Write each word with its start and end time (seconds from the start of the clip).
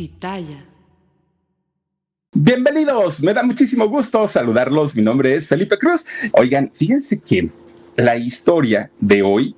Pitaya. 0.00 0.64
Bienvenidos, 2.32 3.22
me 3.22 3.34
da 3.34 3.42
muchísimo 3.42 3.86
gusto 3.86 4.26
saludarlos. 4.26 4.96
Mi 4.96 5.02
nombre 5.02 5.34
es 5.34 5.46
Felipe 5.46 5.76
Cruz. 5.76 6.06
Oigan, 6.32 6.70
fíjense 6.72 7.20
que 7.20 7.50
la 7.96 8.16
historia 8.16 8.90
de 8.98 9.20
hoy 9.22 9.54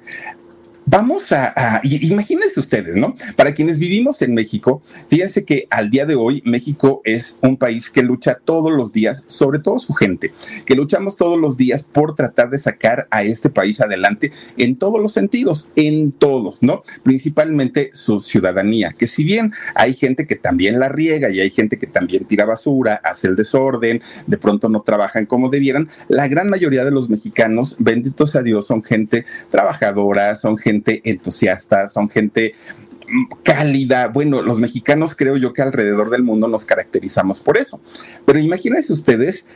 Vamos 0.85 1.31
a, 1.31 1.81
imagínense 1.85 2.59
ustedes, 2.59 2.97
¿no? 2.97 3.15
Para 3.37 3.55
quienes 3.55 3.79
vivimos 3.79 4.21
en 4.21 4.35
México, 4.35 4.83
fíjense 5.09 5.45
que 5.45 5.69
al 5.71 5.91
día 5.91 6.07
de 6.07 6.17
hoy 6.17 6.43
México 6.45 7.03
es 7.05 7.39
un 7.41 7.57
país 7.57 7.89
que 7.89 8.03
lucha 8.03 8.39
todos 8.45 8.73
los 8.73 8.93
días, 8.93 9.25
sobre 9.29 9.61
todo 9.61 9.79
su 9.79 9.95
gente, 9.95 10.33
que 10.67 10.75
luchamos 10.75 11.17
todos 11.17 11.39
los 11.39 11.57
días 11.57 11.85
por 11.85 12.17
tratar 12.17 12.51
de 12.51 12.59
sacar 12.59 13.07
a 13.11 13.23
este 13.23 13.49
país 13.49 13.81
adelante 13.81 14.33
en 14.57 14.75
todos 14.77 15.01
los 15.01 15.13
sentidos, 15.13 15.71
en 15.77 16.11
todos, 16.11 16.65
¿no? 16.65 16.83
Principalmente 17.05 17.91
su 17.95 18.21
ciudadanía, 18.21 18.91
que 18.91 19.07
si 19.07 19.23
bien 19.23 19.53
hay 19.77 19.95
gente 19.95 20.27
que 20.27 20.35
también 20.35 20.81
la 20.81 20.89
riega 20.89 21.31
y 21.31 21.39
hay 21.39 21.51
gente 21.51 21.79
que 21.79 21.87
también 21.87 22.25
tira 22.25 22.45
basura, 22.45 23.01
hace 23.05 23.29
el 23.29 23.37
desorden, 23.37 24.03
de 24.27 24.37
pronto 24.37 24.69
no 24.69 24.83
trabajan 24.83 25.27
como 25.27 25.49
debieran, 25.49 25.89
la 26.09 26.27
gran 26.27 26.49
mayoría 26.49 26.85
de 26.85 26.91
los 26.91 27.09
mexicanos, 27.09 27.77
benditos 27.79 28.35
a 28.35 28.43
Dios, 28.43 28.67
son 28.67 28.83
gente 28.83 29.25
trabajadora, 29.49 30.35
son 30.35 30.59
gente 30.59 30.72
entusiasta, 31.05 31.89
son 31.89 32.09
gente 32.09 32.55
cálida. 33.43 34.09
Bueno, 34.09 34.43
los 34.43 34.59
mexicanos 34.59 35.15
creo 35.15 35.37
yo 35.37 35.53
que 35.53 35.63
alrededor 35.63 36.11
del 36.11 36.23
mundo 36.23 36.49
nos 36.49 36.65
caracterizamos 36.65 37.41
por 37.41 37.57
eso. 37.57 37.81
Pero 38.25 38.39
imagínense 38.39 38.93
ustedes 38.93 39.49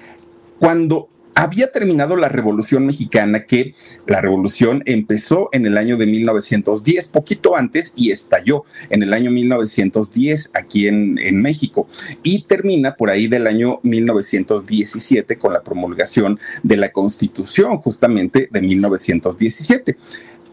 cuando 0.59 1.09
había 1.37 1.70
terminado 1.70 2.17
la 2.17 2.31
Revolución 2.31 2.87
Mexicana, 2.87 3.44
que 3.44 3.75
la 4.06 4.22
revolución 4.22 4.83
empezó 4.87 5.50
en 5.53 5.67
el 5.67 5.77
año 5.77 5.98
de 5.98 6.06
1910, 6.06 7.09
poquito 7.09 7.56
antes, 7.56 7.92
y 7.94 8.11
estalló 8.11 8.64
en 8.89 9.03
el 9.03 9.12
año 9.12 9.31
1910 9.31 10.53
aquí 10.55 10.89
en, 10.89 11.19
en 11.19 11.42
México, 11.42 11.89
y 12.22 12.44
termina 12.44 12.97
por 12.97 13.11
ahí 13.11 13.28
del 13.28 13.47
año 13.47 13.81
1917 13.83 15.37
con 15.37 15.53
la 15.53 15.61
promulgación 15.61 16.41
de 16.62 16.78
la 16.78 16.91
Constitución 16.91 17.77
justamente 17.78 18.48
de 18.50 18.62
1917 18.62 19.98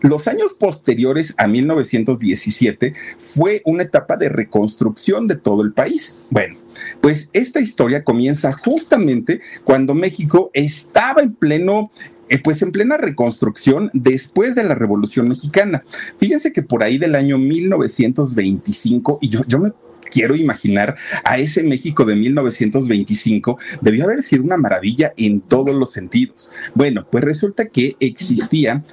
los 0.03 0.27
años 0.27 0.53
posteriores 0.59 1.33
a 1.37 1.47
1917 1.47 2.93
fue 3.17 3.61
una 3.65 3.83
etapa 3.83 4.17
de 4.17 4.29
reconstrucción 4.29 5.27
de 5.27 5.37
todo 5.37 5.63
el 5.63 5.71
país. 5.71 6.23
Bueno, 6.29 6.57
pues 7.01 7.29
esta 7.31 7.61
historia 7.61 8.03
comienza 8.03 8.51
justamente 8.51 9.39
cuando 9.63 9.93
México 9.93 10.51
estaba 10.53 11.21
en 11.21 11.33
pleno 11.33 11.89
eh, 12.29 12.39
pues 12.39 12.61
en 12.61 12.71
plena 12.71 12.97
reconstrucción 12.97 13.91
después 13.93 14.55
de 14.55 14.63
la 14.63 14.75
Revolución 14.75 15.27
Mexicana. 15.29 15.83
Fíjense 16.19 16.51
que 16.51 16.63
por 16.63 16.83
ahí 16.83 16.97
del 16.97 17.15
año 17.15 17.37
1925, 17.37 19.19
y 19.21 19.29
yo, 19.29 19.41
yo 19.47 19.59
me 19.59 19.71
quiero 20.09 20.35
imaginar 20.35 20.95
a 21.23 21.37
ese 21.37 21.63
México 21.63 22.05
de 22.05 22.15
1925, 22.15 23.57
debió 23.81 24.05
haber 24.05 24.21
sido 24.21 24.43
una 24.43 24.57
maravilla 24.57 25.13
en 25.17 25.41
todos 25.41 25.75
los 25.75 25.91
sentidos. 25.91 26.51
Bueno, 26.75 27.07
pues 27.09 27.23
resulta 27.23 27.67
que 27.67 27.95
existía 27.99 28.83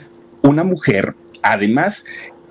una 0.42 0.64
mujer, 0.64 1.14
además 1.42 2.04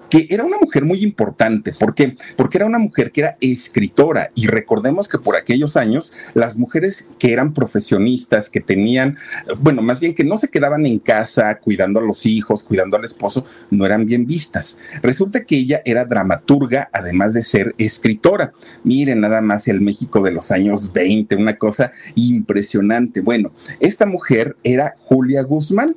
que 0.10 0.28
era 0.30 0.44
una 0.44 0.58
mujer 0.58 0.86
muy 0.86 1.04
importante. 1.04 1.72
¿Por 1.72 1.94
qué? 1.94 2.18
Porque 2.36 2.58
era 2.58 2.66
una 2.66 2.80
mujer 2.80 3.12
que 3.12 3.22
era 3.22 3.38
escritora 3.40 4.32
y 4.36 4.48
recordemos 4.48 5.08
que 5.08 5.20
por 5.20 5.36
aquellos 5.36 5.78
años 5.78 6.14
las 6.34 6.58
mujeres 6.58 7.12
que 7.20 7.32
eran 7.32 7.54
profesionistas, 7.54 8.50
que 8.50 8.60
tenían, 8.60 9.18
bueno, 9.60 9.82
más 9.82 10.00
bien 10.00 10.16
que 10.16 10.24
no 10.24 10.38
se 10.38 10.50
quedaban 10.50 10.86
en 10.86 11.00
casa 11.00 11.60
cuidando 11.60 12.00
a 12.00 12.04
los 12.04 12.26
hijos, 12.26 12.64
cuidando 12.64 12.98
al 12.98 13.06
esposo, 13.06 13.46
no 13.70 13.86
eran 13.86 14.06
bien 14.06 14.26
vistas. 14.26 14.82
Resulta 15.02 15.44
que 15.44 15.58
ella 15.58 15.82
era 15.86 16.06
dramaturga, 16.06 16.90
además 16.92 17.34
de 17.34 17.44
ser 17.44 17.76
escritora. 17.78 18.54
Miren 18.84 19.22
nada 19.22 19.42
más 19.42 19.68
el 19.68 19.82
México 19.82 20.22
de 20.24 20.32
los 20.32 20.52
años 20.52 20.92
20, 20.92 21.36
una 21.36 21.58
cosa 21.58 21.92
impresionante. 22.16 23.22
Bueno, 23.22 23.52
esta 23.80 24.06
mujer 24.06 24.56
era 24.64 24.96
Julia 25.00 25.44
Guzmán. 25.44 25.96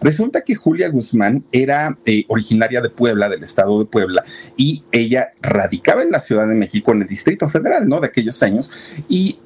Resulta 0.00 0.42
que 0.42 0.54
Julia 0.54 0.88
Guzmán 0.88 1.44
era 1.52 1.98
eh, 2.04 2.24
originaria 2.28 2.80
de 2.80 2.90
Puebla, 2.90 3.28
del 3.28 3.42
estado 3.42 3.78
de 3.78 3.86
Puebla, 3.86 4.24
y 4.56 4.84
ella 4.92 5.32
radicaba 5.40 6.02
en 6.02 6.10
la 6.10 6.20
Ciudad 6.20 6.46
de 6.46 6.54
México, 6.54 6.92
en 6.92 7.02
el 7.02 7.08
Distrito 7.08 7.48
Federal, 7.48 7.88
¿no? 7.88 8.00
De 8.00 8.06
aquellos 8.06 8.42
años, 8.42 8.72
y 9.08 9.38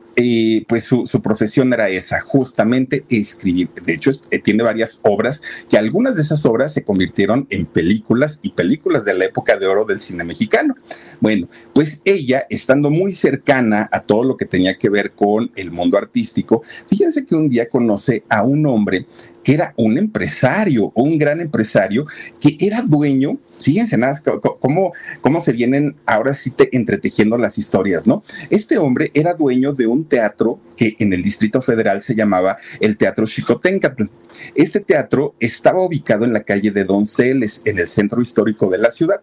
pues 0.67 0.85
su, 0.85 1.23
profesión 1.23 1.73
era 1.73 1.89
esa, 1.89 2.21
justamente 2.21 3.05
escribir. 3.09 3.71
De 3.85 3.95
hecho, 3.95 4.11
eh, 4.31 4.39
tiene 4.39 4.63
varias 4.63 5.01
obras 5.05 5.43
que 5.69 5.79
algunas 5.79 6.15
de 6.15 6.23
esas 6.23 6.45
obras 6.45 6.75
se 6.75 6.85
convirtieron 6.85 7.47
en 7.51 7.67
películas 7.67 8.41
y 8.43 8.51
películas 8.51 9.05
de 9.05 9.15
la 9.15 9.25
época 9.25 9.57
de 9.57 9.67
oro 9.67 9.85
del 9.85 10.01
cine 10.01 10.25
mexicano. 10.25 10.75
Bueno, 11.21 11.49
pues 11.75 12.03
ella, 12.05 12.47
estando 12.51 12.91
muy 12.91 13.13
cercana 13.13 13.89
a 13.93 14.01
todo 14.01 14.25
lo 14.25 14.37
que 14.37 14.47
tenía 14.47 14.77
que 14.77 14.91
ver 14.91 15.13
con 15.13 15.51
el 15.57 15.71
mundo 15.71 15.97
artístico, 15.97 16.63
fíjense 16.89 17.25
que 17.27 17.35
un 17.35 17.49
día 17.49 17.69
conoce 17.69 18.25
a 18.29 18.43
un 18.43 18.67
hombre 18.67 19.07
que 19.43 19.55
era 19.55 19.75
un 19.77 19.99
empresario, 19.99 20.93
un 20.95 21.19
gran 21.19 21.41
empresario, 21.41 22.07
que 22.41 22.57
era 22.61 22.83
dueño, 22.83 23.39
fíjense 23.63 23.97
nada, 23.97 24.15
cómo, 24.61 24.93
cómo 25.21 25.41
se 25.41 25.53
vienen 25.53 25.97
ahora 26.07 26.35
sí 26.35 26.51
te 26.51 26.75
entretejiendo 26.77 27.39
las 27.39 27.59
historias, 27.59 28.07
¿no? 28.07 28.25
Este 28.51 28.79
hombre 28.79 29.11
era 29.15 29.35
dueño 29.35 29.73
de 29.73 29.87
un 29.87 30.05
teatro 30.05 30.61
que 30.77 30.97
en 30.99 31.13
el 31.13 31.23
Distrito 31.23 31.63
Federal 31.63 32.03
se 32.03 32.15
llamaba 32.15 32.57
el 32.81 32.97
Teatro 32.97 33.27
Xicoténcatl. 33.27 34.05
Este 34.55 34.81
teatro 34.81 35.35
estaba 35.41 35.85
ubicado 35.85 36.25
en 36.25 36.33
la 36.33 36.43
calle 36.43 36.71
de 36.71 36.85
Donceles, 36.85 37.63
en 37.65 37.79
el 37.79 37.87
centro 37.87 38.21
histórico 38.21 38.71
de 38.71 38.79
la 38.79 38.91
ciudad. 38.91 39.21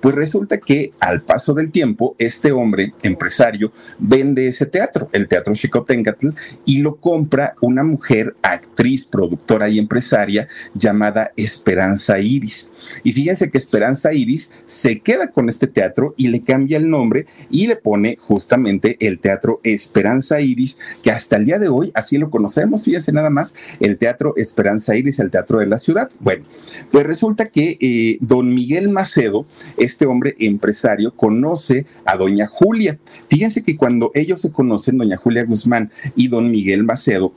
Pues 0.00 0.14
resulta 0.14 0.58
que 0.58 0.92
al 1.00 1.22
paso 1.22 1.54
del 1.54 1.72
tiempo, 1.72 2.14
este 2.18 2.52
hombre, 2.52 2.94
empresario, 3.02 3.72
vende 3.98 4.46
ese 4.46 4.66
teatro, 4.66 5.08
el 5.12 5.26
Teatro 5.26 5.54
Xicoténcatl, 5.54 6.28
y 6.64 6.78
lo 6.78 6.96
compra 6.96 7.54
una 7.60 7.82
mujer, 7.82 8.36
actriz, 8.42 9.04
productora 9.06 9.68
y 9.68 9.78
empresaria 9.78 10.46
llamada 10.74 11.32
Esperanza 11.36 12.20
Iris. 12.20 12.74
Y 13.02 13.12
fíjense 13.12 13.50
que 13.50 13.58
Esperanza 13.58 13.77
Iris 14.12 14.52
se 14.66 15.00
queda 15.00 15.30
con 15.30 15.48
este 15.48 15.66
teatro 15.66 16.14
y 16.16 16.28
le 16.28 16.42
cambia 16.42 16.78
el 16.78 16.88
nombre 16.88 17.26
y 17.50 17.66
le 17.66 17.76
pone 17.76 18.16
justamente 18.16 18.96
el 19.00 19.18
Teatro 19.18 19.60
Esperanza 19.62 20.40
Iris, 20.40 20.78
que 21.02 21.10
hasta 21.10 21.36
el 21.36 21.44
día 21.44 21.58
de 21.58 21.68
hoy 21.68 21.90
así 21.94 22.18
lo 22.18 22.30
conocemos, 22.30 22.84
fíjense 22.84 23.12
nada 23.12 23.30
más, 23.30 23.54
el 23.80 23.98
Teatro 23.98 24.34
Esperanza 24.36 24.96
Iris, 24.96 25.18
el 25.18 25.30
Teatro 25.30 25.58
de 25.60 25.66
la 25.66 25.78
Ciudad. 25.78 26.10
Bueno, 26.20 26.44
pues 26.90 27.06
resulta 27.06 27.46
que 27.46 27.78
eh, 27.80 28.18
don 28.20 28.54
Miguel 28.54 28.88
Macedo, 28.88 29.46
este 29.76 30.06
hombre 30.06 30.34
empresario 30.38 31.14
conoce 31.14 31.86
a 32.04 32.16
doña 32.16 32.46
Julia. 32.46 32.98
Fíjense 33.28 33.62
que 33.62 33.76
cuando 33.76 34.10
ellos 34.14 34.40
se 34.40 34.52
conocen, 34.52 34.98
doña 34.98 35.16
Julia 35.16 35.44
Guzmán 35.44 35.90
y 36.16 36.28
don 36.28 36.50
Miguel 36.50 36.84
Macedo, 36.84 37.32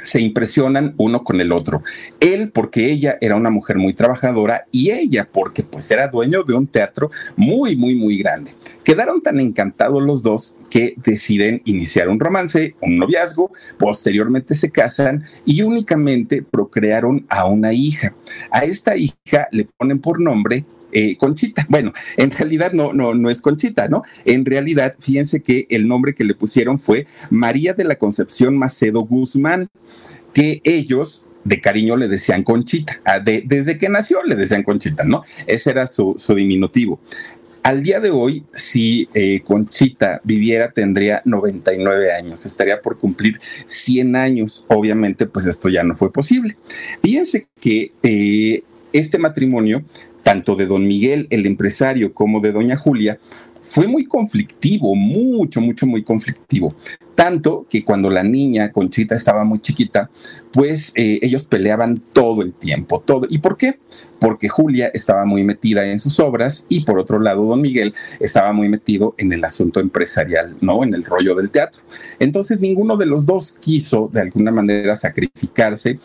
se 0.00 0.20
impresionan 0.20 0.94
uno 0.96 1.24
con 1.24 1.40
el 1.40 1.52
otro. 1.52 1.82
Él 2.20 2.50
porque 2.50 2.90
ella 2.90 3.18
era 3.20 3.36
una 3.36 3.50
mujer 3.50 3.78
muy 3.78 3.94
trabajadora 3.94 4.66
y 4.70 4.90
ella 4.90 5.28
porque 5.30 5.62
pues 5.62 5.90
era 5.90 6.08
dueño 6.08 6.42
de 6.42 6.54
un 6.54 6.66
teatro 6.66 7.10
muy, 7.36 7.76
muy, 7.76 7.94
muy 7.94 8.18
grande. 8.18 8.54
Quedaron 8.84 9.22
tan 9.22 9.40
encantados 9.40 10.02
los 10.02 10.22
dos 10.22 10.58
que 10.70 10.94
deciden 10.96 11.62
iniciar 11.64 12.08
un 12.08 12.20
romance, 12.20 12.74
un 12.80 12.98
noviazgo, 12.98 13.50
posteriormente 13.78 14.54
se 14.54 14.70
casan 14.70 15.24
y 15.44 15.62
únicamente 15.62 16.42
procrearon 16.42 17.26
a 17.28 17.46
una 17.46 17.72
hija. 17.72 18.14
A 18.50 18.64
esta 18.64 18.96
hija 18.96 19.48
le 19.50 19.66
ponen 19.76 20.00
por 20.00 20.20
nombre 20.20 20.64
eh, 20.92 21.16
Conchita. 21.16 21.66
Bueno, 21.68 21.92
en 22.16 22.30
realidad 22.30 22.72
no, 22.72 22.92
no, 22.92 23.14
no 23.14 23.30
es 23.30 23.42
Conchita, 23.42 23.88
¿no? 23.88 24.02
En 24.24 24.44
realidad, 24.44 24.96
fíjense 24.98 25.42
que 25.42 25.66
el 25.70 25.86
nombre 25.86 26.14
que 26.14 26.24
le 26.24 26.34
pusieron 26.34 26.78
fue 26.78 27.06
María 27.30 27.74
de 27.74 27.84
la 27.84 27.96
Concepción 27.96 28.56
Macedo 28.56 29.00
Guzmán, 29.00 29.68
que 30.32 30.60
ellos 30.64 31.26
de 31.44 31.60
cariño 31.60 31.96
le 31.96 32.08
decían 32.08 32.44
Conchita. 32.44 33.00
Ah, 33.04 33.20
desde 33.20 33.78
que 33.78 33.88
nació 33.88 34.22
le 34.22 34.36
decían 34.36 34.62
Conchita, 34.62 35.04
¿no? 35.04 35.22
Ese 35.46 35.70
era 35.70 35.86
su, 35.86 36.16
diminutivo. 36.36 37.00
Al 37.62 37.82
día 37.82 38.00
de 38.00 38.10
hoy, 38.10 38.44
si 38.54 39.08
eh, 39.14 39.40
Conchita 39.44 40.20
viviera, 40.24 40.70
tendría 40.70 41.20
99 41.24 42.12
años, 42.12 42.46
estaría 42.46 42.80
por 42.80 42.98
cumplir 42.98 43.40
100 43.66 44.16
años. 44.16 44.64
Obviamente, 44.68 45.26
pues 45.26 45.46
esto 45.46 45.68
ya 45.68 45.82
no 45.82 45.96
fue 45.96 46.12
posible. 46.12 46.56
Fíjense 47.02 47.46
que 47.60 47.92
eh, 48.02 48.62
este 48.92 49.18
matrimonio 49.18 49.84
tanto 50.22 50.56
de 50.56 50.66
don 50.66 50.86
Miguel, 50.86 51.26
el 51.30 51.46
empresario, 51.46 52.12
como 52.12 52.40
de 52.40 52.52
doña 52.52 52.76
Julia, 52.76 53.18
fue 53.62 53.86
muy 53.86 54.06
conflictivo, 54.06 54.94
mucho, 54.94 55.60
mucho, 55.60 55.86
muy 55.86 56.02
conflictivo. 56.02 56.74
Tanto 57.14 57.66
que 57.68 57.84
cuando 57.84 58.08
la 58.08 58.22
niña 58.22 58.70
Conchita 58.72 59.14
estaba 59.14 59.44
muy 59.44 59.60
chiquita, 59.60 60.08
pues 60.52 60.92
eh, 60.96 61.18
ellos 61.20 61.44
peleaban 61.44 62.00
todo 62.12 62.42
el 62.42 62.52
tiempo, 62.52 63.00
todo. 63.04 63.26
¿Y 63.28 63.38
por 63.38 63.56
qué? 63.56 63.78
Porque 64.20 64.48
Julia 64.48 64.90
estaba 64.94 65.24
muy 65.24 65.44
metida 65.44 65.84
en 65.86 65.98
sus 65.98 66.20
obras 66.20 66.66
y 66.68 66.84
por 66.84 66.98
otro 66.98 67.18
lado, 67.18 67.44
don 67.44 67.60
Miguel 67.60 67.92
estaba 68.20 68.52
muy 68.52 68.68
metido 68.68 69.14
en 69.18 69.32
el 69.32 69.44
asunto 69.44 69.80
empresarial, 69.80 70.56
¿no? 70.60 70.84
En 70.84 70.94
el 70.94 71.04
rollo 71.04 71.34
del 71.34 71.50
teatro. 71.50 71.82
Entonces, 72.18 72.60
ninguno 72.60 72.96
de 72.96 73.06
los 73.06 73.26
dos 73.26 73.58
quiso 73.60 74.08
de 74.12 74.22
alguna 74.22 74.52
manera 74.52 74.94
sacrificarse 74.96 75.98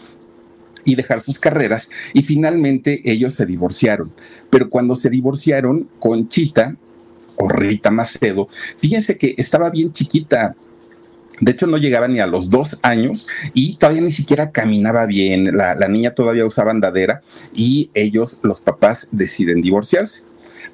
y 0.86 0.96
dejar 0.96 1.22
sus 1.22 1.40
carreras 1.40 1.92
y 2.14 2.24
finalmente 2.24 3.02
ellos 3.06 3.34
se 3.34 3.46
divorciaron. 3.46 4.12
Pero 4.50 4.70
cuando 4.70 4.96
se 4.96 5.10
divorciaron, 5.10 5.90
Conchita 6.00 6.76
o 7.38 7.50
Rita 7.50 7.92
Macedo, 7.92 8.48
fíjense 8.78 9.18
que 9.18 9.36
estaba 9.38 9.70
bien 9.70 9.92
chiquita, 9.92 10.56
de 11.42 11.52
hecho, 11.52 11.68
no 11.68 11.78
llegaba 11.78 12.08
ni 12.08 12.20
a 12.20 12.28
los 12.28 12.50
dos 12.50 12.80
años 12.84 13.28
y 13.54 13.76
todavía 13.78 14.02
ni 14.02 14.12
siquiera 14.12 14.52
caminaba 14.52 15.06
bien. 15.06 15.58
La, 15.58 15.76
la, 15.76 15.88
niña 15.88 16.14
todavía 16.14 16.46
usaba 16.46 16.72
andadera 16.72 17.22
y 17.54 17.90
ellos, 17.94 18.40
los 18.44 18.62
papás, 18.62 19.10
deciden 19.12 19.62
divorciarse. 19.62 20.24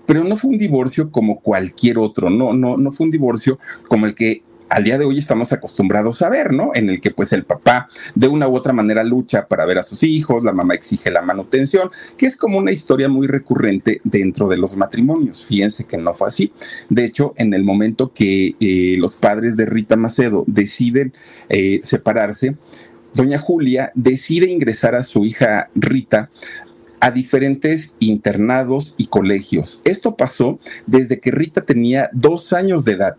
Pero 0.06 0.24
no 0.24 0.38
fue 0.38 0.52
un 0.52 0.58
divorcio 0.58 1.12
como 1.12 1.40
cualquier 1.40 1.98
otro, 1.98 2.30
no, 2.30 2.54
no, 2.54 2.78
no 2.78 2.92
fue 2.92 3.06
un 3.06 3.12
divorcio 3.12 3.60
como 3.88 4.06
el 4.06 4.16
que 4.16 4.44
al 4.70 4.84
día 4.84 4.98
de 4.98 5.06
hoy 5.06 5.18
estamos 5.18 5.52
acostumbrados 5.52 6.22
a 6.22 6.30
ver, 6.30 6.54
¿no? 6.54 6.72
En 6.76 6.90
el 6.90 7.02
que 7.02 7.12
pues 7.12 7.34
el 7.34 7.44
papá 7.44 7.90
de 8.16 8.28
una 8.28 8.48
u 8.48 8.56
otra 8.56 8.72
manera 8.72 9.04
lucha 9.04 9.48
para 9.48 9.66
ver 9.66 9.80
a 9.80 9.84
sus 9.84 10.04
hijos, 10.04 10.44
la 10.44 10.54
mamá 10.54 10.76
exige 10.76 11.12
la 11.12 11.22
manutención, 11.22 11.90
que 12.18 12.28
es 12.28 12.36
como 12.36 12.58
una 12.58 12.72
historia 12.72 13.10
muy 13.10 13.28
recurrente 13.28 14.00
dentro 14.04 14.48
de 14.48 14.58
los 14.58 14.78
matrimonios. 14.78 15.44
Fíjense 15.44 15.86
que 15.86 15.98
no 15.98 16.14
fue 16.14 16.28
así. 16.28 16.54
De 16.90 17.04
hecho, 17.04 17.34
en 17.38 17.54
el 17.54 17.64
momento 17.64 18.14
que 18.14 18.56
eh, 18.60 18.96
los 19.00 19.16
padres 19.16 19.58
de 19.58 19.66
Rita 19.66 19.96
Macedo 19.96 20.44
deciden 20.48 21.14
eh, 21.50 21.80
separarse, 21.84 22.56
doña 23.14 23.40
Julia 23.40 23.92
decide 23.96 24.50
ingresar 24.50 24.96
a 24.96 25.04
su 25.04 25.26
hija 25.26 25.70
Rita 25.74 26.30
a 27.00 27.12
diferentes 27.12 27.96
internados 28.00 28.96
y 28.98 29.08
colegios. 29.08 29.82
Esto 29.86 30.16
pasó 30.16 30.60
desde 30.86 31.20
que 31.20 31.32
Rita 31.32 31.62
tenía 31.62 32.10
dos 32.14 32.54
años 32.54 32.86
de 32.86 32.92
edad. 32.94 33.16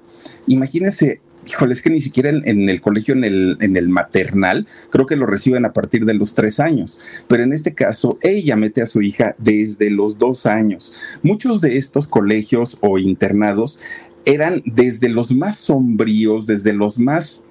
Imagínense 0.47 1.21
híjole, 1.47 1.73
es 1.73 1.83
que 1.83 1.91
ni 1.91 2.01
siquiera 2.01 2.31
en, 2.31 2.69
el 2.69 2.81
colegio, 2.81 3.15
en 3.15 3.25
el, 3.25 3.57
en 3.61 3.77
el, 3.77 3.89
maternal, 3.89 4.67
creo 4.91 5.07
que 5.07 5.17
lo 5.17 5.27
reciben 5.27 5.65
a 5.65 5.73
partir 5.73 6.05
de 6.05 6.15
los 6.15 6.35
tres 6.35 6.61
años. 6.61 7.01
Pero 7.29 7.43
en 7.43 7.53
este 7.53 7.75
caso, 7.75 8.19
ella 8.23 8.57
mete 8.57 8.83
a 8.83 8.87
su 8.87 9.03
hija 9.03 9.35
desde 9.39 9.91
los 9.91 10.19
dos 10.19 10.47
años. 10.47 10.97
Muchos 11.23 11.61
de 11.61 11.77
estos 11.77 12.09
colegios 12.09 12.79
o 12.81 12.99
internados 12.99 13.79
eran 14.25 14.63
desde 14.65 15.09
los 15.09 15.33
más 15.33 15.57
sombríos, 15.59 16.47
desde 16.47 16.73
los 16.73 16.99
más 16.99 17.45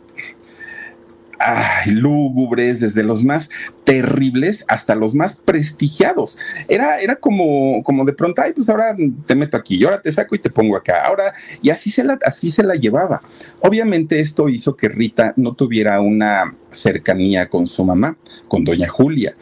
ay, 1.40 1.92
lúgubres, 1.92 2.80
desde 2.80 3.04
los 3.04 3.24
más 3.24 3.50
terribles 3.84 4.66
hasta 4.68 4.96
los 4.96 5.16
más 5.16 5.38
prestigiados. 5.38 6.38
Era, 6.68 7.00
era 7.00 7.16
como, 7.16 7.82
como 7.84 8.06
de 8.06 8.14
pronto, 8.14 8.42
ay, 8.42 8.54
pues 8.54 8.70
ahora 8.70 8.96
te 9.26 9.36
meto 9.36 9.58
aquí, 9.58 9.78
y 9.78 9.84
ahora 9.84 10.02
te 10.02 10.12
saco 10.12 10.36
y 10.36 10.40
te 10.40 10.50
pongo 10.50 10.76
acá, 10.76 11.06
ahora, 11.06 11.34
y 11.62 11.70
así 11.70 11.90
se 11.90 12.04
la, 12.04 12.20
así 12.24 12.52
se 12.52 12.64
la 12.64 12.76
llevaba. 12.76 13.22
Obviamente 13.62 14.20
esto 14.20 14.50
hizo 14.50 14.76
que 14.76 14.90
Rita 14.90 15.34
no 15.38 15.54
tuviera 15.54 16.02
una 16.02 16.56
cercanía 16.70 17.50
con 17.50 17.66
su 17.66 17.86
mamá, 17.86 18.18
con 18.48 18.64
doña 18.64 18.88
Julia 18.88 19.36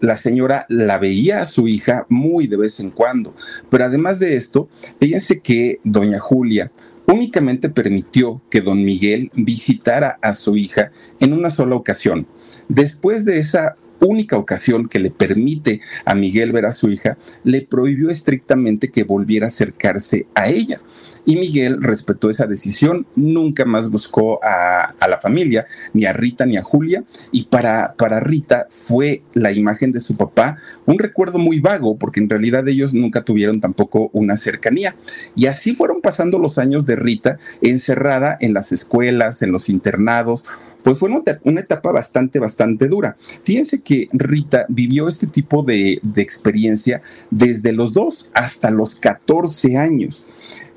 la 0.00 0.16
señora 0.16 0.66
la 0.68 0.98
veía 0.98 1.40
a 1.40 1.46
su 1.46 1.66
hija 1.66 2.06
muy 2.08 2.46
de 2.46 2.56
vez 2.56 2.78
en 2.80 2.90
cuando. 2.90 3.34
Pero 3.70 3.84
además 3.84 4.18
de 4.18 4.36
esto, 4.36 4.68
fíjense 5.00 5.40
que 5.40 5.80
doña 5.82 6.18
Julia 6.18 6.70
únicamente 7.06 7.68
permitió 7.68 8.42
que 8.50 8.60
don 8.60 8.84
Miguel 8.84 9.30
visitara 9.34 10.18
a 10.22 10.34
su 10.34 10.56
hija 10.56 10.92
en 11.20 11.32
una 11.32 11.50
sola 11.50 11.76
ocasión. 11.76 12.26
Después 12.68 13.24
de 13.24 13.38
esa 13.38 13.76
única 14.04 14.36
ocasión 14.36 14.88
que 14.88 14.98
le 14.98 15.10
permite 15.10 15.80
a 16.04 16.14
Miguel 16.14 16.52
ver 16.52 16.66
a 16.66 16.72
su 16.72 16.90
hija, 16.90 17.16
le 17.42 17.62
prohibió 17.62 18.10
estrictamente 18.10 18.90
que 18.90 19.04
volviera 19.04 19.46
a 19.46 19.48
acercarse 19.48 20.26
a 20.34 20.48
ella. 20.48 20.80
Y 21.26 21.36
Miguel 21.36 21.82
respetó 21.82 22.28
esa 22.28 22.46
decisión, 22.46 23.06
nunca 23.16 23.64
más 23.64 23.90
buscó 23.90 24.40
a, 24.42 24.94
la 25.08 25.18
familia, 25.20 25.66
ni 25.94 26.04
a 26.04 26.12
Rita 26.12 26.44
ni 26.44 26.56
a 26.56 26.62
Julia, 26.62 27.04
y 27.30 27.46
para, 27.46 27.94
para 27.94 28.20
Rita 28.20 28.66
fue 28.68 29.22
la 29.32 29.52
imagen 29.52 29.92
de 29.92 30.00
su 30.00 30.16
papá 30.16 30.58
un 30.86 30.98
recuerdo 30.98 31.38
muy 31.38 31.60
vago, 31.60 31.96
porque 31.96 32.20
en 32.20 32.28
realidad 32.28 32.68
ellos 32.68 32.92
nunca 32.92 33.22
tuvieron 33.22 33.60
tampoco 33.60 34.10
una 34.12 34.36
cercanía. 34.36 34.96
Y 35.34 35.46
así 35.46 35.74
fueron 35.74 36.02
pasando 36.02 36.38
los 36.38 36.58
años 36.58 36.84
de 36.84 36.96
Rita 36.96 37.38
encerrada 37.62 38.36
en 38.40 38.52
las 38.52 38.72
escuelas, 38.72 39.40
en 39.40 39.52
los 39.52 39.68
internados, 39.70 40.44
pues 40.84 40.98
fue 40.98 41.08
una, 41.08 41.60
etapa 41.60 41.90
bastante, 41.90 42.38
bastante 42.38 42.88
dura. 42.88 43.16
Fíjense 43.42 43.80
que 43.80 44.06
Rita 44.12 44.66
vivió 44.68 45.08
este 45.08 45.26
tipo 45.26 45.62
de, 45.62 45.98
de 46.02 46.22
experiencia 46.22 47.00
desde 47.30 47.72
los 47.72 47.94
dos 47.94 48.30
hasta 48.34 48.70
los 48.70 48.96
14 48.96 49.78
años. 49.78 50.28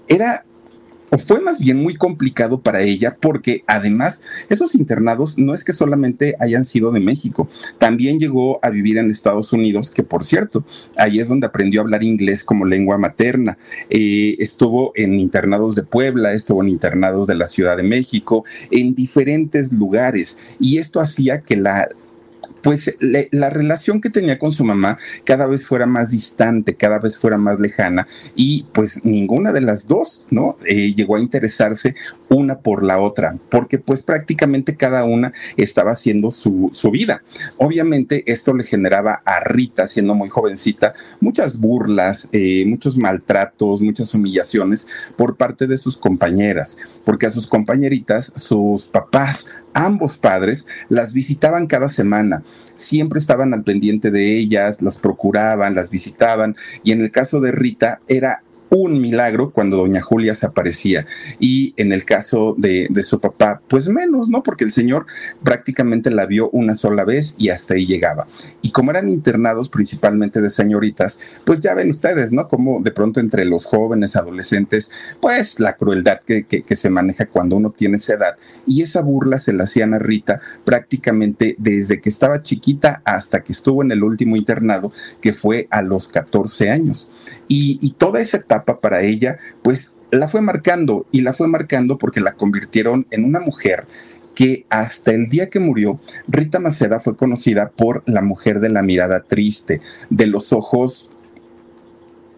Era 0.07 0.45
o 1.09 1.17
fue 1.17 1.39
más 1.39 1.59
bien 1.59 1.77
muy 1.77 1.95
complicado 1.95 2.59
para 2.59 2.81
ella 2.81 3.17
porque 3.19 3.63
además 3.67 4.21
esos 4.49 4.75
internados 4.75 5.37
no 5.37 5.53
es 5.53 5.63
que 5.63 5.73
solamente 5.73 6.35
hayan 6.39 6.65
sido 6.65 6.91
de 6.91 6.99
México, 6.99 7.49
también 7.77 8.19
llegó 8.19 8.59
a 8.61 8.69
vivir 8.69 8.97
en 8.97 9.09
Estados 9.09 9.53
Unidos, 9.53 9.91
que 9.91 10.03
por 10.03 10.23
cierto, 10.23 10.65
ahí 10.97 11.19
es 11.19 11.27
donde 11.27 11.47
aprendió 11.47 11.81
a 11.81 11.83
hablar 11.83 12.03
inglés 12.03 12.43
como 12.43 12.65
lengua 12.65 12.97
materna. 12.97 13.57
Eh, 13.89 14.35
estuvo 14.39 14.91
en 14.95 15.19
internados 15.19 15.75
de 15.75 15.83
Puebla, 15.83 16.33
estuvo 16.33 16.61
en 16.61 16.69
internados 16.69 17.27
de 17.27 17.35
la 17.35 17.47
Ciudad 17.47 17.77
de 17.77 17.83
México, 17.83 18.43
en 18.71 18.95
diferentes 18.95 19.71
lugares, 19.71 20.39
y 20.59 20.77
esto 20.77 20.99
hacía 20.99 21.41
que 21.41 21.55
la 21.55 21.89
pues 22.61 22.97
la 22.99 23.49
relación 23.49 24.01
que 24.01 24.09
tenía 24.09 24.39
con 24.39 24.51
su 24.51 24.65
mamá 24.65 24.97
cada 25.23 25.45
vez 25.45 25.65
fuera 25.65 25.85
más 25.85 26.11
distante, 26.11 26.75
cada 26.75 26.99
vez 26.99 27.17
fuera 27.17 27.37
más 27.37 27.59
lejana 27.59 28.07
y 28.35 28.65
pues 28.73 29.05
ninguna 29.05 29.51
de 29.51 29.61
las 29.61 29.87
dos, 29.87 30.27
¿no? 30.31 30.57
Eh, 30.65 30.93
llegó 30.93 31.15
a 31.15 31.21
interesarse 31.21 31.95
una 32.29 32.59
por 32.59 32.83
la 32.83 32.99
otra, 32.99 33.37
porque 33.49 33.79
pues 33.79 34.01
prácticamente 34.01 34.75
cada 34.75 35.03
una 35.03 35.33
estaba 35.55 35.91
haciendo 35.91 36.31
su, 36.31 36.71
vida. 36.91 37.21
Obviamente 37.57 38.23
esto 38.31 38.53
le 38.53 38.63
generaba 38.63 39.21
a 39.25 39.41
Rita, 39.41 39.87
siendo 39.87 40.15
muy 40.15 40.29
jovencita, 40.29 40.93
muchas 41.19 41.59
burlas, 41.59 42.29
eh, 42.33 42.65
muchos 42.65 42.97
maltratos, 42.97 43.81
muchas 43.81 44.13
humillaciones 44.13 44.87
por 45.15 45.35
parte 45.35 45.67
de 45.67 45.77
sus 45.77 45.97
compañeras, 45.97 46.77
porque 47.03 47.25
a 47.25 47.29
sus 47.29 47.47
compañeritas, 47.47 48.33
sus 48.35 48.85
papás 48.87 49.51
ambos 49.73 50.17
padres 50.17 50.67
las 50.89 51.13
visitaban 51.13 51.67
cada 51.67 51.87
semana, 51.87 52.43
siempre 52.73 53.19
estaban 53.19 53.53
al 53.53 53.63
pendiente 53.63 54.09
de 54.09 54.37
ellas, 54.37 54.81
las 54.81 54.97
procuraban, 54.97 55.75
las 55.75 55.89
visitaban 55.89 56.55
y 56.83 56.93
en 56.93 57.01
el 57.01 57.11
caso 57.11 57.39
de 57.39 57.51
Rita 57.51 57.99
era 58.07 58.41
un 58.69 58.99
milagro 59.01 59.51
cuando 59.51 59.77
doña 59.77 60.01
Julia 60.01 60.35
se 60.35 60.45
aparecía. 60.45 61.05
Y 61.39 61.73
en 61.77 61.91
el 61.91 62.05
caso 62.05 62.55
de, 62.57 62.87
su 63.03 63.19
papá, 63.19 63.61
pues 63.67 63.87
menos, 63.87 64.27
¿no? 64.29 64.43
Porque 64.43 64.63
el 64.63 64.71
señor 64.71 65.05
prácticamente 65.43 66.11
la 66.11 66.25
vio 66.25 66.49
una 66.49 66.75
sola 66.75 67.05
vez 67.05 67.35
y 67.37 67.49
hasta 67.49 67.75
ahí 67.75 67.85
llegaba. 67.85 68.27
Y 68.61 68.71
como 68.71 68.91
eran 68.91 69.09
internados 69.09 69.69
principalmente 69.69 70.41
de 70.41 70.49
señoritas, 70.49 71.21
pues 71.45 71.59
ya 71.59 71.73
ven 71.73 71.89
ustedes, 71.89 72.31
¿no? 72.31 72.47
Como 72.47 72.81
de 72.81 72.91
pronto 72.91 73.19
entre 73.19 73.45
los 73.45 73.65
jóvenes, 73.65 74.15
adolescentes, 74.15 74.91
pues 75.21 75.59
la 75.59 75.77
crueldad 75.77 76.21
que, 76.25 76.45
que 76.45 76.75
se 76.75 76.89
maneja 76.89 77.27
cuando 77.27 77.55
uno 77.55 77.71
tiene 77.71 77.97
esa 77.97 78.15
edad. 78.15 78.35
Y 78.65 78.81
esa 78.81 79.01
burla 79.01 79.39
se 79.39 79.53
la 79.53 79.63
hacían 79.63 79.93
a 79.93 79.99
Rita 79.99 80.41
prácticamente 80.65 81.55
desde 81.57 82.01
que 82.01 82.09
estaba 82.09 82.41
chiquita 82.43 83.01
hasta 83.05 83.41
que 83.41 83.51
estuvo 83.51 83.83
en 83.83 83.91
el 83.91 84.03
último 84.03 84.35
internado, 84.35 84.91
que 85.21 85.33
fue 85.33 85.67
a 85.71 85.81
los 85.81 86.09
14 86.09 86.69
años. 86.69 87.11
Y, 87.47 87.79
y 87.81 87.91
toda 87.91 88.19
esa 88.19 88.37
para 88.65 89.01
ella, 89.01 89.37
pues 89.63 89.97
la 90.11 90.27
fue 90.27 90.41
marcando 90.41 91.05
y 91.11 91.21
la 91.21 91.33
fue 91.33 91.47
marcando 91.47 91.97
porque 91.97 92.21
la 92.21 92.33
convirtieron 92.33 93.07
en 93.11 93.23
una 93.23 93.39
mujer 93.39 93.87
que 94.35 94.65
hasta 94.69 95.13
el 95.13 95.29
día 95.29 95.49
que 95.49 95.59
murió, 95.59 95.99
Rita 96.27 96.59
Maceda 96.59 96.99
fue 96.99 97.17
conocida 97.17 97.69
por 97.69 98.03
la 98.05 98.21
mujer 98.21 98.59
de 98.59 98.69
la 98.69 98.83
mirada 98.83 99.21
triste, 99.21 99.81
de 100.11 100.27
los 100.27 100.53
ojos 100.53 101.11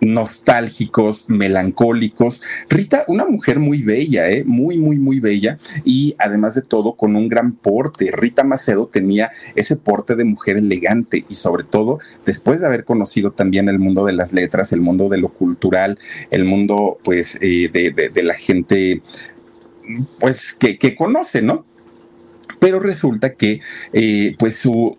nostálgicos, 0.01 1.29
melancólicos. 1.29 2.41
Rita, 2.69 3.03
una 3.07 3.25
mujer 3.25 3.59
muy 3.59 3.83
bella, 3.83 4.29
¿eh? 4.29 4.43
muy, 4.45 4.77
muy, 4.77 4.99
muy 4.99 5.19
bella 5.19 5.59
y 5.83 6.15
además 6.19 6.55
de 6.55 6.61
todo 6.61 6.93
con 6.93 7.15
un 7.15 7.27
gran 7.27 7.53
porte. 7.53 8.11
Rita 8.11 8.43
Macedo 8.43 8.87
tenía 8.87 9.29
ese 9.55 9.75
porte 9.75 10.15
de 10.15 10.25
mujer 10.25 10.57
elegante 10.57 11.25
y 11.27 11.35
sobre 11.35 11.63
todo 11.63 11.99
después 12.25 12.59
de 12.59 12.67
haber 12.67 12.85
conocido 12.85 13.31
también 13.31 13.69
el 13.69 13.79
mundo 13.79 14.05
de 14.05 14.13
las 14.13 14.33
letras, 14.33 14.73
el 14.73 14.81
mundo 14.81 15.09
de 15.09 15.17
lo 15.17 15.29
cultural, 15.29 15.97
el 16.31 16.45
mundo 16.45 16.97
pues 17.03 17.39
eh, 17.41 17.69
de, 17.71 18.23
la 18.23 18.33
gente 18.33 19.01
pues 20.19 20.53
que, 20.53 20.95
conoce, 20.95 21.41
¿no? 21.41 21.65
Pero 22.59 22.79
resulta 22.79 23.33
que 23.33 23.61
eh, 23.93 24.35
pues 24.37 24.57
su 24.57 24.97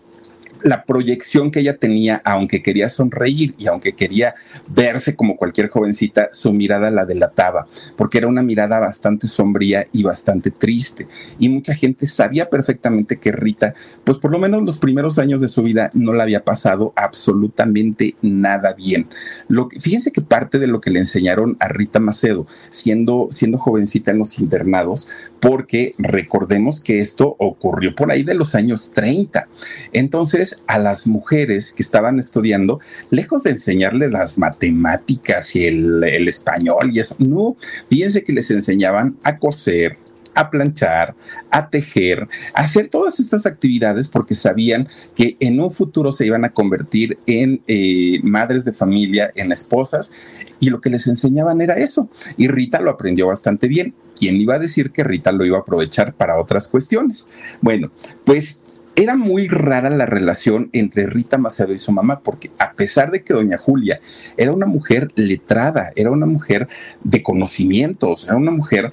la 0.62 0.84
proyección 0.84 1.50
que 1.50 1.60
ella 1.60 1.76
tenía, 1.76 2.20
aunque 2.24 2.62
quería 2.62 2.88
sonreír 2.88 3.54
y 3.58 3.66
aunque 3.66 3.94
quería 3.94 4.34
verse 4.68 5.16
como 5.16 5.36
cualquier 5.36 5.68
jovencita, 5.68 6.28
su 6.32 6.52
mirada 6.52 6.90
la 6.90 7.06
delataba, 7.06 7.66
porque 7.96 8.18
era 8.18 8.28
una 8.28 8.42
mirada 8.42 8.78
bastante 8.78 9.26
sombría 9.26 9.86
y 9.92 10.02
bastante 10.02 10.50
triste. 10.50 11.08
Y 11.38 11.48
mucha 11.48 11.74
gente 11.74 12.06
sabía 12.06 12.50
perfectamente 12.50 13.18
que 13.18 13.32
Rita, 13.32 13.74
pues 14.04 14.18
por 14.18 14.30
lo 14.30 14.38
menos 14.38 14.62
los 14.62 14.78
primeros 14.78 15.18
años 15.18 15.40
de 15.40 15.48
su 15.48 15.62
vida 15.62 15.90
no 15.94 16.12
la 16.12 16.24
había 16.24 16.44
pasado 16.44 16.92
absolutamente 16.96 18.16
nada 18.22 18.72
bien. 18.72 19.08
Lo 19.48 19.68
que, 19.68 19.80
fíjense 19.80 20.12
que 20.12 20.20
parte 20.20 20.58
de 20.58 20.66
lo 20.66 20.80
que 20.80 20.90
le 20.90 21.00
enseñaron 21.00 21.56
a 21.60 21.68
Rita 21.68 22.00
Macedo, 22.00 22.46
siendo, 22.70 23.28
siendo 23.30 23.58
jovencita 23.58 24.10
en 24.10 24.18
los 24.18 24.38
internados, 24.38 25.08
porque 25.40 25.94
recordemos 25.98 26.80
que 26.80 27.00
esto 27.00 27.36
ocurrió 27.38 27.94
por 27.94 28.10
ahí 28.10 28.22
de 28.22 28.34
los 28.34 28.54
años 28.54 28.90
30. 28.92 29.48
Entonces, 29.92 30.49
a 30.66 30.78
las 30.78 31.06
mujeres 31.06 31.72
que 31.72 31.82
estaban 31.82 32.18
estudiando, 32.18 32.80
lejos 33.10 33.42
de 33.42 33.50
enseñarles 33.50 34.10
las 34.10 34.38
matemáticas 34.38 35.54
y 35.56 35.66
el, 35.66 36.28
español 36.28 36.90
y 36.92 37.00
eso, 37.00 37.16
no, 37.18 37.56
fíjense 37.88 38.22
que 38.22 38.32
les 38.32 38.50
enseñaban 38.50 39.16
a 39.24 39.38
coser, 39.38 39.98
a 40.34 40.50
planchar, 40.50 41.14
a 41.50 41.70
tejer, 41.70 42.28
a 42.54 42.62
hacer 42.62 42.88
todas 42.88 43.20
estas 43.20 43.46
actividades 43.46 44.08
porque 44.08 44.34
sabían 44.34 44.88
que 45.14 45.36
en 45.40 45.60
un 45.60 45.70
futuro 45.70 46.12
se 46.12 46.26
iban 46.26 46.44
a 46.44 46.52
convertir 46.52 47.18
en 47.26 47.62
eh, 47.66 48.20
madres 48.22 48.64
de 48.64 48.72
familia, 48.72 49.32
en 49.34 49.52
esposas, 49.52 50.12
y 50.60 50.70
lo 50.70 50.80
que 50.80 50.90
les 50.90 51.06
enseñaban 51.06 51.60
era 51.60 51.74
eso. 51.74 52.08
Y 52.36 52.48
Rita 52.48 52.80
lo 52.80 52.90
aprendió 52.90 53.26
bastante 53.26 53.66
bien. 53.66 53.94
¿Quién 54.16 54.36
iba 54.36 54.54
a 54.54 54.58
decir 54.58 54.90
que 54.90 55.04
Rita 55.04 55.32
lo 55.32 55.44
iba 55.44 55.58
a 55.58 55.62
aprovechar 55.62 56.14
para 56.14 56.38
otras 56.38 56.68
cuestiones? 56.68 57.30
Bueno, 57.60 57.90
pues 58.24 58.62
era 59.02 59.16
muy 59.16 59.48
rara 59.48 59.88
la 59.88 60.04
relación 60.04 60.68
entre 60.72 61.06
Rita 61.06 61.38
Macedo 61.38 61.72
y 61.72 61.78
su 61.78 61.90
mamá, 61.90 62.20
porque 62.20 62.50
a 62.58 62.74
pesar 62.74 63.10
de 63.10 63.22
que 63.22 63.32
doña 63.32 63.56
Julia 63.56 64.00
era 64.36 64.52
una 64.52 64.66
mujer 64.66 65.08
letrada, 65.14 65.90
era 65.96 66.10
una 66.10 66.26
mujer 66.26 66.68
de 67.02 67.22
conocimientos, 67.22 68.26
era 68.26 68.36
una 68.36 68.50
mujer 68.50 68.92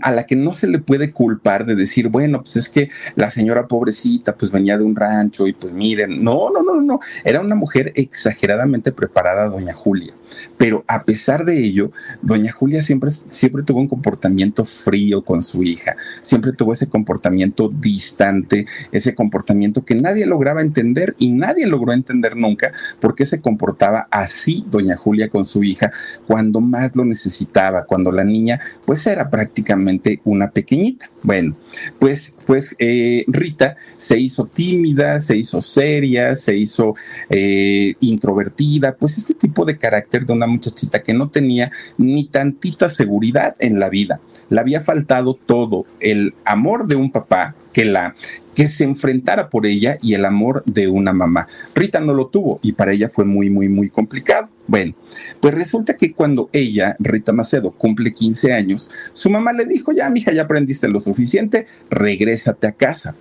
a 0.00 0.10
la 0.10 0.24
que 0.24 0.36
no 0.36 0.54
se 0.54 0.66
le 0.66 0.78
puede 0.78 1.12
culpar 1.12 1.66
de 1.66 1.74
decir, 1.74 2.08
bueno, 2.08 2.42
pues 2.42 2.56
es 2.56 2.68
que 2.70 2.88
la 3.14 3.30
señora 3.30 3.68
pobrecita 3.68 4.34
pues 4.34 4.50
venía 4.50 4.78
de 4.78 4.84
un 4.84 4.96
rancho 4.96 5.46
y 5.46 5.52
pues 5.52 5.72
miren, 5.72 6.24
no, 6.24 6.50
no, 6.50 6.62
no, 6.62 6.80
no, 6.80 6.98
era 7.24 7.40
una 7.40 7.54
mujer 7.54 7.92
exageradamente 7.94 8.90
preparada, 8.90 9.48
doña 9.48 9.74
Julia. 9.74 10.14
Pero 10.56 10.84
a 10.88 11.04
pesar 11.04 11.44
de 11.44 11.62
ello, 11.62 11.92
doña 12.22 12.52
Julia 12.52 12.82
siempre, 12.82 13.10
siempre 13.10 13.62
tuvo 13.62 13.80
un 13.80 13.88
comportamiento 13.88 14.64
frío 14.64 15.22
con 15.22 15.42
su 15.42 15.62
hija, 15.62 15.96
siempre 16.22 16.52
tuvo 16.52 16.72
ese 16.72 16.88
comportamiento 16.88 17.68
distante, 17.68 18.66
ese 18.92 19.14
comportamiento 19.14 19.84
que 19.84 19.94
nadie 19.94 20.26
lograba 20.26 20.60
entender 20.60 21.14
y 21.18 21.30
nadie 21.30 21.66
logró 21.66 21.92
entender 21.92 22.36
nunca 22.36 22.72
por 23.00 23.14
qué 23.14 23.24
se 23.24 23.40
comportaba 23.40 24.08
así 24.10 24.64
doña 24.70 24.96
Julia 24.96 25.28
con 25.28 25.44
su 25.44 25.62
hija 25.62 25.92
cuando 26.26 26.60
más 26.60 26.96
lo 26.96 27.04
necesitaba, 27.04 27.84
cuando 27.84 28.10
la 28.12 28.24
niña 28.24 28.60
pues 28.84 29.06
era 29.06 29.30
prácticamente 29.30 30.20
una 30.24 30.50
pequeñita. 30.50 31.10
Bueno, 31.22 31.56
pues, 31.98 32.38
pues 32.46 32.76
eh, 32.78 33.24
Rita 33.26 33.76
se 33.98 34.16
hizo 34.16 34.46
tímida, 34.46 35.18
se 35.18 35.36
hizo 35.36 35.60
seria, 35.60 36.36
se 36.36 36.56
hizo 36.56 36.94
eh, 37.28 37.94
introvertida, 37.98 38.94
pues 38.94 39.18
este 39.18 39.34
tipo 39.34 39.64
de 39.64 39.76
de 40.24 40.32
una 40.32 40.46
muchachita 40.46 41.02
que 41.02 41.12
no 41.12 41.28
tenía 41.28 41.70
ni 41.98 42.24
tantita 42.24 42.88
seguridad 42.88 43.56
en 43.58 43.78
la 43.78 43.90
vida. 43.90 44.20
Le 44.48 44.60
había 44.60 44.80
faltado 44.80 45.34
todo, 45.34 45.84
el 46.00 46.34
amor 46.44 46.86
de 46.86 46.94
un 46.94 47.10
papá 47.10 47.54
que 47.72 47.84
la 47.84 48.14
que 48.56 48.68
se 48.68 48.84
enfrentara 48.84 49.50
por 49.50 49.66
ella 49.66 49.98
y 50.00 50.14
el 50.14 50.24
amor 50.24 50.64
de 50.64 50.88
una 50.88 51.12
mamá. 51.12 51.46
Rita 51.74 52.00
no 52.00 52.14
lo 52.14 52.28
tuvo 52.28 52.58
y 52.62 52.72
para 52.72 52.92
ella 52.92 53.10
fue 53.10 53.26
muy, 53.26 53.50
muy, 53.50 53.68
muy 53.68 53.90
complicado. 53.90 54.48
Bueno, 54.66 54.94
pues 55.40 55.54
resulta 55.54 55.94
que 55.94 56.14
cuando 56.14 56.48
ella, 56.54 56.96
Rita 56.98 57.32
Macedo, 57.32 57.72
cumple 57.72 58.14
15 58.14 58.54
años, 58.54 58.90
su 59.12 59.28
mamá 59.28 59.52
le 59.52 59.66
dijo, 59.66 59.92
ya, 59.92 60.08
mija, 60.08 60.32
ya 60.32 60.44
aprendiste 60.44 60.88
lo 60.88 61.00
suficiente, 61.00 61.66
regrésate 61.90 62.66
a 62.66 62.72
casa. 62.72 63.14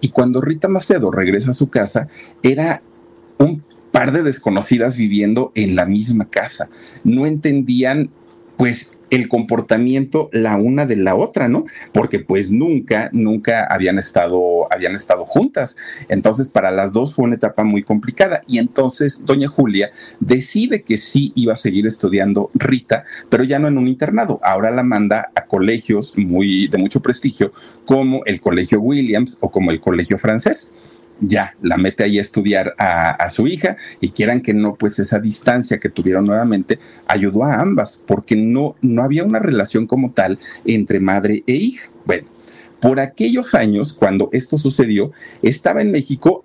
Y 0.00 0.08
cuando 0.08 0.40
Rita 0.40 0.66
Macedo 0.66 1.12
regresa 1.12 1.52
a 1.52 1.54
su 1.54 1.70
casa, 1.70 2.08
era 2.42 2.82
un 3.38 3.62
par 3.92 4.12
de 4.12 4.22
desconocidas 4.22 4.96
viviendo 4.96 5.52
en 5.54 5.76
la 5.76 5.86
misma 5.86 6.28
casa. 6.28 6.70
No 7.04 7.26
entendían 7.26 8.10
pues 8.56 8.98
el 9.08 9.28
comportamiento 9.28 10.28
la 10.32 10.56
una 10.56 10.84
de 10.84 10.96
la 10.96 11.14
otra, 11.14 11.48
¿no? 11.48 11.64
Porque 11.92 12.18
pues 12.18 12.50
nunca, 12.50 13.08
nunca 13.12 13.64
habían 13.64 13.98
estado, 13.98 14.70
habían 14.70 14.94
estado 14.94 15.24
juntas. 15.24 15.78
Entonces 16.10 16.50
para 16.50 16.70
las 16.70 16.92
dos 16.92 17.14
fue 17.14 17.24
una 17.24 17.36
etapa 17.36 17.64
muy 17.64 17.82
complicada. 17.82 18.42
Y 18.46 18.58
entonces 18.58 19.24
doña 19.24 19.48
Julia 19.48 19.92
decide 20.20 20.82
que 20.82 20.98
sí 20.98 21.32
iba 21.34 21.54
a 21.54 21.56
seguir 21.56 21.86
estudiando 21.86 22.50
Rita, 22.52 23.04
pero 23.30 23.44
ya 23.44 23.58
no 23.58 23.68
en 23.68 23.78
un 23.78 23.88
internado. 23.88 24.40
Ahora 24.42 24.70
la 24.70 24.82
manda 24.82 25.30
a 25.34 25.46
colegios 25.46 26.18
muy 26.18 26.68
de 26.68 26.76
mucho 26.76 27.00
prestigio 27.00 27.54
como 27.86 28.26
el 28.26 28.42
Colegio 28.42 28.78
Williams 28.78 29.38
o 29.40 29.50
como 29.50 29.70
el 29.70 29.80
Colegio 29.80 30.18
Francés 30.18 30.74
ya 31.20 31.54
la 31.62 31.76
mete 31.76 32.04
ahí 32.04 32.18
a 32.18 32.22
estudiar 32.22 32.74
a, 32.78 33.28
su 33.30 33.46
hija 33.46 33.76
y 34.00 34.10
quieran 34.10 34.40
que 34.40 34.54
no, 34.54 34.74
pues 34.74 34.98
esa 34.98 35.18
distancia 35.18 35.78
que 35.78 35.88
tuvieron 35.88 36.24
nuevamente 36.24 36.78
ayudó 37.06 37.44
a 37.44 37.60
ambas 37.60 38.04
porque 38.06 38.36
no, 38.36 38.76
no 38.80 39.02
había 39.02 39.24
una 39.24 39.38
relación 39.38 39.86
como 39.86 40.12
tal 40.12 40.38
entre 40.64 41.00
madre 41.00 41.44
e 41.46 41.52
hija. 41.52 41.90
Bueno, 42.04 42.26
por 42.80 42.98
aquellos 42.98 43.54
años, 43.54 43.92
cuando 43.92 44.30
esto 44.32 44.58
sucedió, 44.58 45.12
estaba 45.42 45.82
en 45.82 45.92
México 45.92 46.44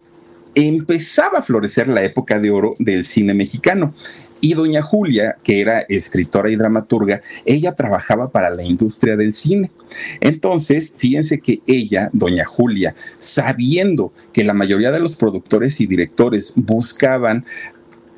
empezaba 0.55 1.39
a 1.39 1.41
florecer 1.41 1.89
la 1.89 2.03
época 2.03 2.39
de 2.39 2.49
oro 2.49 2.75
del 2.79 3.05
cine 3.05 3.33
mexicano. 3.33 3.93
Y 4.41 4.53
doña 4.53 4.81
Julia, 4.81 5.37
que 5.43 5.61
era 5.61 5.79
escritora 5.81 6.51
y 6.51 6.55
dramaturga, 6.55 7.21
ella 7.45 7.73
trabajaba 7.73 8.29
para 8.29 8.49
la 8.49 8.63
industria 8.63 9.15
del 9.15 9.33
cine. 9.33 9.71
Entonces, 10.19 10.93
fíjense 10.97 11.39
que 11.39 11.61
ella, 11.67 12.09
doña 12.13 12.45
Julia, 12.45 12.95
sabiendo 13.19 14.13
que 14.33 14.43
la 14.43 14.53
mayoría 14.53 14.91
de 14.91 14.99
los 14.99 15.15
productores 15.15 15.81
y 15.81 15.87
directores 15.87 16.53
buscaban 16.55 17.45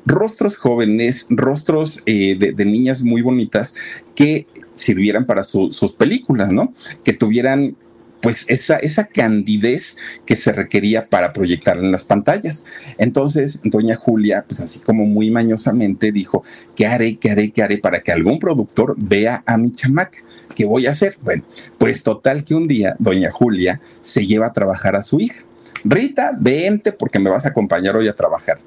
rostros 0.06 0.56
jóvenes, 0.56 1.26
rostros 1.30 2.02
eh, 2.06 2.36
de, 2.36 2.64
niñas 2.64 3.02
muy 3.02 3.22
bonitas 3.22 3.74
que 4.14 4.46
sirvieran 4.74 5.26
para 5.26 5.44
sus 5.44 5.92
películas, 5.98 6.50
¿no? 6.50 6.72
Que 7.04 7.12
tuvieran 7.12 7.76
pues 8.20 8.46
esa, 8.48 8.76
esa 8.76 9.06
candidez 9.06 9.98
que 10.26 10.36
se 10.36 10.52
requería 10.52 11.08
para 11.08 11.32
proyectar 11.32 11.78
en 11.78 11.92
las 11.92 12.04
pantallas. 12.04 12.64
Entonces, 12.98 13.60
doña 13.64 13.96
Julia, 13.96 14.44
pues 14.46 14.60
así 14.60 14.80
como 14.80 15.04
muy 15.06 15.30
mañosamente 15.30 16.12
dijo, 16.12 16.44
¿qué 16.74 16.86
haré, 16.86 17.16
qué 17.16 17.30
haré, 17.30 17.50
qué 17.50 17.62
haré 17.62 17.78
para 17.78 18.00
que 18.00 18.12
algún 18.12 18.38
productor 18.38 18.94
vea 18.96 19.42
a 19.46 19.56
mi 19.56 19.72
chamaca? 19.72 20.18
¿Qué 20.54 20.64
voy 20.64 20.86
a 20.86 20.90
hacer? 20.90 21.18
Bueno, 21.22 21.44
pues 21.78 22.02
total 22.02 22.44
que 22.44 22.54
un 22.54 22.66
día 22.66 22.96
doña 22.98 23.30
Julia 23.30 23.80
se 24.00 24.26
lleva 24.26 24.46
a 24.46 24.52
trabajar 24.52 24.96
a 24.96 25.02
su 25.02 25.20
hija. 25.20 25.44
Rita, 25.84 26.32
vente 26.38 26.92
porque 26.92 27.18
me 27.18 27.30
vas 27.30 27.46
a 27.46 27.50
acompañar 27.50 27.96
hoy 27.96 28.08
a 28.08 28.16
trabajar. 28.16 28.58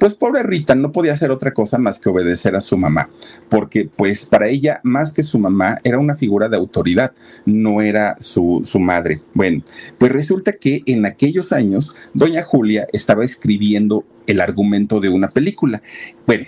Pues 0.00 0.14
pobre 0.14 0.42
Rita 0.42 0.74
no 0.74 0.92
podía 0.92 1.12
hacer 1.12 1.30
otra 1.30 1.52
cosa 1.52 1.76
más 1.76 1.98
que 1.98 2.08
obedecer 2.08 2.56
a 2.56 2.62
su 2.62 2.78
mamá, 2.78 3.10
porque 3.50 3.86
pues 3.94 4.24
para 4.24 4.48
ella 4.48 4.80
más 4.82 5.12
que 5.12 5.22
su 5.22 5.38
mamá 5.38 5.78
era 5.84 5.98
una 5.98 6.16
figura 6.16 6.48
de 6.48 6.56
autoridad, 6.56 7.12
no 7.44 7.82
era 7.82 8.16
su, 8.18 8.62
su 8.64 8.80
madre. 8.80 9.20
Bueno, 9.34 9.62
pues 9.98 10.10
resulta 10.10 10.54
que 10.54 10.82
en 10.86 11.04
aquellos 11.04 11.52
años 11.52 11.96
doña 12.14 12.42
Julia 12.42 12.88
estaba 12.94 13.24
escribiendo 13.24 14.06
el 14.26 14.40
argumento 14.40 15.00
de 15.00 15.10
una 15.10 15.28
película. 15.28 15.82
Bueno, 16.26 16.46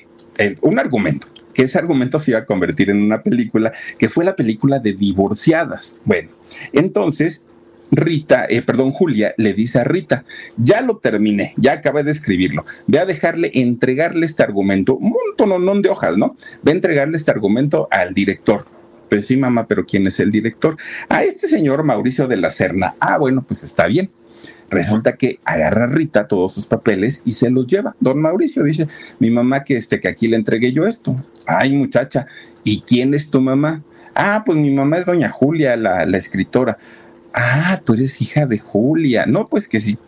un 0.62 0.78
argumento, 0.78 1.26
que 1.52 1.64
ese 1.64 1.78
argumento 1.78 2.18
se 2.21 2.30
iba 2.30 2.40
a 2.40 2.47
convertir 2.47 2.88
en 2.88 3.02
una 3.02 3.23
película, 3.23 3.71
que 3.99 4.09
fue 4.09 4.25
la 4.25 4.35
película 4.35 4.78
de 4.78 4.94
divorciadas. 4.94 6.00
Bueno, 6.06 6.30
entonces 6.73 7.49
Rita, 7.93 8.47
eh, 8.49 8.63
perdón, 8.63 8.91
Julia 8.91 9.35
le 9.37 9.53
dice 9.53 9.79
a 9.79 9.85
Rita, 9.85 10.25
ya 10.57 10.81
lo 10.81 10.97
terminé, 10.97 11.53
ya 11.59 11.75
acabé 11.75 12.03
de 12.03 12.11
escribirlo, 12.11 12.65
ve 12.87 12.99
a 12.99 13.05
dejarle, 13.05 13.51
entregarle 13.55 14.25
este 14.25 14.43
argumento, 14.43 14.97
un 14.97 15.15
montón 15.37 15.83
de 15.83 15.91
hojas, 15.91 16.17
¿no? 16.17 16.37
Ve 16.63 16.73
a 16.73 16.75
entregarle 16.75 17.19
este 17.19 17.31
argumento 17.31 17.89
al 17.91 18.15
director. 18.15 18.65
Pues 19.11 19.27
sí, 19.27 19.37
mamá, 19.37 19.67
pero 19.67 19.85
¿quién 19.85 20.07
es 20.07 20.21
el 20.21 20.31
director? 20.31 20.79
A 21.11 21.23
este 21.23 21.47
señor 21.49 21.85
Mauricio 21.85 22.27
de 22.29 22.39
la 22.39 22.51
Serna. 22.51 22.95
Ah, 22.99 23.19
bueno, 23.19 23.45
pues 23.47 23.63
está 23.63 23.87
bien. 23.87 24.11
Resulta 24.71 25.17
que 25.17 25.39
agarra 25.45 25.85
a 25.85 25.89
Rita 25.89 26.27
todos 26.27 26.55
sus 26.55 26.65
papeles 26.65 27.23
y 27.27 27.33
se 27.33 27.51
los 27.51 27.67
lleva. 27.67 27.95
Don 28.01 28.23
Mauricio 28.23 28.63
dice, 28.63 28.89
mi 29.19 29.31
mamá 29.31 29.65
que, 29.65 29.77
este, 29.77 30.01
que 30.01 30.09
aquí 30.09 30.29
le 30.29 30.37
entregué 30.37 30.73
yo 30.73 30.87
esto. 30.87 31.23
Ay, 31.47 31.75
muchacha, 31.75 32.27
¿y 32.65 32.81
quién 32.81 33.13
es 33.13 33.31
tu 33.31 33.43
mamá? 33.43 33.83
Ah, 34.15 34.43
pues 34.47 34.57
mi 34.57 34.71
mamá 34.71 34.97
es 34.97 35.05
doña 35.05 35.29
Julia, 35.29 35.77
la, 35.77 36.07
la 36.07 36.17
escritora 36.17 36.79
ah, 37.35 37.81
tú 37.85 37.95
eres 37.95 38.21
hija 38.23 38.47
de 38.47 38.59
Julia. 38.59 39.27
No, 39.27 39.49
pues 39.49 39.69
que 39.69 39.81
sí. 39.81 39.99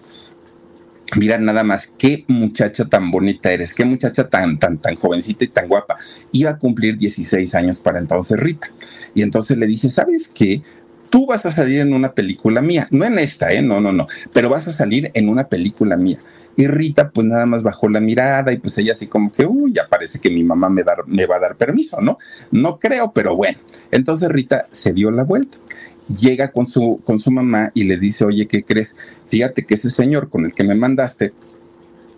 Mira 1.17 1.39
nada 1.39 1.63
más, 1.63 1.87
qué 1.87 2.25
muchacha 2.29 2.87
tan 2.87 3.11
bonita 3.11 3.53
eres, 3.53 3.75
qué 3.75 3.85
muchacha 3.85 4.29
tan, 4.29 4.59
tan, 4.59 4.79
tan 4.79 4.97
jovencita 4.97 5.45
y 5.45 5.49
tan 5.49 5.69
guapa. 5.69 5.97
Iba 6.33 6.53
a 6.53 6.59
cumplir 6.59 6.99
16 6.99 7.55
años 7.55 7.79
para 7.81 7.99
entonces 7.99 8.39
Rita. 8.39 8.71
Y 9.15 9.23
entonces 9.23 9.57
le 9.57 9.67
dice, 9.67 9.91
¿sabes 9.91 10.29
qué? 10.35 10.63
Tú 11.11 11.27
vas 11.27 11.47
a 11.47 11.53
salir 11.53 11.81
en 11.81 11.93
una 11.93 12.13
película 12.13 12.61
mía, 12.61 12.89
no 12.91 13.05
en 13.05 13.19
esta, 13.21 13.53
¿eh? 13.53 13.63
No, 13.63 13.81
no, 13.81 13.93
no, 13.93 14.09
pero 14.33 14.49
vas 14.49 14.67
a 14.67 14.73
salir 14.73 15.13
en 15.15 15.29
una 15.29 15.47
película 15.47 15.97
mía. 15.97 16.19
Y 16.57 16.67
Rita 16.67 17.11
pues 17.11 17.27
nada 17.27 17.47
más 17.47 17.63
bajó 17.63 17.89
la 17.89 18.01
mirada 18.01 18.53
y 18.53 18.59
pues 18.59 18.79
ella 18.79 18.93
así 18.93 19.07
como 19.07 19.31
que, 19.31 19.45
uy, 19.45 19.73
ya 19.73 19.89
parece 19.89 20.21
que 20.21 20.31
mi 20.31 20.43
mamá 20.43 20.69
me, 20.69 20.83
me 21.07 21.27
va 21.27 21.37
a 21.37 21.41
dar 21.41 21.57
permiso, 21.57 22.01
¿no? 22.01 22.19
No 22.51 22.79
creo, 22.79 23.13
pero 23.13 23.37
bueno. 23.37 23.59
Entonces 23.91 24.29
Rita 24.29 24.67
se 24.73 24.93
dio 24.93 25.11
la 25.11 25.25
vuelta 25.25 25.59
llega 26.09 26.53
con 26.53 26.67
su, 26.67 27.01
con 27.05 27.19
su 27.19 27.31
mamá 27.31 27.71
y 27.75 27.85
le 27.85 27.99
dice, 27.99 28.25
oye, 28.25 28.47
¿qué 28.47 28.63
crees? 28.63 28.97
Fíjate 29.29 29.65
que 29.65 29.75
ese 29.75 29.91
señor 29.91 30.29
con 30.29 30.45
el 30.45 30.55
que 30.55 30.65
me 30.65 30.75
mandaste 30.75 31.33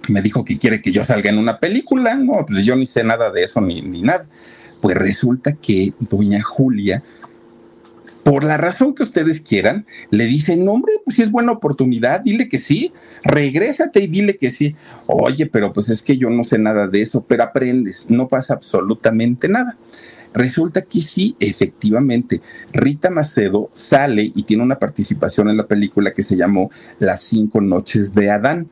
me 0.08 0.22
dijo 0.22 0.44
que 0.44 0.58
quiere 0.58 0.80
que 0.80 0.92
yo 0.92 1.04
salga 1.04 1.30
en 1.30 1.38
una 1.38 1.58
película. 1.58 2.14
No, 2.14 2.44
pues 2.46 2.64
yo 2.64 2.76
ni 2.76 2.86
sé 2.86 3.04
nada 3.04 3.30
de 3.30 3.44
eso 3.44 3.60
ni, 3.60 3.82
ni 3.82 4.02
nada. 4.02 4.28
Pues 4.80 4.96
resulta 4.96 5.52
que 5.54 5.92
doña 5.98 6.42
Julia 6.42 7.02
por 8.26 8.42
la 8.42 8.56
razón 8.56 8.92
que 8.92 9.04
ustedes 9.04 9.40
quieran, 9.40 9.86
le 10.10 10.24
dicen, 10.24 10.68
hombre, 10.68 10.94
pues 11.04 11.14
si 11.14 11.22
es 11.22 11.30
buena 11.30 11.52
oportunidad, 11.52 12.22
dile 12.22 12.48
que 12.48 12.58
sí, 12.58 12.92
regrésate 13.22 14.00
y 14.00 14.08
dile 14.08 14.36
que 14.36 14.50
sí. 14.50 14.74
Oye, 15.06 15.46
pero 15.46 15.72
pues 15.72 15.90
es 15.90 16.02
que 16.02 16.18
yo 16.18 16.28
no 16.28 16.42
sé 16.42 16.58
nada 16.58 16.88
de 16.88 17.02
eso, 17.02 17.24
pero 17.24 17.44
aprendes, 17.44 18.10
no 18.10 18.26
pasa 18.26 18.54
absolutamente 18.54 19.48
nada. 19.48 19.76
Resulta 20.36 20.82
que 20.82 21.00
sí, 21.00 21.34
efectivamente, 21.40 22.42
Rita 22.70 23.08
Macedo 23.08 23.70
sale 23.72 24.32
y 24.34 24.42
tiene 24.42 24.62
una 24.62 24.78
participación 24.78 25.48
en 25.48 25.56
la 25.56 25.66
película 25.66 26.12
que 26.12 26.22
se 26.22 26.36
llamó 26.36 26.70
Las 26.98 27.22
cinco 27.22 27.62
noches 27.62 28.14
de 28.14 28.30
Adán. 28.30 28.68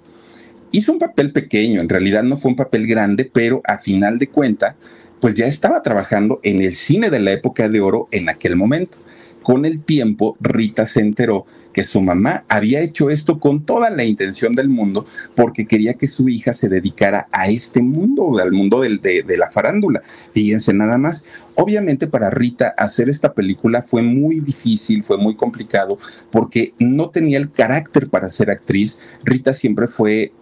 Hizo 0.73 0.93
un 0.93 0.99
papel 0.99 1.33
pequeño, 1.33 1.81
en 1.81 1.89
realidad 1.89 2.23
no 2.23 2.37
fue 2.37 2.51
un 2.51 2.57
papel 2.57 2.87
grande, 2.87 3.31
pero 3.33 3.63
a 3.65 3.79
final 3.79 4.19
de 4.19 4.29
cuenta, 4.29 4.77
pues 5.23 5.35
ya 5.35 5.47
estaba 5.47 5.81
trabajando 5.81 6.39
en 6.43 6.61
el 6.61 6.75
cine 6.75 7.09
de 7.09 7.21
la 7.21 7.33
época 7.33 7.67
de 7.71 7.81
oro 7.81 8.09
en 8.11 8.29
aquel 8.29 8.57
momento. 8.57 8.99
Con 9.43 9.65
el 9.65 9.81
tiempo, 9.81 10.37
Rita 10.41 10.85
se 10.85 11.01
enteró 11.01 11.47
que 11.75 11.85
su 11.85 12.01
mamá 12.01 12.45
había 12.49 12.81
hecho 12.81 13.11
esto 13.11 13.39
con 13.39 13.67
toda 13.67 13.91
la 13.91 14.05
intención 14.05 14.55
del 14.55 14.71
mundo 14.71 15.05
porque 15.35 15.67
quería 15.67 15.95
que 15.95 16.07
su 16.07 16.31
hija 16.31 16.55
se 16.55 16.71
dedicara 16.71 17.29
a 17.33 17.49
este 17.49 17.83
mundo, 17.83 18.39
al 18.39 18.53
mundo 18.53 18.81
de, 18.81 19.25
la 19.37 19.51
farándula. 19.51 20.03
Fíjense 20.33 20.73
nada 20.73 20.97
más. 20.97 21.27
Obviamente 21.57 22.07
para 22.07 22.31
Rita 22.31 22.75
hacer 22.79 23.09
esta 23.09 23.35
película 23.35 23.83
fue 23.83 24.03
muy 24.03 24.41
difícil, 24.41 25.05
fue 25.05 25.19
muy 25.19 25.37
complicado 25.37 25.99
porque 26.31 26.73
no 26.79 27.11
tenía 27.11 27.39
el 27.39 27.51
carácter 27.51 28.09
para 28.09 28.29
ser 28.29 28.51
actriz. 28.51 29.03
Rita 29.25 29.53
siempre 29.53 29.89
fue 29.89 30.33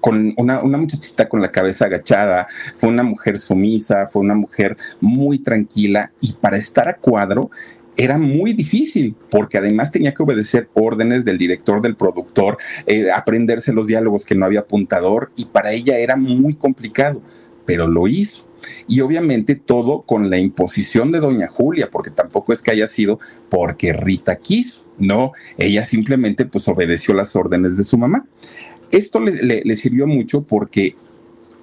con 0.00 0.34
una, 0.36 0.60
muchachita 0.60 1.28
con 1.28 1.40
la 1.40 1.50
cabeza 1.50 1.86
agachada, 1.86 2.46
fue 2.76 2.90
una 2.90 3.02
mujer 3.02 3.38
sumisa, 3.38 4.06
fue 4.06 4.22
una 4.22 4.34
mujer 4.34 4.76
muy 5.00 5.38
tranquila 5.38 6.12
y 6.20 6.34
para 6.34 6.58
estar 6.58 6.86
a 6.86 6.96
cuadro 6.96 7.50
era 7.96 8.18
muy 8.18 8.52
difícil 8.52 9.14
porque 9.30 9.58
además 9.58 9.90
tenía 9.90 10.12
que 10.12 10.22
obedecer 10.22 10.68
órdenes 10.74 11.24
del 11.24 11.38
director, 11.38 11.80
del 11.80 11.96
productor, 11.96 12.58
eh, 12.86 13.10
aprenderse 13.10 13.72
los 13.72 13.86
diálogos 13.86 14.26
que 14.26 14.34
no 14.34 14.44
había 14.44 14.60
apuntador 14.60 15.32
y 15.36 15.46
para 15.46 15.72
ella 15.72 15.98
era 15.98 16.16
muy 16.16 16.54
complicado, 16.54 17.22
pero 17.64 17.86
lo 17.86 18.06
hizo. 18.06 18.48
Y 18.88 19.00
obviamente 19.00 19.54
todo 19.54 20.02
con 20.02 20.28
la 20.28 20.38
imposición 20.38 21.12
de 21.12 21.20
doña 21.20 21.48
Julia, 21.48 21.88
porque 21.90 22.10
tampoco 22.10 22.52
es 22.52 22.62
que 22.62 22.72
haya 22.72 22.88
sido 22.88 23.20
porque 23.48 23.92
Rita 23.92 24.36
quiso, 24.36 24.88
no, 24.98 25.32
ella 25.56 25.84
simplemente 25.84 26.44
pues 26.44 26.66
obedeció 26.68 27.14
las 27.14 27.36
órdenes 27.36 27.76
de 27.76 27.84
su 27.84 27.96
mamá. 27.98 28.26
Esto 28.90 29.20
le, 29.20 29.62
le 29.64 29.76
sirvió 29.76 30.06
mucho 30.06 30.42
porque 30.42 30.96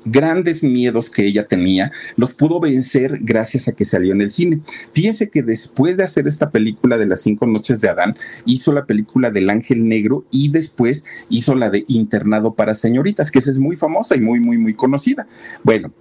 grandes 0.05 0.63
miedos 0.63 1.09
que 1.09 1.25
ella 1.25 1.47
tenía, 1.47 1.91
los 2.15 2.33
pudo 2.33 2.59
vencer 2.59 3.19
gracias 3.21 3.67
a 3.67 3.73
que 3.73 3.85
salió 3.85 4.13
en 4.13 4.21
el 4.21 4.31
cine. 4.31 4.61
Fíjense 4.93 5.29
que 5.29 5.43
después 5.43 5.97
de 5.97 6.03
hacer 6.03 6.27
esta 6.27 6.51
película 6.51 6.97
de 6.97 7.05
las 7.05 7.21
cinco 7.21 7.45
noches 7.45 7.81
de 7.81 7.89
Adán, 7.89 8.15
hizo 8.45 8.73
la 8.73 8.85
película 8.85 9.31
del 9.31 9.49
Ángel 9.49 9.87
Negro 9.87 10.25
y 10.31 10.49
después 10.49 11.05
hizo 11.29 11.55
la 11.55 11.69
de 11.69 11.85
Internado 11.87 12.53
para 12.53 12.75
Señoritas, 12.75 13.31
que 13.31 13.39
esa 13.39 13.51
es 13.51 13.59
muy 13.59 13.77
famosa 13.77 14.15
y 14.15 14.21
muy, 14.21 14.39
muy, 14.39 14.57
muy 14.57 14.73
conocida. 14.73 15.27
Bueno, 15.63 15.91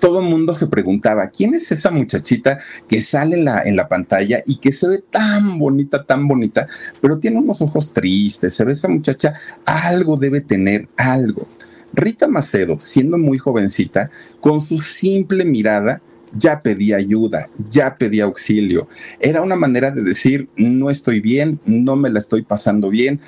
todo 0.00 0.20
el 0.20 0.26
mundo 0.26 0.54
se 0.54 0.66
preguntaba, 0.66 1.28
¿quién 1.28 1.54
es 1.54 1.70
esa 1.72 1.90
muchachita 1.90 2.58
que 2.88 3.02
sale 3.02 3.36
en 3.36 3.44
la, 3.44 3.62
en 3.62 3.76
la 3.76 3.88
pantalla 3.88 4.42
y 4.46 4.56
que 4.56 4.72
se 4.72 4.88
ve 4.88 5.04
tan 5.10 5.58
bonita, 5.58 6.04
tan 6.04 6.26
bonita, 6.26 6.66
pero 7.00 7.18
tiene 7.18 7.38
unos 7.38 7.62
ojos 7.62 7.92
tristes? 7.92 8.54
Se 8.54 8.64
ve 8.64 8.72
esa 8.72 8.88
muchacha, 8.88 9.34
algo 9.64 10.16
debe 10.16 10.40
tener, 10.40 10.88
algo. 10.96 11.46
Rita 11.94 12.28
Macedo, 12.28 12.78
siendo 12.80 13.18
muy 13.18 13.38
jovencita, 13.38 14.10
con 14.40 14.60
su 14.60 14.78
simple 14.78 15.44
mirada, 15.44 16.02
ya 16.36 16.60
pedía 16.60 16.96
ayuda, 16.96 17.48
ya 17.70 17.96
pedía 17.96 18.24
auxilio. 18.24 18.88
Era 19.20 19.42
una 19.42 19.56
manera 19.56 19.90
de 19.90 20.02
decir, 20.02 20.48
no 20.56 20.90
estoy 20.90 21.20
bien, 21.20 21.60
no 21.64 21.96
me 21.96 22.10
la 22.10 22.18
estoy 22.18 22.42
pasando 22.42 22.90
bien, 22.90 23.20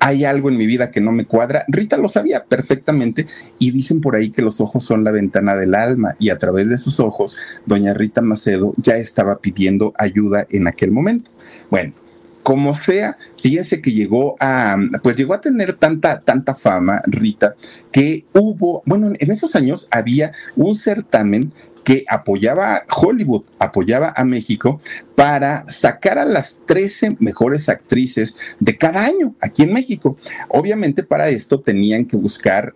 hay 0.00 0.24
algo 0.24 0.48
en 0.48 0.56
mi 0.56 0.66
vida 0.66 0.90
que 0.90 1.00
no 1.00 1.12
me 1.12 1.26
cuadra. 1.26 1.64
Rita 1.68 1.96
lo 1.96 2.08
sabía 2.08 2.44
perfectamente 2.44 3.26
y 3.58 3.70
dicen 3.70 4.00
por 4.00 4.16
ahí 4.16 4.30
que 4.30 4.42
los 4.42 4.60
ojos 4.60 4.84
son 4.84 5.04
la 5.04 5.10
ventana 5.10 5.56
del 5.56 5.74
alma 5.74 6.16
y 6.18 6.30
a 6.30 6.38
través 6.38 6.68
de 6.68 6.78
sus 6.78 7.00
ojos, 7.00 7.36
doña 7.66 7.94
Rita 7.94 8.20
Macedo 8.20 8.74
ya 8.76 8.96
estaba 8.96 9.38
pidiendo 9.38 9.92
ayuda 9.98 10.46
en 10.50 10.68
aquel 10.68 10.90
momento. 10.90 11.30
Bueno, 11.70 11.94
como 12.48 12.74
sea, 12.74 13.18
fíjense 13.38 13.82
que 13.82 13.92
llegó 13.92 14.34
a, 14.40 14.74
pues 15.02 15.16
llegó 15.16 15.34
a 15.34 15.40
tener 15.42 15.74
tanta, 15.74 16.20
tanta 16.20 16.54
fama, 16.54 17.02
Rita, 17.04 17.56
que 17.92 18.24
hubo, 18.32 18.82
bueno, 18.86 19.12
en 19.18 19.30
esos 19.30 19.54
años 19.54 19.86
había 19.90 20.32
un 20.56 20.74
certamen 20.74 21.52
que 21.84 22.06
apoyaba 22.08 22.74
a 22.74 22.84
Hollywood, 22.88 23.44
apoyaba 23.58 24.14
a 24.16 24.24
México 24.24 24.80
para 25.14 25.68
sacar 25.68 26.18
a 26.18 26.24
las 26.24 26.62
13 26.64 27.18
mejores 27.20 27.68
actrices 27.68 28.38
de 28.58 28.78
cada 28.78 29.04
año 29.04 29.34
aquí 29.42 29.64
en 29.64 29.74
México. 29.74 30.16
Obviamente 30.48 31.02
para 31.02 31.28
esto 31.28 31.60
tenían 31.60 32.06
que 32.06 32.16
buscar 32.16 32.72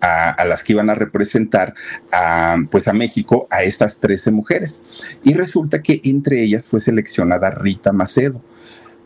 a, 0.00 0.44
las 0.44 0.62
que 0.62 0.74
iban 0.74 0.88
a 0.88 0.94
representar 0.94 1.74
a, 2.12 2.58
pues 2.70 2.86
a 2.86 2.92
México, 2.92 3.48
a 3.50 3.64
estas 3.64 3.98
13 3.98 4.30
mujeres. 4.30 4.84
Y 5.24 5.34
resulta 5.34 5.82
que 5.82 6.00
entre 6.04 6.44
ellas 6.44 6.68
fue 6.68 6.78
seleccionada 6.78 7.50
Rita 7.50 7.90
Macedo. 7.90 8.40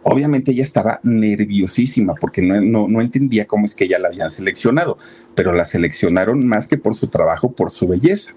Obviamente 0.02 0.52
ella 0.52 0.62
estaba 0.62 1.00
nerviosísima 1.02 2.14
porque 2.14 2.40
no, 2.40 2.88
no, 2.88 3.00
entendía 3.00 3.46
cómo 3.46 3.66
es 3.66 3.74
que 3.74 3.84
ella 3.84 3.98
la 3.98 4.08
habían 4.08 4.30
seleccionado, 4.30 4.96
pero 5.34 5.52
la 5.52 5.66
seleccionaron 5.66 6.46
más 6.46 6.68
que 6.68 6.78
por 6.78 6.94
su 6.94 7.08
trabajo, 7.08 7.52
por 7.52 7.70
su 7.70 7.86
belleza. 7.86 8.32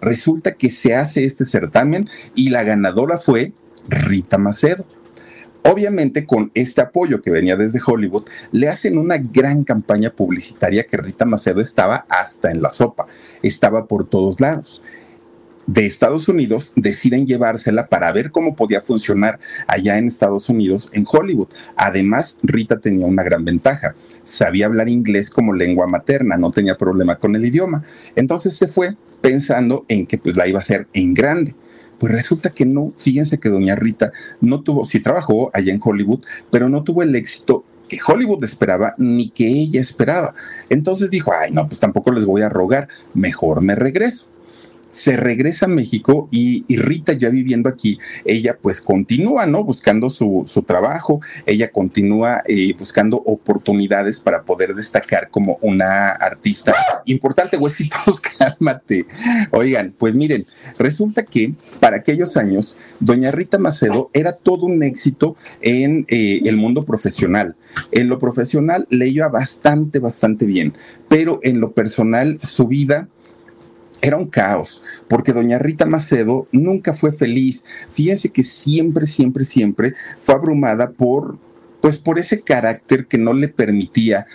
Resulta 0.00 0.54
que 0.54 0.70
se 0.70 0.96
hace 0.96 1.24
este 1.24 1.44
certamen 1.44 2.08
y 2.34 2.50
la 2.50 2.64
ganadora 2.64 3.18
fue 3.18 3.52
Rita 3.88 4.36
Macedo. 4.36 4.84
Obviamente 5.62 6.26
con 6.26 6.50
este 6.54 6.80
apoyo 6.80 7.22
que 7.22 7.30
venía 7.30 7.56
desde 7.56 7.80
Hollywood, 7.84 8.24
le 8.50 8.68
hacen 8.68 8.98
una 8.98 9.16
gran 9.16 9.64
campaña 9.64 10.10
publicitaria 10.10 10.86
que 10.86 10.96
Rita 10.96 11.24
Macedo 11.24 11.60
estaba 11.60 12.04
hasta 12.08 12.50
en 12.50 12.62
la 12.62 12.70
sopa, 12.70 13.06
estaba 13.42 13.86
por 13.86 14.08
todos 14.08 14.40
lados 14.40 14.82
de 15.66 15.84
Estados 15.84 16.28
Unidos 16.28 16.72
deciden 16.76 17.26
llevársela 17.26 17.88
para 17.88 18.12
ver 18.12 18.30
cómo 18.30 18.54
podía 18.54 18.80
funcionar 18.80 19.38
allá 19.66 19.98
en 19.98 20.06
Estados 20.06 20.48
Unidos, 20.48 20.90
en 20.92 21.04
Hollywood. 21.10 21.48
Además, 21.76 22.38
Rita 22.42 22.78
tenía 22.78 23.06
una 23.06 23.24
gran 23.24 23.44
ventaja. 23.44 23.94
Sabía 24.24 24.66
hablar 24.66 24.88
inglés 24.88 25.30
como 25.30 25.52
lengua 25.52 25.86
materna, 25.86 26.36
no 26.36 26.50
tenía 26.50 26.76
problema 26.76 27.16
con 27.16 27.34
el 27.34 27.44
idioma. 27.44 27.82
Entonces 28.14 28.56
se 28.56 28.68
fue 28.68 28.96
pensando 29.20 29.84
en 29.88 30.06
que 30.06 30.18
pues 30.18 30.36
la 30.36 30.46
iba 30.46 30.58
a 30.58 30.60
hacer 30.60 30.86
en 30.92 31.14
grande. 31.14 31.54
Pues 31.98 32.12
resulta 32.12 32.50
que 32.50 32.66
no, 32.66 32.92
fíjense 32.98 33.38
que 33.38 33.48
doña 33.48 33.74
Rita 33.74 34.12
no 34.40 34.62
tuvo, 34.62 34.84
sí 34.84 35.00
trabajó 35.00 35.50
allá 35.54 35.72
en 35.72 35.80
Hollywood, 35.82 36.24
pero 36.50 36.68
no 36.68 36.84
tuvo 36.84 37.02
el 37.02 37.14
éxito 37.16 37.64
que 37.88 37.98
Hollywood 38.06 38.44
esperaba 38.44 38.94
ni 38.98 39.30
que 39.30 39.46
ella 39.46 39.80
esperaba. 39.80 40.34
Entonces 40.68 41.10
dijo, 41.10 41.32
ay, 41.32 41.52
no, 41.52 41.66
pues 41.66 41.80
tampoco 41.80 42.12
les 42.12 42.26
voy 42.26 42.42
a 42.42 42.48
rogar, 42.48 42.88
mejor 43.14 43.62
me 43.62 43.74
regreso 43.74 44.35
se 44.96 45.14
regresa 45.14 45.66
a 45.66 45.68
México 45.68 46.26
y, 46.30 46.64
Rita 46.74 47.12
ya 47.12 47.28
viviendo 47.28 47.68
aquí, 47.68 47.98
ella 48.24 48.56
pues 48.60 48.80
continúa, 48.80 49.44
¿no? 49.44 49.62
Buscando 49.62 50.08
su, 50.08 50.44
trabajo, 50.66 51.20
ella 51.44 51.70
continúa 51.70 52.42
eh, 52.46 52.74
buscando 52.78 53.18
oportunidades 53.18 54.20
para 54.20 54.42
poder 54.44 54.74
destacar 54.74 55.28
como 55.30 55.58
una 55.60 56.12
artista 56.12 56.74
importante. 57.04 57.58
Huesitos, 57.58 58.20
cálmate. 58.38 59.04
Oigan, 59.50 59.94
pues 59.98 60.14
miren, 60.14 60.46
resulta 60.78 61.24
que 61.24 61.52
para 61.78 61.98
aquellos 61.98 62.38
años, 62.38 62.78
doña 62.98 63.30
Rita 63.30 63.58
Macedo 63.58 64.10
era 64.14 64.32
todo 64.32 64.64
un 64.64 64.82
éxito 64.82 65.36
en 65.60 66.06
eh, 66.08 66.40
el 66.44 66.56
mundo 66.56 66.86
profesional. 66.86 67.54
En 67.92 68.08
lo 68.08 68.18
profesional 68.18 68.86
le 68.88 69.08
iba 69.08 69.28
bastante, 69.28 69.98
bastante 69.98 70.46
bien, 70.46 70.72
pero 71.08 71.38
en 71.42 71.60
lo 71.60 71.72
personal 71.72 72.38
su 72.40 72.66
vida 72.66 73.08
era 74.00 74.16
un 74.16 74.28
caos, 74.28 74.84
porque 75.08 75.32
doña 75.32 75.58
Rita 75.58 75.86
Macedo 75.86 76.46
nunca 76.52 76.92
fue 76.92 77.12
feliz. 77.12 77.64
Fíjense 77.92 78.30
que 78.30 78.42
siempre, 78.42 79.06
siempre, 79.06 79.44
siempre 79.44 79.94
fue 80.20 80.34
abrumada 80.34 80.90
por, 80.90 81.38
pues 81.80 81.98
por 81.98 82.18
ese 82.18 82.42
carácter 82.42 83.06
que 83.06 83.18
no 83.18 83.32
le 83.32 83.48
permitía 83.48 84.26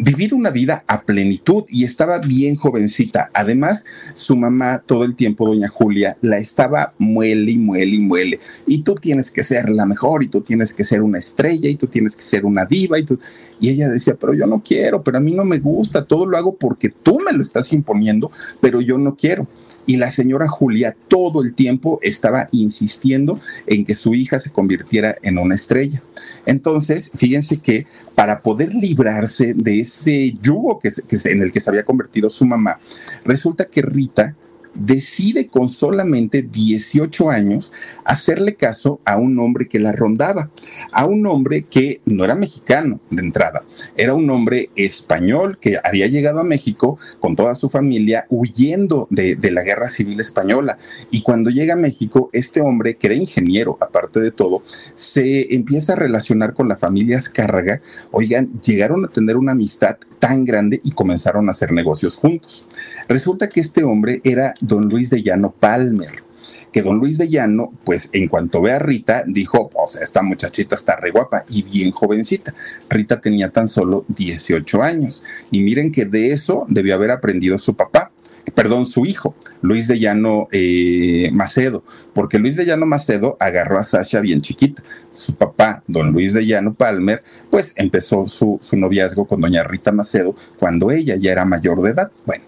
vivir 0.00 0.32
una 0.32 0.48
vida 0.48 0.82
a 0.86 1.02
plenitud 1.02 1.64
y 1.68 1.84
estaba 1.84 2.18
bien 2.18 2.56
jovencita. 2.56 3.30
Además, 3.34 3.84
su 4.14 4.34
mamá 4.34 4.82
todo 4.84 5.04
el 5.04 5.14
tiempo, 5.14 5.46
doña 5.46 5.68
Julia, 5.68 6.16
la 6.22 6.38
estaba 6.38 6.94
muele 6.96 7.52
y 7.52 7.58
muele 7.58 7.96
y 7.96 8.00
muele. 8.00 8.40
Y 8.66 8.82
tú 8.82 8.94
tienes 8.94 9.30
que 9.30 9.42
ser 9.42 9.68
la 9.68 9.84
mejor 9.84 10.22
y 10.24 10.28
tú 10.28 10.40
tienes 10.40 10.72
que 10.72 10.84
ser 10.84 11.02
una 11.02 11.18
estrella 11.18 11.68
y 11.68 11.76
tú 11.76 11.86
tienes 11.86 12.16
que 12.16 12.22
ser 12.22 12.46
una 12.46 12.64
diva 12.64 12.98
y 12.98 13.04
tú... 13.04 13.18
Y 13.60 13.68
ella 13.68 13.90
decía, 13.90 14.16
pero 14.18 14.32
yo 14.32 14.46
no 14.46 14.62
quiero, 14.64 15.02
pero 15.02 15.18
a 15.18 15.20
mí 15.20 15.34
no 15.34 15.44
me 15.44 15.58
gusta, 15.58 16.06
todo 16.06 16.24
lo 16.24 16.38
hago 16.38 16.56
porque 16.56 16.88
tú 16.88 17.20
me 17.20 17.32
lo 17.32 17.42
estás 17.42 17.70
imponiendo, 17.74 18.32
pero 18.58 18.80
yo 18.80 18.96
no 18.96 19.14
quiero 19.14 19.46
y 19.90 19.96
la 19.96 20.12
señora 20.12 20.46
Julia 20.46 20.94
todo 21.08 21.42
el 21.42 21.52
tiempo 21.52 21.98
estaba 22.00 22.48
insistiendo 22.52 23.40
en 23.66 23.84
que 23.84 23.96
su 23.96 24.14
hija 24.14 24.38
se 24.38 24.52
convirtiera 24.52 25.16
en 25.20 25.36
una 25.36 25.56
estrella. 25.56 26.00
Entonces, 26.46 27.10
fíjense 27.16 27.56
que 27.58 27.86
para 28.14 28.40
poder 28.40 28.72
librarse 28.72 29.52
de 29.52 29.80
ese 29.80 30.36
yugo 30.40 30.78
que, 30.78 30.92
en 31.24 31.42
el 31.42 31.50
que 31.50 31.58
se 31.58 31.70
había 31.70 31.84
convertido 31.84 32.30
su 32.30 32.46
mamá, 32.46 32.78
resulta 33.24 33.64
que 33.64 33.82
Rita 33.82 34.36
decide 34.74 35.48
con 35.48 35.68
solamente 35.68 36.42
18 36.42 37.30
años 37.30 37.72
hacerle 38.04 38.54
caso 38.54 39.00
a 39.04 39.16
un 39.18 39.38
hombre 39.38 39.68
que 39.68 39.78
la 39.78 39.92
rondaba, 39.92 40.50
a 40.92 41.06
un 41.06 41.26
hombre 41.26 41.64
que 41.64 42.00
no 42.04 42.24
era 42.24 42.34
mexicano 42.34 43.00
de 43.10 43.22
entrada, 43.22 43.64
era 43.96 44.14
un 44.14 44.28
hombre 44.30 44.70
español 44.76 45.58
que 45.58 45.78
había 45.82 46.06
llegado 46.06 46.40
a 46.40 46.44
México 46.44 46.98
con 47.18 47.36
toda 47.36 47.54
su 47.54 47.68
familia 47.68 48.26
huyendo 48.28 49.06
de, 49.10 49.38
la 49.50 49.62
guerra 49.62 49.88
civil 49.88 50.20
española. 50.20 50.78
Y 51.10 51.22
cuando 51.22 51.50
llega 51.50 51.74
a 51.74 51.76
México, 51.76 52.30
este 52.32 52.60
hombre, 52.60 52.96
que 52.96 53.08
era 53.08 53.16
ingeniero, 53.16 53.76
aparte 53.80 54.20
de 54.20 54.30
todo, 54.30 54.62
se 54.94 55.54
empieza 55.54 55.94
a 55.94 55.96
relacionar 55.96 56.54
con 56.54 56.68
la 56.68 56.76
familia 56.76 57.16
Azcárraga. 57.16 57.80
Oigan, 58.12 58.60
llegaron 58.62 59.04
a 59.04 59.08
tener 59.08 59.36
una 59.36 59.52
amistad 59.52 59.96
tan 60.20 60.44
grande 60.44 60.80
y 60.84 60.92
comenzaron 60.92 61.48
a 61.48 61.50
hacer 61.50 61.72
negocios 61.72 62.14
juntos. 62.14 62.68
Resulta 63.08 63.48
que 63.48 63.58
este 63.58 63.82
hombre 63.82 64.20
era 64.22 64.54
don 64.60 64.88
Luis 64.88 65.10
de 65.10 65.22
Llano 65.24 65.50
Palmer 65.50 66.30
que 66.72 66.82
don 66.82 66.98
Luis 66.98 67.18
de 67.18 67.28
Llano, 67.28 67.72
pues 67.84 68.10
en 68.12 68.28
cuanto 68.28 68.62
ve 68.62 68.72
a 68.72 68.78
Rita, 68.78 69.24
dijo, 69.26 69.70
pues 69.70 69.96
esta 69.96 70.22
muchachita 70.22 70.74
está 70.74 70.96
re 70.96 71.10
guapa 71.10 71.44
y 71.48 71.62
bien 71.62 71.90
jovencita. 71.90 72.54
Rita 72.88 73.20
tenía 73.20 73.50
tan 73.50 73.68
solo 73.68 74.04
18 74.08 74.82
años 74.82 75.24
y 75.50 75.62
miren 75.62 75.92
que 75.92 76.04
de 76.04 76.30
eso 76.30 76.66
debió 76.68 76.94
haber 76.94 77.10
aprendido 77.10 77.58
su 77.58 77.74
papá, 77.74 78.12
perdón, 78.54 78.86
su 78.86 79.06
hijo, 79.06 79.34
Luis 79.62 79.88
de 79.88 79.98
Llano 79.98 80.48
eh, 80.52 81.30
Macedo, 81.32 81.84
porque 82.12 82.38
Luis 82.38 82.56
de 82.56 82.66
Llano 82.66 82.86
Macedo 82.86 83.36
agarró 83.40 83.78
a 83.78 83.84
Sasha 83.84 84.20
bien 84.20 84.42
chiquita. 84.42 84.82
Su 85.14 85.34
papá, 85.34 85.82
don 85.86 86.12
Luis 86.12 86.34
de 86.34 86.46
Llano 86.46 86.74
Palmer, 86.74 87.22
pues 87.50 87.72
empezó 87.76 88.28
su, 88.28 88.58
su 88.60 88.76
noviazgo 88.76 89.26
con 89.26 89.40
doña 89.40 89.64
Rita 89.64 89.92
Macedo 89.92 90.34
cuando 90.58 90.90
ella 90.90 91.16
ya 91.16 91.32
era 91.32 91.44
mayor 91.44 91.82
de 91.82 91.90
edad. 91.90 92.10
Bueno, 92.26 92.44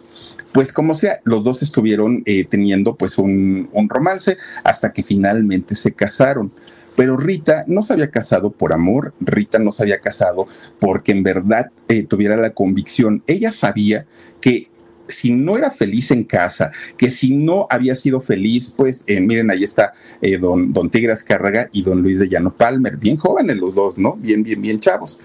pues 0.53 0.73
como 0.73 0.93
sea, 0.95 1.21
los 1.25 1.45
dos 1.45 1.63
estuvieron 1.63 2.23
eh, 2.27 2.45
teniendo 2.45 2.95
pues 2.95 3.19
un, 3.19 3.71
romance 3.89 4.37
hasta 4.63 4.93
que 4.93 5.03
finalmente 5.03 5.75
se 5.75 5.93
casaron. 5.93 6.53
Pero 6.95 7.17
Rita 7.17 7.65
no 7.69 7.81
se 7.81 7.95
había 7.95 8.11
casado 8.11 8.51
por 8.51 8.75
amor, 8.75 9.15
Rita 9.19 9.59
no 9.59 9.71
se 9.71 9.83
había 9.83 9.99
casado 9.99 10.47
porque 10.79 11.13
en 11.13 11.23
verdad 11.23 11.71
eh, 11.89 12.05
tuviera 12.05 12.37
la 12.37 12.51
convicción. 12.51 13.23
Ella 13.27 13.51
sabía 13.51 14.07
que 14.43 14.69
si 15.13 15.33
no 15.33 15.57
era 15.57 15.71
feliz 15.71 16.11
en 16.11 16.25
casa, 16.25 16.73
que 16.97 17.11
si 17.11 17.37
no 17.37 17.67
había 17.71 17.95
sido 17.95 18.21
feliz, 18.21 18.75
pues 18.77 19.05
eh, 19.07 19.21
miren, 19.21 19.51
ahí 19.51 19.63
está 19.63 19.93
don, 20.41 20.73
don 20.73 20.91
Tigras 20.91 21.23
Cárraga 21.23 21.69
y 21.73 21.83
don 21.83 22.03
Luis 22.03 22.19
de 22.19 22.29
Llano 22.29 22.55
Palmer, 22.55 22.97
bien 22.97 23.17
jóvenes 23.17 23.57
los 23.57 23.75
dos, 23.75 23.99
¿no? 23.99 24.15
Bien, 24.15 24.43
bien, 24.43 24.61
bien 24.61 24.81
chavos. 24.81 25.21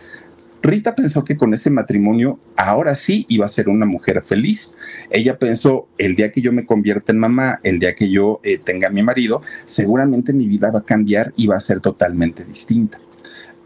Rita 0.62 0.96
pensó 0.96 1.24
que 1.24 1.38
con 1.38 1.54
ese 1.54 1.70
matrimonio 1.70 2.40
ahora 2.56 2.96
sí 2.96 3.26
iba 3.30 3.46
a 3.46 3.50
ser 3.50 3.70
una 3.70 3.86
mujer 3.86 4.24
feliz. 4.26 4.78
Ella 5.10 5.38
pensó, 5.38 5.88
el 5.98 6.16
día 6.16 6.32
que 6.32 6.42
yo 6.42 6.52
me 6.52 6.66
convierta 6.66 7.12
en 7.12 7.20
mamá, 7.20 7.60
el 7.64 7.80
día 7.80 7.96
que 7.96 8.10
yo 8.10 8.40
eh, 8.44 8.58
tenga 8.58 8.88
a 8.88 8.92
mi 8.92 9.04
marido, 9.04 9.42
seguramente 9.66 10.34
mi 10.34 10.48
vida 10.48 10.72
va 10.72 10.80
a 10.80 10.86
cambiar 10.86 11.34
y 11.38 11.48
va 11.48 11.56
a 11.58 11.62
ser 11.62 11.80
totalmente 11.80 12.44
distinta. 12.44 13.00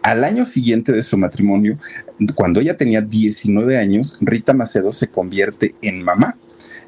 Al 0.04 0.24
año 0.24 0.46
siguiente 0.46 0.92
de 0.92 1.04
su 1.04 1.18
matrimonio, 1.18 1.78
cuando 2.34 2.60
ella 2.60 2.76
tenía 2.76 3.02
19 3.02 3.78
años, 3.78 4.18
Rita 4.22 4.54
Macedo 4.54 4.92
se 4.92 5.08
convierte 5.08 5.76
en 5.84 6.04
mamá. 6.04 6.38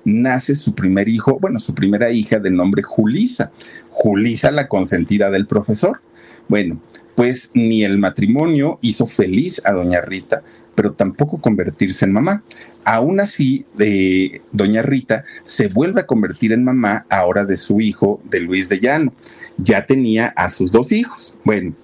Nace 0.03 0.55
su 0.55 0.73
primer 0.73 1.07
hijo, 1.07 1.37
bueno, 1.39 1.59
su 1.59 1.75
primera 1.75 2.11
hija 2.11 2.39
de 2.39 2.49
nombre 2.49 2.81
Julisa. 2.81 3.51
Julisa, 3.91 4.49
la 4.51 4.67
consentida 4.67 5.29
del 5.29 5.45
profesor. 5.45 6.01
Bueno, 6.49 6.81
pues 7.15 7.51
ni 7.53 7.83
el 7.83 7.99
matrimonio 7.99 8.79
hizo 8.81 9.05
feliz 9.05 9.65
a 9.65 9.73
doña 9.73 10.01
Rita, 10.01 10.41
pero 10.73 10.93
tampoco 10.93 11.39
convertirse 11.39 12.05
en 12.05 12.13
mamá. 12.13 12.43
Aún 12.83 13.19
así, 13.19 13.65
de 13.75 14.41
doña 14.51 14.81
Rita 14.81 15.23
se 15.43 15.67
vuelve 15.67 16.01
a 16.01 16.07
convertir 16.07 16.51
en 16.51 16.63
mamá 16.63 17.05
ahora 17.11 17.45
de 17.45 17.57
su 17.57 17.79
hijo, 17.79 18.21
de 18.25 18.39
Luis 18.39 18.69
de 18.69 18.79
Llano. 18.79 19.13
Ya 19.57 19.85
tenía 19.85 20.33
a 20.35 20.49
sus 20.49 20.71
dos 20.71 20.91
hijos. 20.91 21.37
Bueno, 21.45 21.75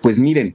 pues 0.00 0.18
miren, 0.18 0.54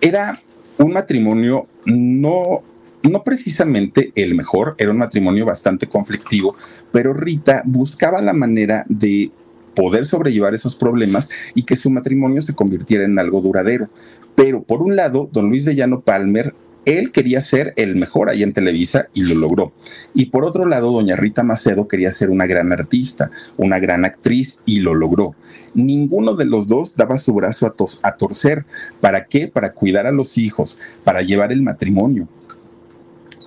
era 0.00 0.42
un 0.78 0.92
matrimonio 0.92 1.66
no 1.84 2.62
no 3.02 3.24
precisamente 3.24 4.12
el 4.14 4.34
mejor, 4.34 4.74
era 4.78 4.90
un 4.90 4.98
matrimonio 4.98 5.46
bastante 5.46 5.86
conflictivo, 5.86 6.54
pero 6.92 7.14
Rita 7.14 7.62
buscaba 7.64 8.20
la 8.20 8.34
manera 8.34 8.84
de 8.88 9.30
poder 9.74 10.04
sobrellevar 10.04 10.54
esos 10.54 10.76
problemas 10.76 11.30
y 11.54 11.62
que 11.62 11.76
su 11.76 11.90
matrimonio 11.90 12.42
se 12.42 12.54
convirtiera 12.54 13.04
en 13.04 13.18
algo 13.18 13.40
duradero. 13.40 13.88
Pero 14.34 14.62
por 14.62 14.82
un 14.82 14.96
lado, 14.96 15.28
don 15.32 15.48
Luis 15.48 15.64
de 15.64 15.74
Llano 15.74 16.00
Palmer 16.00 16.54
él 16.84 17.12
quería 17.12 17.40
ser 17.40 17.74
el 17.76 17.96
mejor 17.96 18.30
ahí 18.30 18.42
en 18.42 18.52
Televisa 18.52 19.08
y 19.12 19.24
lo 19.24 19.34
logró. 19.34 19.72
Y 20.14 20.26
por 20.26 20.44
otro 20.44 20.66
lado, 20.66 20.92
doña 20.92 21.16
Rita 21.16 21.42
Macedo 21.42 21.88
quería 21.88 22.10
ser 22.12 22.30
una 22.30 22.46
gran 22.46 22.72
artista, 22.72 23.30
una 23.56 23.78
gran 23.78 24.04
actriz 24.04 24.62
y 24.64 24.80
lo 24.80 24.94
logró. 24.94 25.34
Ninguno 25.74 26.34
de 26.34 26.46
los 26.46 26.66
dos 26.66 26.96
daba 26.96 27.18
su 27.18 27.34
brazo 27.34 27.66
a, 27.66 28.08
a 28.08 28.16
torcer. 28.16 28.64
¿Para 29.00 29.26
qué? 29.26 29.48
Para 29.48 29.72
cuidar 29.72 30.06
a 30.06 30.12
los 30.12 30.38
hijos, 30.38 30.80
para 31.04 31.22
llevar 31.22 31.52
el 31.52 31.62
matrimonio. 31.62 32.28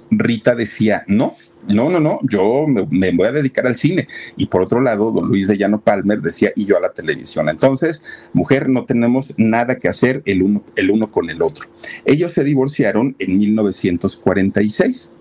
Rita 0.10 0.56
decía, 0.56 1.04
no, 1.08 1.36
no, 1.68 1.90
no, 1.90 2.00
no, 2.00 2.20
yo 2.24 2.66
me, 2.68 3.12
voy 3.12 3.28
a 3.28 3.32
dedicar 3.32 3.68
al 3.68 3.76
cine. 3.76 4.08
Y 4.36 4.48
por 4.48 4.62
otro 4.62 4.82
lado, 4.82 5.12
don 5.12 5.28
Luis 5.28 5.48
de 5.48 5.58
Llano 5.58 5.82
Palmer 5.82 6.22
decía, 6.22 6.52
y 6.56 6.66
yo 6.66 6.78
a 6.78 6.82
la 6.82 6.94
televisión. 6.94 7.50
Entonces, 7.50 8.06
mujer, 8.34 8.70
no 8.70 8.86
tenemos 8.86 9.34
nada 9.38 9.80
que 9.80 9.88
hacer 9.88 10.22
el 10.26 10.44
uno, 10.44 10.64
el 10.76 10.92
uno 10.92 11.12
con 11.12 11.30
el 11.30 11.42
otro. 11.42 11.68
Ellos 12.06 12.32
se 12.34 12.44
divorciaron 12.44 13.16
en 13.20 13.38
1946. 13.38 15.14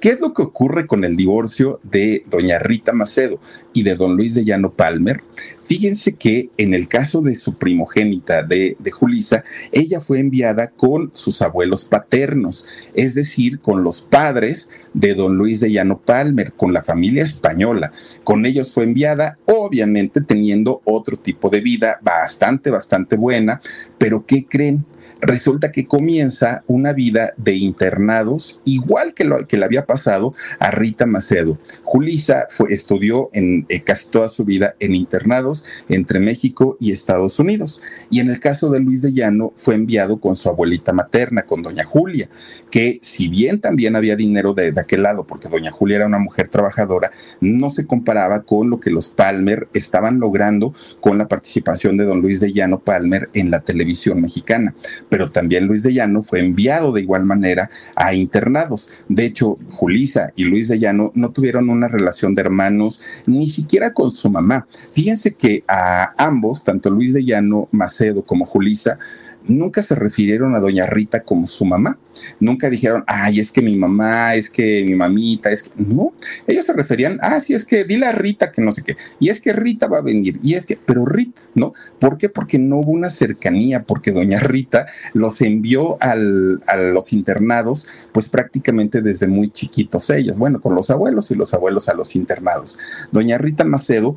¿Qué 0.00 0.08
es 0.08 0.20
lo 0.20 0.32
que 0.32 0.40
ocurre 0.40 0.86
con 0.86 1.04
el 1.04 1.14
divorcio 1.14 1.78
de 1.82 2.24
doña 2.30 2.58
Rita 2.58 2.94
Macedo 2.94 3.38
y 3.74 3.82
de 3.82 3.96
don 3.96 4.16
Luis 4.16 4.34
de 4.34 4.46
Llano 4.46 4.72
Palmer? 4.72 5.22
Fíjense 5.66 6.16
que 6.16 6.48
en 6.56 6.72
el 6.72 6.88
caso 6.88 7.20
de 7.20 7.34
su 7.34 7.58
primogénita 7.58 8.42
de, 8.42 8.78
Julisa, 8.90 9.44
ella 9.72 10.00
fue 10.00 10.20
enviada 10.20 10.68
con 10.68 11.10
sus 11.12 11.42
abuelos 11.42 11.84
paternos, 11.84 12.66
es 12.94 13.14
decir, 13.14 13.60
con 13.60 13.84
los 13.84 14.00
padres 14.00 14.70
de 14.94 15.12
don 15.12 15.36
Luis 15.36 15.60
de 15.60 15.70
Llano 15.70 15.98
Palmer, 15.98 16.54
con 16.54 16.72
la 16.72 16.82
familia 16.82 17.22
española. 17.22 17.92
Con 18.24 18.46
ellos 18.46 18.72
fue 18.72 18.84
enviada, 18.84 19.36
obviamente 19.44 20.22
teniendo 20.22 20.80
otro 20.86 21.18
tipo 21.18 21.50
de 21.50 21.60
vida 21.60 21.98
bastante, 22.00 22.70
bastante 22.70 23.16
buena, 23.16 23.60
pero 23.98 24.24
¿qué 24.24 24.46
creen? 24.46 24.86
Resulta 25.20 25.70
que 25.70 25.86
comienza 25.86 26.64
una 26.66 26.92
vida 26.92 27.32
de 27.36 27.54
internados, 27.54 28.62
igual 28.64 29.14
que 29.14 29.24
lo 29.24 29.46
que 29.46 29.56
le 29.56 29.64
había 29.64 29.86
pasado 29.86 30.34
a 30.58 30.70
Rita 30.70 31.06
Macedo. 31.06 31.58
Julisa 31.84 32.46
fue, 32.50 32.72
estudió 32.72 33.30
en 33.32 33.66
eh, 33.68 33.82
casi 33.82 34.10
toda 34.10 34.28
su 34.28 34.44
vida 34.44 34.74
en 34.80 34.94
internados 34.94 35.64
entre 35.88 36.20
México 36.20 36.76
y 36.80 36.92
Estados 36.92 37.38
Unidos. 37.38 37.82
Y 38.10 38.20
en 38.20 38.30
el 38.30 38.40
caso 38.40 38.70
de 38.70 38.80
Luis 38.80 39.02
de 39.02 39.12
Llano, 39.12 39.52
fue 39.56 39.74
enviado 39.74 40.20
con 40.20 40.36
su 40.36 40.48
abuelita 40.48 40.92
materna, 40.92 41.42
con 41.42 41.62
doña 41.62 41.84
Julia, 41.84 42.28
que 42.70 42.98
si 43.02 43.28
bien 43.28 43.60
también 43.60 43.96
había 43.96 44.16
dinero 44.16 44.54
de, 44.54 44.72
de 44.72 44.80
aquel 44.80 45.02
lado, 45.02 45.26
porque 45.26 45.48
doña 45.48 45.70
Julia 45.70 45.96
era 45.96 46.06
una 46.06 46.18
mujer 46.18 46.48
trabajadora, 46.48 47.10
no 47.40 47.70
se 47.70 47.86
comparaba 47.86 48.42
con 48.42 48.70
lo 48.70 48.80
que 48.80 48.90
los 48.90 49.10
Palmer 49.10 49.68
estaban 49.74 50.18
logrando 50.18 50.74
con 51.00 51.18
la 51.18 51.28
participación 51.28 51.96
de 51.96 52.04
don 52.04 52.20
Luis 52.20 52.40
de 52.40 52.52
Llano 52.52 52.80
Palmer 52.80 53.28
en 53.34 53.50
la 53.50 53.60
televisión 53.60 54.20
mexicana 54.20 54.74
pero 55.10 55.30
también 55.30 55.66
Luis 55.66 55.82
de 55.82 55.92
Llano 55.92 56.22
fue 56.22 56.40
enviado 56.40 56.92
de 56.92 57.02
igual 57.02 57.26
manera 57.26 57.68
a 57.94 58.14
internados. 58.14 58.90
De 59.08 59.26
hecho, 59.26 59.58
Julisa 59.72 60.32
y 60.36 60.44
Luis 60.44 60.68
de 60.68 60.78
Llano 60.78 61.12
no 61.14 61.30
tuvieron 61.32 61.68
una 61.68 61.88
relación 61.88 62.34
de 62.34 62.42
hermanos 62.42 63.02
ni 63.26 63.50
siquiera 63.50 63.92
con 63.92 64.12
su 64.12 64.30
mamá. 64.30 64.66
Fíjense 64.92 65.34
que 65.34 65.64
a 65.68 66.14
ambos, 66.16 66.64
tanto 66.64 66.88
Luis 66.88 67.12
de 67.12 67.24
Llano 67.24 67.68
Macedo 67.72 68.22
como 68.22 68.46
Julisa, 68.46 68.98
nunca 69.46 69.82
se 69.82 69.94
refirieron 69.94 70.54
a 70.54 70.60
doña 70.60 70.86
Rita 70.86 71.22
como 71.22 71.46
su 71.46 71.64
mamá. 71.64 71.98
Nunca 72.38 72.68
dijeron, 72.68 73.04
ay, 73.06 73.40
es 73.40 73.50
que 73.50 73.62
mi 73.62 73.76
mamá, 73.76 74.34
es 74.34 74.50
que 74.50 74.84
mi 74.86 74.94
mamita, 74.94 75.50
es 75.50 75.64
que. 75.64 75.70
No, 75.76 76.12
ellos 76.46 76.66
se 76.66 76.72
referían, 76.72 77.18
ah, 77.22 77.40
sí, 77.40 77.54
es 77.54 77.64
que 77.64 77.84
dile 77.84 78.06
a 78.06 78.12
Rita 78.12 78.52
que 78.52 78.60
no 78.60 78.72
sé 78.72 78.82
qué. 78.82 78.96
Y 79.18 79.28
es 79.30 79.40
que 79.40 79.52
Rita 79.52 79.86
va 79.86 79.98
a 79.98 80.02
venir. 80.02 80.38
Y 80.42 80.54
es 80.54 80.66
que, 80.66 80.76
pero 80.76 81.06
Rita, 81.06 81.40
¿no? 81.54 81.72
¿Por 81.98 82.18
qué? 82.18 82.28
Porque 82.28 82.58
no 82.58 82.78
hubo 82.78 82.90
una 82.92 83.10
cercanía, 83.10 83.84
porque 83.84 84.12
doña 84.12 84.40
Rita 84.40 84.86
los 85.14 85.40
envió 85.40 85.96
a 86.02 86.14
los 86.16 87.12
internados, 87.12 87.86
pues 88.12 88.28
prácticamente 88.28 89.02
desde 89.02 89.26
muy 89.26 89.50
chiquitos 89.50 90.10
ellos. 90.10 90.36
Bueno, 90.36 90.60
con 90.60 90.74
los 90.74 90.90
abuelos 90.90 91.30
y 91.30 91.34
los 91.34 91.54
abuelos 91.54 91.88
a 91.88 91.94
los 91.94 92.16
internados. 92.16 92.78
Doña 93.12 93.38
Rita 93.38 93.64
Macedo 93.64 94.16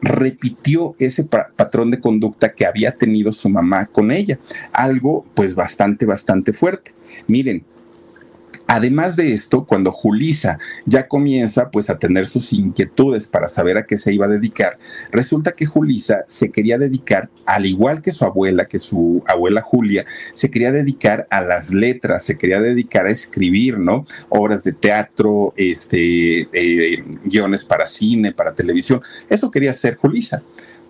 repitió 0.00 0.94
ese 0.98 1.24
patrón 1.24 1.90
de 1.90 2.00
conducta 2.00 2.52
que 2.52 2.66
había 2.66 2.96
tenido 2.96 3.32
su 3.32 3.48
mamá 3.48 3.86
con 3.86 4.10
ella, 4.10 4.38
algo 4.72 5.24
pues 5.34 5.54
bastante, 5.54 6.06
bastante 6.06 6.52
fuerte. 6.52 6.94
Miren, 7.26 7.64
Además 8.66 9.16
de 9.16 9.32
esto, 9.32 9.66
cuando 9.66 9.92
Julisa 9.92 10.58
ya 10.86 11.06
comienza 11.06 11.70
pues 11.70 11.90
a 11.90 11.98
tener 11.98 12.26
sus 12.26 12.52
inquietudes 12.54 13.26
para 13.26 13.48
saber 13.48 13.76
a 13.76 13.84
qué 13.84 13.98
se 13.98 14.14
iba 14.14 14.24
a 14.24 14.28
dedicar, 14.28 14.78
resulta 15.12 15.52
que 15.52 15.66
Julisa 15.66 16.24
se 16.28 16.50
quería 16.50 16.78
dedicar, 16.78 17.28
al 17.46 17.66
igual 17.66 18.00
que 18.00 18.10
su 18.10 18.24
abuela, 18.24 18.66
que 18.66 18.78
su 18.78 19.22
abuela 19.26 19.60
Julia, 19.60 20.06
se 20.32 20.50
quería 20.50 20.72
dedicar 20.72 21.26
a 21.30 21.42
las 21.42 21.74
letras, 21.74 22.24
se 22.24 22.38
quería 22.38 22.60
dedicar 22.60 23.06
a 23.06 23.10
escribir, 23.10 23.78
¿no? 23.78 24.06
Obras 24.30 24.64
de 24.64 24.72
teatro, 24.72 25.52
este, 25.56 26.48
eh, 26.52 27.04
guiones 27.24 27.64
para 27.64 27.86
cine, 27.86 28.32
para 28.32 28.54
televisión. 28.54 29.02
Eso 29.28 29.50
quería 29.50 29.70
hacer 29.72 29.96
Julisa. 29.96 30.42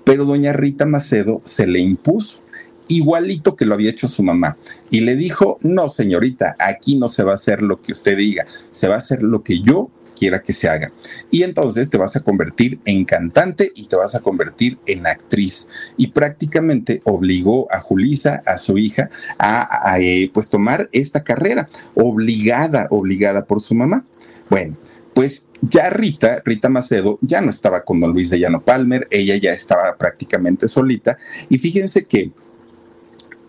Pero 0.05 0.27
doña 0.27 0.53
Rita 0.53 0.85
Macedo 0.85 1.41
se 1.45 1.67
le 1.67 1.81
impuso 1.81 2.45
igualito 2.89 3.57
que 3.57 3.67
lo 3.67 3.75
había 3.75 3.91
hecho 3.91 4.09
su 4.09 4.23
mamá. 4.23 4.57
Y 4.91 5.01
le 5.01 5.17
dijo, 5.17 5.59
no, 5.63 5.89
señorita, 5.89 6.57
aquí 6.59 6.97
no 6.97 7.09
se 7.09 7.23
va 7.23 7.33
a 7.33 7.37
hacer 7.37 7.63
lo 7.63 7.81
que 7.83 7.93
usted 7.93 8.17
diga, 8.17 8.47
se 8.71 8.89
va 8.89 8.95
a 8.95 8.99
hacer 8.99 9.23
lo 9.23 9.43
que 9.43 9.61
yo 9.61 9.91
quiera 10.15 10.43
que 10.43 10.53
se 10.53 10.69
haga. 10.69 10.93
Y 11.31 11.43
entonces 11.43 11.91
te 11.91 11.99
vas 11.99 12.17
a 12.17 12.21
convertir 12.21 12.79
en 12.85 13.05
cantante 13.05 13.73
y 13.75 13.87
te 13.87 13.97
vas 13.97 14.15
a 14.15 14.21
convertir 14.21 14.79
en 14.87 15.07
actriz. 15.07 15.69
Y 15.97 16.09
prácticamente 16.09 17.03
obligó 17.05 17.71
a 17.73 17.81
Julisa, 17.81 18.43
a 18.47 18.59
su 18.59 18.79
hija, 18.79 19.11
a, 19.39 19.99
eh, 20.01 20.31
pues 20.33 20.49
tomar 20.49 20.89
esta 20.93 21.25
carrera, 21.25 21.69
obligada, 21.95 22.87
obligada 22.91 23.45
por 23.45 23.61
su 23.61 23.75
mamá. 23.75 24.05
Bueno, 24.49 24.77
pues 25.15 25.51
ya 25.63 25.91
Rita, 25.91 26.43
Rita 26.45 26.69
Macedo, 26.69 27.19
ya 27.23 27.41
no 27.41 27.51
estaba 27.51 27.85
con 27.85 28.01
don 28.01 28.13
Luis 28.13 28.31
de 28.31 28.41
Llano 28.41 28.63
Palmer, 28.63 29.07
ella 29.11 29.37
ya 29.37 29.53
estaba 29.53 29.97
prácticamente 29.97 30.69
solita. 30.69 31.17
Y 31.49 31.59
fíjense 31.59 32.05
que 32.05 32.33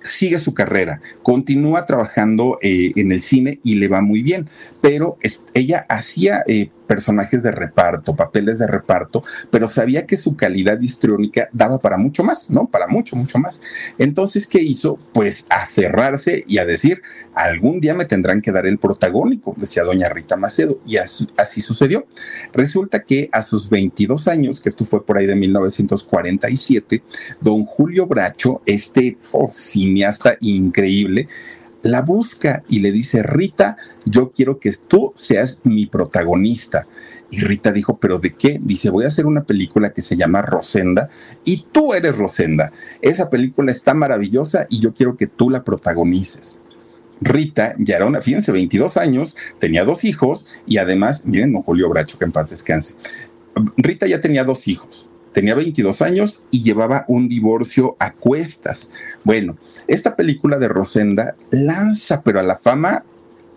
sigue 0.06 0.40
su 0.40 0.54
carrera, 0.54 1.02
continúa 1.24 1.86
trabajando 1.86 2.58
eh, 2.62 2.92
en 2.96 3.12
el 3.12 3.22
cine 3.22 3.60
y 3.64 3.76
le 3.76 3.88
va 3.88 4.02
muy 4.02 4.22
bien, 4.22 4.50
pero 4.82 5.18
ella 5.54 5.86
hacía 5.90 6.44
eh, 6.48 6.70
personajes 6.86 7.44
de 7.44 7.52
reparto, 7.52 8.16
papeles 8.16 8.60
de 8.60 8.68
reparto, 8.68 9.24
pero 9.50 9.68
sabía 9.68 10.06
que 10.06 10.18
su 10.18 10.36
calidad 10.36 10.80
histriónica 10.80 11.50
daba 11.52 11.80
para 11.80 11.98
mucho 11.98 12.24
más, 12.24 12.50
¿no? 12.50 12.68
Para 12.68 12.88
mucho, 12.88 13.16
mucho 13.16 13.40
más. 13.40 13.62
Entonces, 13.98 14.48
¿qué 14.48 14.62
hizo? 14.62 14.98
Pues 15.14 15.48
aferrarse 15.50 16.44
y 16.48 16.60
a 16.60 16.66
decir, 16.66 17.02
algún 17.34 17.80
día 17.80 17.94
me 17.94 18.06
tendrán 18.06 18.42
que 18.42 18.52
dar 18.52 18.66
el 18.66 18.78
protagónico, 18.78 19.56
decía 19.58 19.84
doña 19.84 20.10
Rita 20.10 20.38
Macedo, 20.38 20.80
y 20.86 20.98
así, 20.98 21.28
así 21.38 21.62
sucedió. 21.62 22.06
Resulta 22.54 23.04
que 23.04 23.30
a 23.32 23.44
sus 23.44 23.70
22 23.70 24.28
años, 24.28 24.62
que 24.62 24.70
esto 24.70 24.86
fue 24.86 25.06
por 25.06 25.18
ahí 25.18 25.26
de 25.26 25.36
1947, 25.36 27.04
don 27.42 27.66
Julio 27.66 28.06
Bracho, 28.06 28.62
este 28.66 29.18
oh, 29.32 29.50
cineasta 29.96 30.38
increíble, 30.42 31.30
la 31.84 32.02
busca 32.02 32.64
y 32.68 32.80
le 32.80 32.92
dice, 32.92 33.24
Rita, 33.24 33.78
yo 34.06 34.32
quiero 34.32 34.60
que 34.60 34.74
tú 34.74 35.14
seas 35.16 35.62
mi 35.66 35.86
protagonista. 35.86 36.88
Y 37.32 37.40
Rita 37.42 37.72
dijo, 37.72 37.98
¿pero 37.98 38.20
de 38.20 38.34
qué? 38.34 38.60
Dice, 38.62 38.90
voy 38.90 39.06
a 39.06 39.08
hacer 39.08 39.26
una 39.26 39.44
película 39.44 39.94
que 39.94 40.02
se 40.02 40.18
llama 40.18 40.42
Rosenda 40.42 41.10
y 41.46 41.66
tú 41.72 41.94
eres 41.94 42.16
Rosenda. 42.16 42.72
Esa 43.02 43.30
película 43.30 43.72
está 43.72 43.94
maravillosa 43.94 44.68
y 44.70 44.80
yo 44.80 44.94
quiero 44.94 45.16
que 45.16 45.28
tú 45.28 45.50
la 45.50 45.64
protagonices. 45.64 46.58
Rita 47.22 47.76
ya 47.78 47.96
era 47.96 48.06
una, 48.06 48.22
fíjense, 48.22 48.52
22 48.52 48.98
años, 48.98 49.38
tenía 49.60 49.86
dos 49.86 50.04
hijos 50.04 50.48
y 50.66 50.78
además, 50.78 51.26
miren, 51.26 51.54
no 51.54 51.62
Julio 51.62 51.88
Bracho, 51.88 52.18
que 52.18 52.26
en 52.26 52.32
paz 52.32 52.50
descanse. 52.50 52.96
Rita 53.78 54.06
ya 54.08 54.20
tenía 54.20 54.44
dos 54.44 54.68
hijos, 54.68 55.10
tenía 55.32 55.56
22 55.56 56.02
años 56.02 56.46
y 56.52 56.64
llevaba 56.64 57.06
un 57.08 57.30
divorcio 57.30 57.96
a 58.00 58.14
cuestas. 58.14 58.94
Bueno, 59.24 59.58
esta 59.88 60.16
película 60.16 60.58
de 60.58 60.68
Rosenda 60.68 61.36
lanza, 61.52 62.24
pero 62.24 62.40
a 62.40 62.44
la 62.44 62.58
fama 62.58 63.04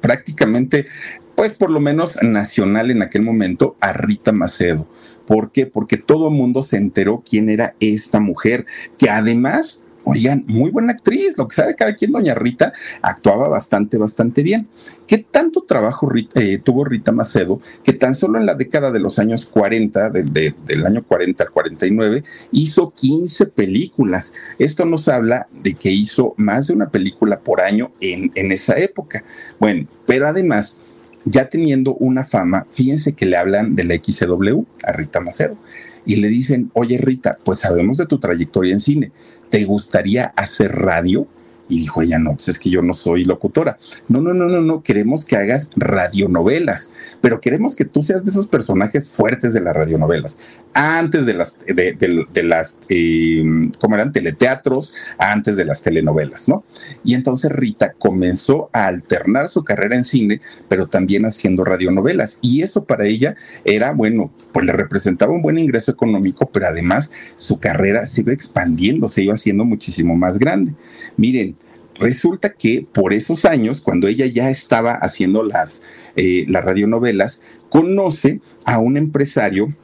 prácticamente, 0.01 0.87
pues 1.35 1.55
por 1.55 1.71
lo 1.71 1.81
menos 1.81 2.23
nacional 2.23 2.91
en 2.91 3.03
aquel 3.03 3.23
momento, 3.23 3.77
a 3.81 3.93
Rita 3.93 4.33
Macedo. 4.33 4.87
¿Por 5.27 5.53
qué? 5.53 5.67
Porque 5.67 5.97
todo 5.99 6.29
el 6.29 6.35
mundo 6.35 6.62
se 6.62 6.77
enteró 6.77 7.23
quién 7.29 7.51
era 7.51 7.75
esta 7.81 8.21
mujer, 8.21 8.64
que 8.97 9.11
además 9.11 9.87
Oigan, 10.11 10.42
muy 10.47 10.71
buena 10.71 10.94
actriz, 10.94 11.37
lo 11.37 11.47
que 11.47 11.55
sabe 11.55 11.75
cada 11.75 11.94
quien, 11.94 12.12
doña 12.12 12.35
Rita 12.35 12.73
actuaba 13.03 13.47
bastante, 13.47 13.99
bastante 13.99 14.42
bien. 14.42 14.66
¿Qué 15.07 15.18
tanto 15.18 15.64
trabajo 15.64 16.11
eh, 16.35 16.59
tuvo 16.64 16.87
Rita 16.87 17.12
Macedo 17.12 17.61
que 17.85 17.92
tan 17.92 18.14
solo 18.14 18.38
en 18.38 18.47
la 18.47 18.55
década 18.55 18.90
de 18.90 19.01
los 19.01 19.18
años 19.18 19.44
40, 19.49 20.09
del 20.09 20.87
año 20.87 21.05
40 21.07 21.44
al 21.44 21.51
49, 21.51 22.25
hizo 22.53 22.90
15 22.92 23.49
películas? 23.49 24.33
Esto 24.59 24.87
nos 24.87 25.09
habla 25.09 25.47
de 25.53 25.75
que 25.75 25.90
hizo 25.90 26.33
más 26.38 26.68
de 26.68 26.73
una 26.73 26.88
película 26.88 27.40
por 27.40 27.61
año 27.61 27.92
en, 28.01 28.33
en 28.35 28.51
esa 28.51 28.79
época. 28.79 29.25
Bueno, 29.61 29.88
pero 30.07 30.27
además 30.27 30.81
ya 31.27 31.51
teniendo 31.51 31.94
una 31.97 32.25
fama, 32.25 32.66
fíjense 32.73 33.14
que 33.14 33.27
le 33.27 33.37
hablan 33.37 33.77
de 33.77 33.85
la 33.85 33.94
XCW 33.94 34.62
a 34.85 34.92
Rita 34.92 35.21
Macedo 35.21 35.59
y 36.07 36.16
le 36.16 36.29
dicen, 36.29 36.71
oye 36.73 36.97
Rita, 36.97 37.37
pues 37.44 37.59
sabemos 37.59 37.99
de 37.99 38.07
tu 38.07 38.18
trayectoria 38.18 38.73
en 38.73 38.81
cine, 38.81 39.12
¿te 39.51 39.65
gustaría 39.65 40.33
hacer 40.37 40.73
radio? 40.73 41.27
Y 41.69 41.81
dijo 41.81 42.03
ella, 42.03 42.19
no, 42.19 42.35
pues 42.35 42.49
es 42.49 42.59
que 42.59 42.71
yo 42.71 42.83
no 42.83 42.95
soy 42.95 43.25
locutora. 43.25 43.79
No, 44.09 44.21
no, 44.21 44.35
no, 44.35 44.47
no, 44.47 44.61
no, 44.61 44.83
queremos 44.83 45.25
que 45.25 45.37
hagas 45.37 45.71
radionovelas, 45.77 46.95
pero 47.21 47.41
queremos 47.41 47.77
que 47.77 47.85
tú 47.85 48.03
seas 48.03 48.25
de 48.25 48.31
esos 48.31 48.49
personajes 48.49 49.11
fuertes 49.11 49.53
de 49.53 49.61
las 49.61 49.75
radionovelas, 49.75 50.41
antes 50.75 51.27
de 51.27 51.35
las, 51.35 51.57
de, 51.67 52.43
las, 52.43 52.79
eh, 52.89 53.45
¿cómo 53.81 53.95
eran? 53.95 54.13
Teleteatros, 54.13 54.95
antes 55.19 55.57
de 55.57 55.65
las 55.65 55.83
telenovelas, 55.83 56.49
¿no? 56.49 56.65
Y 57.05 57.15
entonces 57.15 57.53
Rita 57.53 57.93
comenzó 57.99 58.71
a 58.73 58.87
alternar 58.87 59.49
su 59.49 59.65
carrera 59.65 59.97
en 59.97 60.05
cine, 60.05 60.41
pero 60.69 60.87
también 60.87 61.25
haciendo 61.25 61.65
radionovelas. 61.65 62.39
Y 62.43 62.63
eso 62.63 62.85
para 62.85 63.07
ella 63.07 63.37
era, 63.65 63.93
bueno, 63.93 64.33
pues 64.53 64.67
le 64.67 64.73
representaba 64.73 65.33
un 65.33 65.43
buen 65.43 65.59
ingreso 65.59 65.91
económico, 65.91 66.51
pero 66.51 66.67
además 66.67 67.13
su 67.37 67.59
carrera 67.59 68.07
se 68.07 68.23
iba 68.23 68.33
expandiendo, 68.33 69.09
se 69.09 69.23
iba 69.23 69.35
haciendo 69.35 69.65
muchísimo 69.65 70.17
más 70.17 70.39
grande. 70.39 70.75
Miren, 71.17 71.57
resulta 71.99 72.55
que 72.55 72.87
por 72.93 73.13
esos 73.13 73.45
años, 73.45 73.81
cuando 73.81 74.09
ella 74.09 74.27
ya 74.27 74.51
estaba 74.51 74.93
haciendo 74.93 75.43
las, 75.43 75.85
eh, 76.17 76.45
las 76.49 76.65
radionovelas, 76.65 77.43
conoce 77.69 78.41
a 78.65 78.79
un 78.79 78.97
empresario 78.97 79.75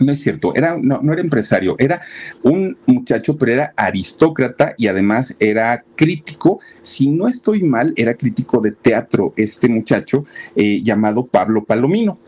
no 0.00 0.12
es 0.12 0.20
cierto, 0.20 0.54
era, 0.54 0.78
no, 0.80 1.00
era 1.12 1.20
empresario, 1.20 1.76
era 1.78 2.00
un 2.42 2.76
muchacho, 2.86 3.36
pero 3.36 3.52
era 3.52 3.72
aristócrata 3.76 4.74
y 4.76 4.86
además 4.86 5.36
era 5.40 5.84
crítico, 5.96 6.60
si 6.82 7.08
no 7.10 7.28
estoy 7.28 7.62
mal, 7.62 7.92
era 7.96 8.14
crítico 8.14 8.60
de 8.60 8.72
teatro, 8.72 9.32
este 9.36 9.68
muchacho 9.68 10.24
eh, 10.54 10.82
llamado 10.82 11.26
Pablo 11.26 11.64
Palomino. 11.64 12.18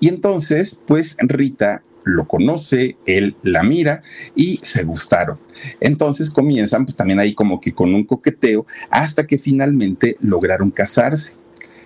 Y 0.00 0.08
entonces, 0.08 0.82
pues 0.86 1.16
Rita 1.20 1.82
lo 2.04 2.26
conoce, 2.26 2.96
él 3.06 3.36
la 3.42 3.62
mira 3.62 4.02
y 4.34 4.60
se 4.62 4.84
gustaron. 4.84 5.38
Entonces 5.80 6.30
comienzan 6.30 6.84
pues 6.84 6.96
también 6.96 7.18
ahí 7.18 7.34
como 7.34 7.60
que 7.60 7.72
con 7.72 7.94
un 7.94 8.04
coqueteo 8.04 8.66
hasta 8.90 9.26
que 9.26 9.38
finalmente 9.38 10.16
lograron 10.20 10.70
casarse. 10.70 11.36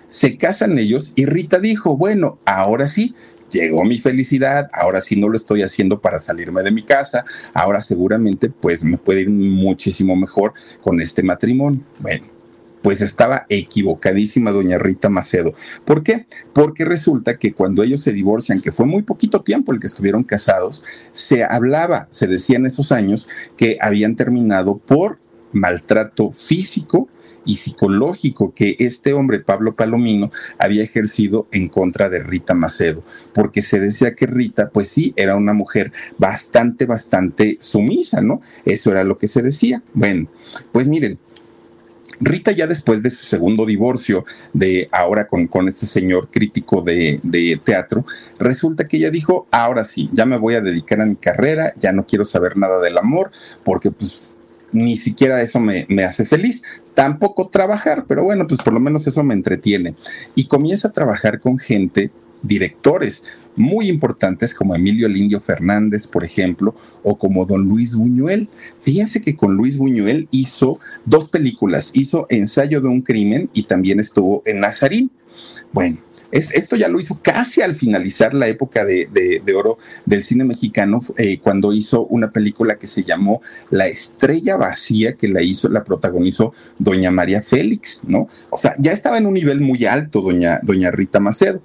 Se 0.09 0.37
casan 0.37 0.79
ellos 0.79 1.13
y 1.17 1.25
Rita 1.25 1.59
dijo, 1.59 1.97
bueno, 1.97 2.39
ahora 2.45 2.87
sí, 2.87 3.15
llegó 3.51 3.85
mi 3.85 3.99
felicidad, 3.99 4.71
ahora 4.73 5.01
sí 5.01 5.19
no 5.19 5.29
lo 5.29 5.37
estoy 5.37 5.63
haciendo 5.63 6.01
para 6.01 6.19
salirme 6.19 6.63
de 6.63 6.71
mi 6.71 6.83
casa, 6.83 7.25
ahora 7.55 7.83
seguramente 7.83 8.51
pues 8.51 8.85
me 8.85 8.99
puede 8.99 9.23
ir 9.23 9.31
muchísimo 9.31 10.17
mejor 10.17 10.55
con 10.83 11.01
este 11.01 11.23
matrimonio. 11.23 11.81
Bueno, 11.99 12.27
pues 12.83 13.01
estaba 13.01 13.47
equivocadísima 13.49 14.51
doña 14.51 14.79
Rita 14.79 15.09
Macedo. 15.09 15.55
¿Por 15.85 16.03
qué? 16.03 16.27
Porque 16.53 16.85
resulta 16.85 17.39
que 17.39 17.53
cuando 17.53 17.83
ellos 17.83 18.03
se 18.03 18.13
divorcian, 18.13 18.61
que 18.61 18.73
fue 18.73 18.87
muy 18.87 19.03
poquito 19.03 19.43
tiempo 19.43 19.73
el 19.73 19.81
que 19.81 19.87
estuvieron 19.87 20.25
casados, 20.25 20.85
se 21.13 21.45
hablaba, 21.45 22.09
se 22.11 22.27
decía 22.27 22.57
en 22.57 22.67
esos 22.67 22.93
años 22.93 23.29
que 23.57 23.79
habían 23.81 24.17
terminado 24.17 24.79
por 24.79 25.19
maltrato 25.53 26.31
físico 26.31 27.09
y 27.45 27.57
psicológico 27.57 28.55
que 28.55 28.77
este 28.79 29.13
hombre, 29.13 29.41
Pablo 29.41 29.75
Palomino, 29.75 30.31
había 30.59 30.83
ejercido 30.83 31.49
en 31.53 31.69
contra 31.69 32.09
de 32.09 32.23
Rita 32.23 32.55
Macedo, 32.55 33.03
porque 33.35 33.63
se 33.63 33.81
decía 33.81 34.15
que 34.15 34.27
Rita, 34.27 34.71
pues 34.71 34.89
sí, 34.89 35.13
era 35.17 35.37
una 35.37 35.53
mujer 35.53 35.93
bastante, 36.19 36.87
bastante 36.87 37.59
sumisa, 37.61 38.21
¿no? 38.21 38.41
Eso 38.65 38.93
era 38.93 39.05
lo 39.05 39.19
que 39.19 39.29
se 39.29 39.43
decía. 39.43 39.83
Bueno, 39.93 40.29
pues 40.71 40.87
miren, 40.87 41.19
Rita 42.21 42.53
ya 42.53 42.67
después 42.67 43.03
de 43.03 43.11
su 43.11 43.25
segundo 43.25 43.67
divorcio, 43.67 44.25
de 44.53 44.89
ahora 44.93 45.27
con, 45.27 45.47
con 45.47 45.69
este 45.69 45.87
señor 45.87 46.29
crítico 46.31 46.83
de, 46.83 47.21
de, 47.23 47.61
teatro, 47.63 48.05
resulta 48.39 48.87
que 48.87 48.99
ella 48.99 49.11
dijo, 49.11 49.47
ahora 49.51 49.85
sí, 49.85 50.11
ya 50.13 50.27
me 50.27 50.37
voy 50.37 50.55
a 50.55 50.61
dedicar 50.61 51.01
a 51.01 51.07
mi 51.07 51.17
carrera, 51.17 51.73
ya 51.79 51.93
no 51.93 52.07
quiero 52.07 52.25
saber 52.25 52.57
nada 52.57 52.81
del 52.81 52.99
amor, 52.99 53.31
porque 53.65 53.91
pues 53.91 54.23
ni 54.73 54.97
siquiera 54.97 55.41
eso 55.43 55.61
me, 55.61 55.87
me, 55.89 56.05
hace 56.05 56.25
feliz. 56.25 56.63
Tampoco 56.95 57.49
trabajar, 57.49 58.05
pero 58.09 58.25
bueno, 58.25 58.47
pues 58.47 58.61
por 58.63 58.73
lo 58.73 58.81
menos 58.81 59.07
eso 59.07 59.23
me 59.23 59.35
entretiene. 59.35 59.95
Y 60.35 60.47
comienza 60.47 60.89
a 60.89 60.93
trabajar 60.93 61.41
con 61.41 61.59
gente, 61.59 62.11
directores 62.43 63.29
muy 63.57 63.89
importantes 63.89 64.55
como 64.55 64.75
Emilio 64.75 65.09
Lindio 65.09 65.41
Fernández, 65.41 66.07
por 66.07 66.25
ejemplo, 66.25 66.75
o 67.03 67.19
como 67.19 67.45
don 67.45 67.65
Luis 67.65 67.95
Buñuel. 67.95 68.49
Fíjense 68.83 69.21
que 69.21 69.37
con 69.37 69.55
Luis 69.55 69.77
Buñuel 69.77 70.29
hizo 70.31 70.79
dos 71.05 71.29
películas, 71.29 71.93
hizo 71.95 72.27
Ensayo 72.31 72.81
de 72.81 72.89
un 72.89 73.03
crimen 73.03 73.51
y 73.53 73.65
también 73.65 74.01
estuvo 74.01 74.43
en 74.47 74.61
Nazarín. 74.61 75.11
Bueno, 75.73 75.99
es, 76.33 76.53
esto 76.55 76.77
ya 76.77 76.89
lo 76.89 76.99
hizo 76.99 77.21
casi 77.23 77.61
al 77.61 77.75
finalizar 77.75 78.33
la 78.33 78.49
época 78.49 78.85
de, 78.85 79.07
de, 79.13 79.55
oro 79.55 79.79
del 80.07 80.25
cine 80.25 80.45
mexicano, 80.45 81.01
eh, 81.19 81.39
cuando 81.41 81.75
hizo 81.75 82.07
una 82.07 82.33
película 82.33 82.79
que 82.79 82.87
se 82.87 83.05
llamó 83.05 83.43
La 83.71 83.87
Estrella 83.87 84.57
Vacía, 84.57 85.15
que 85.15 85.29
la 85.29 85.43
hizo, 85.43 85.69
la 85.69 85.85
protagonizó 85.85 86.55
doña 86.79 87.11
María 87.11 87.43
Félix, 87.43 88.05
¿no? 88.07 88.29
O 88.49 88.57
sea, 88.57 88.75
ya 88.79 88.93
estaba 88.93 89.19
en 89.19 89.27
un 89.27 89.35
nivel 89.35 89.61
muy 89.61 89.85
alto 89.85 90.23
doña, 90.23 90.59
doña 90.63 90.91
Rita 90.91 91.21
Macedo 91.21 91.61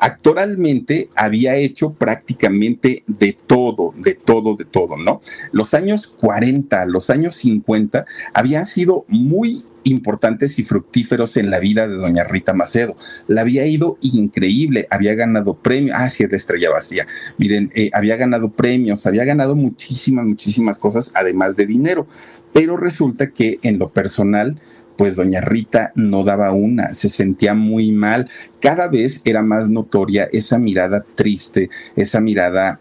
actoralmente 0.00 1.10
había 1.14 1.56
hecho 1.56 1.92
prácticamente 1.92 3.04
de 3.06 3.36
todo, 3.46 3.94
de 3.96 4.14
todo, 4.14 4.56
de 4.56 4.64
todo, 4.64 4.96
¿no? 4.96 5.20
Los 5.52 5.74
años 5.74 6.16
40, 6.18 6.86
los 6.86 7.10
años 7.10 7.34
50 7.36 8.06
habían 8.32 8.66
sido 8.66 9.04
muy 9.08 9.64
importantes 9.84 10.58
y 10.58 10.64
fructíferos 10.64 11.36
en 11.36 11.50
la 11.50 11.58
vida 11.58 11.86
de 11.88 11.96
doña 11.96 12.24
Rita 12.24 12.52
Macedo. 12.52 12.96
La 13.26 13.42
había 13.42 13.66
ido 13.66 13.98
increíble, 14.00 14.86
había 14.90 15.14
ganado 15.14 15.54
premios, 15.54 15.96
ah, 15.98 16.08
sí, 16.10 16.24
es 16.24 16.30
la 16.30 16.36
estrella 16.36 16.70
vacía. 16.70 17.06
Miren, 17.38 17.70
eh, 17.74 17.90
había 17.92 18.16
ganado 18.16 18.50
premios, 18.50 19.06
había 19.06 19.24
ganado 19.24 19.56
muchísimas, 19.56 20.24
muchísimas 20.26 20.78
cosas, 20.78 21.12
además 21.14 21.56
de 21.56 21.66
dinero. 21.66 22.06
Pero 22.52 22.76
resulta 22.76 23.30
que 23.30 23.58
en 23.62 23.78
lo 23.78 23.90
personal, 23.90 24.60
pues 25.00 25.16
doña 25.16 25.40
Rita 25.40 25.92
no 25.94 26.24
daba 26.24 26.52
una, 26.52 26.92
se 26.92 27.08
sentía 27.08 27.54
muy 27.54 27.90
mal. 27.90 28.28
Cada 28.60 28.86
vez 28.86 29.22
era 29.24 29.40
más 29.40 29.70
notoria 29.70 30.28
esa 30.30 30.58
mirada 30.58 31.06
triste, 31.14 31.70
esa 31.96 32.20
mirada 32.20 32.78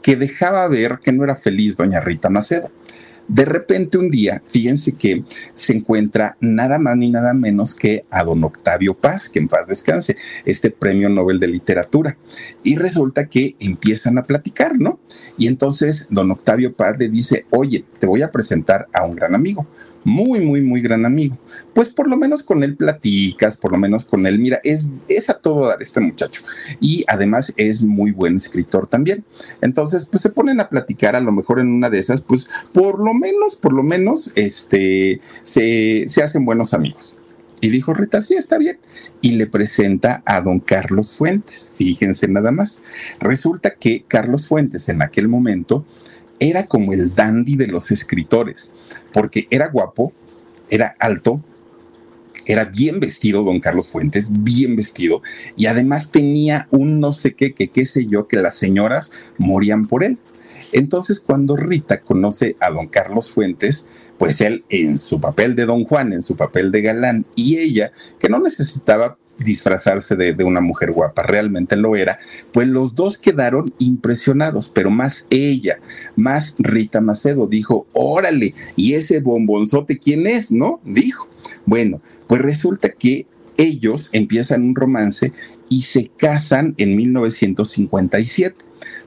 que 0.00 0.16
dejaba 0.16 0.66
ver 0.68 0.98
que 1.04 1.12
no 1.12 1.22
era 1.22 1.36
feliz 1.36 1.76
doña 1.76 2.00
Rita 2.00 2.30
Macedo. 2.30 2.70
De 3.28 3.44
repente 3.44 3.98
un 3.98 4.08
día, 4.08 4.42
fíjense 4.48 4.96
que 4.96 5.22
se 5.52 5.74
encuentra 5.74 6.38
nada 6.40 6.78
más 6.78 6.96
ni 6.96 7.10
nada 7.10 7.34
menos 7.34 7.74
que 7.74 8.06
a 8.10 8.24
don 8.24 8.42
Octavio 8.42 8.94
Paz, 8.94 9.28
que 9.28 9.38
en 9.38 9.48
paz 9.48 9.66
descanse, 9.66 10.16
este 10.46 10.70
premio 10.70 11.10
Nobel 11.10 11.38
de 11.38 11.48
Literatura. 11.48 12.16
Y 12.62 12.76
resulta 12.76 13.26
que 13.26 13.54
empiezan 13.60 14.16
a 14.16 14.24
platicar, 14.24 14.80
¿no? 14.80 14.98
Y 15.36 15.46
entonces 15.48 16.06
don 16.08 16.30
Octavio 16.30 16.72
Paz 16.72 16.98
le 16.98 17.10
dice, 17.10 17.44
oye, 17.50 17.84
te 17.98 18.06
voy 18.06 18.22
a 18.22 18.32
presentar 18.32 18.86
a 18.94 19.04
un 19.04 19.14
gran 19.14 19.34
amigo, 19.34 19.66
muy, 20.06 20.38
muy, 20.40 20.62
muy 20.62 20.80
gran 20.80 21.04
amigo. 21.04 21.36
Pues 21.74 21.88
por 21.88 22.08
lo 22.08 22.16
menos 22.16 22.44
con 22.44 22.62
él 22.62 22.76
platicas, 22.76 23.56
por 23.56 23.72
lo 23.72 23.78
menos 23.78 24.04
con 24.04 24.24
él, 24.24 24.38
mira, 24.38 24.60
es, 24.62 24.86
es 25.08 25.28
a 25.28 25.34
todo 25.34 25.66
dar 25.66 25.82
este 25.82 26.00
muchacho. 26.00 26.42
Y 26.80 27.04
además 27.08 27.52
es 27.56 27.82
muy 27.82 28.12
buen 28.12 28.36
escritor 28.36 28.86
también. 28.86 29.24
Entonces, 29.60 30.06
pues 30.08 30.22
se 30.22 30.30
ponen 30.30 30.60
a 30.60 30.68
platicar, 30.68 31.16
a 31.16 31.20
lo 31.20 31.32
mejor 31.32 31.58
en 31.58 31.72
una 31.72 31.90
de 31.90 31.98
esas, 31.98 32.20
pues 32.20 32.48
por 32.72 33.04
lo 33.04 33.14
menos, 33.14 33.56
por 33.56 33.72
lo 33.72 33.82
menos, 33.82 34.30
este, 34.36 35.20
se, 35.42 36.04
se 36.06 36.22
hacen 36.22 36.44
buenos 36.44 36.72
amigos. 36.72 37.16
Y 37.60 37.70
dijo 37.70 37.92
Rita, 37.92 38.22
sí, 38.22 38.34
está 38.34 38.58
bien. 38.58 38.78
Y 39.22 39.32
le 39.32 39.48
presenta 39.48 40.22
a 40.24 40.40
don 40.40 40.60
Carlos 40.60 41.14
Fuentes. 41.14 41.72
Fíjense 41.74 42.28
nada 42.28 42.52
más. 42.52 42.84
Resulta 43.18 43.74
que 43.74 44.04
Carlos 44.06 44.46
Fuentes 44.46 44.88
en 44.88 45.02
aquel 45.02 45.26
momento 45.26 45.84
era 46.38 46.66
como 46.66 46.92
el 46.92 47.14
dandy 47.14 47.56
de 47.56 47.66
los 47.66 47.90
escritores, 47.90 48.74
porque 49.12 49.46
era 49.50 49.68
guapo, 49.68 50.12
era 50.68 50.94
alto, 50.98 51.42
era 52.46 52.64
bien 52.64 53.00
vestido, 53.00 53.42
don 53.42 53.60
Carlos 53.60 53.88
Fuentes, 53.88 54.28
bien 54.30 54.76
vestido, 54.76 55.22
y 55.56 55.66
además 55.66 56.10
tenía 56.10 56.68
un 56.70 57.00
no 57.00 57.12
sé 57.12 57.34
qué, 57.34 57.54
que 57.54 57.68
qué 57.68 57.86
sé 57.86 58.06
yo, 58.06 58.28
que 58.28 58.36
las 58.36 58.56
señoras 58.56 59.12
morían 59.38 59.86
por 59.86 60.04
él. 60.04 60.18
Entonces, 60.72 61.20
cuando 61.20 61.56
Rita 61.56 62.00
conoce 62.00 62.56
a 62.60 62.70
don 62.70 62.88
Carlos 62.88 63.30
Fuentes, 63.30 63.88
pues 64.18 64.40
él 64.40 64.64
en 64.68 64.98
su 64.98 65.20
papel 65.20 65.56
de 65.56 65.66
don 65.66 65.84
Juan, 65.84 66.12
en 66.12 66.22
su 66.22 66.36
papel 66.36 66.72
de 66.72 66.82
galán, 66.82 67.26
y 67.34 67.58
ella, 67.58 67.92
que 68.18 68.28
no 68.28 68.38
necesitaba 68.38 69.18
disfrazarse 69.38 70.16
de, 70.16 70.44
una 70.44 70.60
mujer 70.60 70.92
guapa, 70.92 71.22
realmente 71.22 71.76
lo 71.76 71.96
era, 71.96 72.18
pues 72.52 72.68
los 72.68 72.94
dos 72.94 73.18
quedaron 73.18 73.72
impresionados, 73.78 74.70
pero 74.74 74.90
más 74.90 75.26
ella, 75.30 75.78
más 76.14 76.56
Rita 76.58 77.00
Macedo 77.00 77.46
dijo, 77.46 77.86
órale, 77.92 78.54
y 78.76 78.94
ese 78.94 79.20
bombonzote, 79.20 79.98
¿quién 79.98 80.26
es? 80.26 80.50
¿No? 80.50 80.80
Dijo. 80.84 81.28
Bueno, 81.64 82.00
pues 82.26 82.40
resulta 82.40 82.90
que 82.90 83.26
ellos 83.56 84.10
empiezan 84.12 84.62
un 84.62 84.74
romance 84.74 85.32
y 85.68 85.82
se 85.82 86.08
casan 86.08 86.74
en 86.78 86.96
1957. 86.96 88.56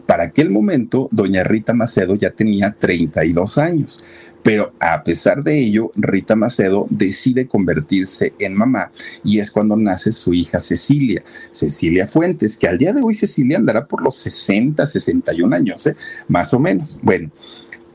Para 0.06 0.24
aquel 0.24 0.50
momento, 0.50 1.08
doña 1.12 1.44
Rita 1.44 1.74
Macedo 1.74 2.16
ya 2.16 2.32
tenía 2.32 2.76
32 2.78 3.58
años. 3.58 4.04
Pero 4.44 4.74
a 4.80 5.04
pesar 5.04 5.44
de 5.44 5.60
ello, 5.60 5.92
Rita 5.96 6.36
Macedo 6.36 6.88
decide 6.90 7.48
convertirse 7.48 8.34
en 8.40 8.56
mamá 8.56 8.92
y 9.24 9.40
es 9.40 9.52
cuando 9.52 9.76
nace 9.76 10.12
su 10.12 10.34
hija 10.34 10.60
Cecilia, 10.60 11.24
Cecilia 11.52 12.08
Fuentes, 12.08 12.58
que 12.58 12.68
al 12.68 12.78
día 12.78 12.94
de 12.94 13.02
hoy 13.02 13.14
Cecilia 13.14 13.58
andará 13.58 13.86
por 13.86 14.02
los 14.02 14.16
60, 14.16 14.88
61 14.88 15.56
años, 15.56 15.86
¿eh? 15.88 15.96
más 16.28 16.54
o 16.54 16.60
menos. 16.60 17.00
Bueno, 17.02 17.30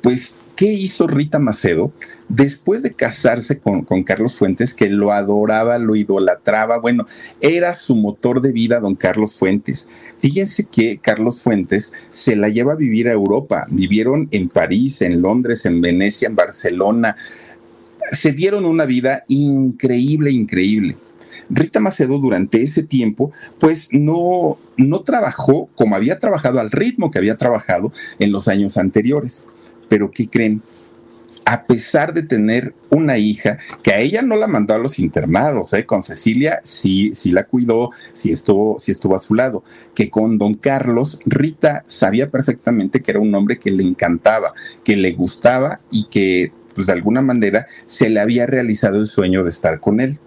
pues 0.02 0.40
¿Qué 0.56 0.66
hizo 0.66 1.08
Rita 1.08 1.40
Macedo 1.40 1.92
después 2.28 2.84
de 2.84 2.94
casarse 2.94 3.58
con, 3.58 3.82
Carlos 4.04 4.36
Fuentes, 4.36 4.72
que 4.72 4.88
lo 4.88 5.10
adoraba, 5.10 5.78
lo 5.78 5.96
idolatraba? 5.96 6.78
Bueno, 6.78 7.06
era 7.40 7.74
su 7.74 7.96
motor 7.96 8.40
de 8.40 8.52
vida, 8.52 8.78
don 8.78 8.94
Carlos 8.94 9.34
Fuentes. 9.34 9.90
Fíjense 10.20 10.66
que 10.66 10.98
Carlos 10.98 11.40
Fuentes 11.40 11.94
se 12.10 12.36
la 12.36 12.48
lleva 12.50 12.74
a 12.74 12.76
vivir 12.76 13.08
a 13.08 13.12
Europa. 13.12 13.66
Vivieron 13.68 14.28
en 14.30 14.48
París, 14.48 15.02
en 15.02 15.22
Londres, 15.22 15.66
en 15.66 15.80
Venecia, 15.80 16.28
en 16.28 16.36
Barcelona. 16.36 17.16
Se 18.12 18.30
dieron 18.30 18.64
una 18.64 18.84
vida 18.84 19.24
increíble, 19.26 20.30
increíble. 20.30 20.96
Rita 21.50 21.80
Macedo 21.80 22.18
durante 22.18 22.62
ese 22.62 22.84
tiempo, 22.84 23.32
pues 23.58 23.88
no, 23.90 24.56
no 24.76 25.02
trabajó 25.02 25.68
como 25.74 25.96
había 25.96 26.20
trabajado 26.20 26.60
al 26.60 26.70
ritmo 26.70 27.10
que 27.10 27.18
había 27.18 27.36
trabajado 27.36 27.92
en 28.20 28.30
los 28.30 28.46
años 28.46 28.78
anteriores. 28.78 29.44
Pero 29.88 30.11
¿qué 30.11 30.29
creen? 30.29 30.62
a 31.44 31.66
pesar 31.66 32.14
de 32.14 32.23
tener 32.23 32.75
una 32.90 33.18
hija 33.18 33.59
que 33.83 33.92
a 33.92 34.01
ella 34.01 34.23
no 34.23 34.37
la 34.37 34.47
mandó 34.47 34.75
a 34.75 34.79
los 34.79 34.99
internados, 34.99 35.73
¿eh? 35.75 35.85
con 35.85 36.03
Cecilia 36.03 36.61
sí, 36.64 37.12
sí 37.14 37.33
la 37.33 37.44
cuidó, 37.44 37.90
sí 38.12 38.33
estuvo, 38.33 38.79
sí 38.79 38.92
estuvo 38.92 39.14
a 39.14 39.20
su 39.20 39.35
lado, 39.35 39.62
que 39.94 40.11
con 40.11 40.38
don 40.38 40.55
Carlos, 40.55 41.20
Rita 41.27 41.85
sabía 41.87 42.31
perfectamente 42.31 43.03
que 43.03 43.11
era 43.11 43.20
un 43.20 43.35
hombre 43.35 43.59
que 43.59 43.70
le 43.70 43.83
encantaba, 43.83 44.55
que 44.83 44.97
le 44.97 45.12
gustaba 45.12 45.81
y 45.90 46.07
que, 46.07 46.53
pues 46.75 46.87
de 46.87 46.94
alguna 46.94 47.20
manera, 47.20 47.66
se 47.85 48.09
le 48.09 48.20
había 48.20 48.47
realizado 48.47 48.99
el 48.99 49.07
sueño 49.07 49.44
de 49.44 49.51
estar 49.51 49.81
con 49.81 50.01
él. 50.01 50.18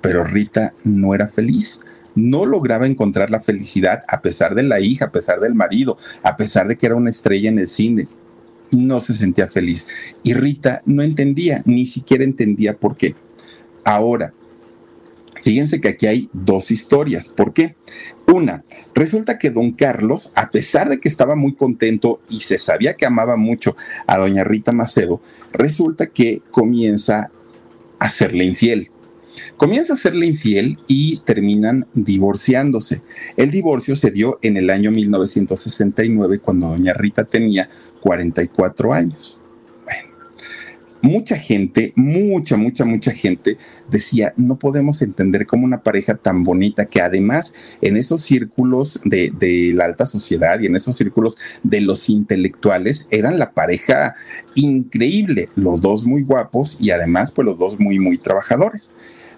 Pero 0.00 0.22
Rita 0.22 0.74
no 0.84 1.14
era 1.14 1.28
feliz 1.28 1.84
no 2.14 2.46
lograba 2.46 2.88
encontrar 2.88 3.30
la 3.30 3.42
felicidad 3.42 4.02
a 4.08 4.22
pesar 4.22 4.56
de 4.56 4.64
la 4.64 4.80
hija, 4.80 5.04
a 5.04 5.12
pesar 5.12 5.38
del 5.38 5.54
marido, 5.54 5.98
a 6.24 6.36
pesar 6.36 6.66
de 6.66 6.74
que 6.74 6.86
era 6.86 6.96
una 6.96 7.10
estrella 7.10 7.48
en 7.48 7.60
el 7.60 7.68
cine 7.68 8.08
no 8.70 9.00
se 9.00 9.14
sentía 9.14 9.48
feliz. 9.48 9.88
Y 10.22 10.34
Rita 10.34 10.82
no 10.86 11.02
entendía, 11.02 11.62
ni 11.64 11.86
siquiera 11.86 12.24
entendía 12.24 12.76
por 12.76 12.96
qué. 12.96 13.14
Ahora, 13.84 14.34
fíjense 15.42 15.80
que 15.80 15.88
aquí 15.88 16.06
hay 16.06 16.28
dos 16.32 16.70
historias. 16.70 17.28
¿Por 17.28 17.52
qué? 17.52 17.76
Una, 18.26 18.64
resulta 18.94 19.38
que 19.38 19.50
don 19.50 19.72
Carlos, 19.72 20.32
a 20.34 20.50
pesar 20.50 20.88
de 20.88 21.00
que 21.00 21.08
estaba 21.08 21.34
muy 21.34 21.54
contento 21.54 22.20
y 22.28 22.40
se 22.40 22.58
sabía 22.58 22.94
que 22.94 23.06
amaba 23.06 23.36
mucho 23.36 23.76
a 24.06 24.18
doña 24.18 24.44
Rita 24.44 24.72
Macedo, 24.72 25.22
resulta 25.52 26.06
que 26.06 26.42
comienza 26.50 27.30
a 27.98 28.08
serle 28.08 28.44
infiel. 28.44 28.90
Comienza 29.56 29.94
a 29.94 29.96
serle 29.96 30.26
infiel 30.26 30.78
y 30.86 31.18
terminan 31.24 31.86
divorciándose. 31.94 33.02
El 33.36 33.50
divorcio 33.50 33.96
se 33.96 34.10
dio 34.10 34.38
en 34.42 34.56
el 34.56 34.70
año 34.70 34.90
1969 34.90 36.40
cuando 36.40 36.68
doña 36.68 36.92
Rita 36.92 37.24
tenía 37.24 37.70
44 38.00 38.92
años. 38.92 39.40
Bueno, 39.84 40.08
mucha 41.02 41.36
gente, 41.36 41.92
mucha, 41.96 42.56
mucha, 42.56 42.84
mucha 42.84 43.12
gente 43.12 43.58
decía, 43.90 44.32
no 44.36 44.58
podemos 44.58 45.02
entender 45.02 45.46
cómo 45.46 45.64
una 45.64 45.82
pareja 45.82 46.14
tan 46.14 46.44
bonita 46.44 46.86
que 46.86 47.00
además 47.00 47.78
en 47.80 47.96
esos 47.96 48.22
círculos 48.22 49.00
de, 49.04 49.32
de, 49.38 49.72
la 49.74 49.84
alta 49.84 50.06
sociedad 50.06 50.60
y 50.60 50.66
en 50.66 50.76
esos 50.76 50.96
círculos 50.96 51.36
de 51.62 51.80
los 51.80 52.08
intelectuales 52.08 53.08
eran 53.10 53.38
la 53.38 53.52
pareja 53.52 54.14
increíble, 54.54 55.48
los 55.54 55.80
dos 55.80 56.04
muy 56.04 56.22
guapos 56.22 56.78
y 56.80 56.90
además 56.90 57.30
pues 57.30 57.46
los 57.46 57.58
dos 57.58 57.78
muy, 57.78 57.98
muy 57.98 58.18
trabajadores. 58.18 58.96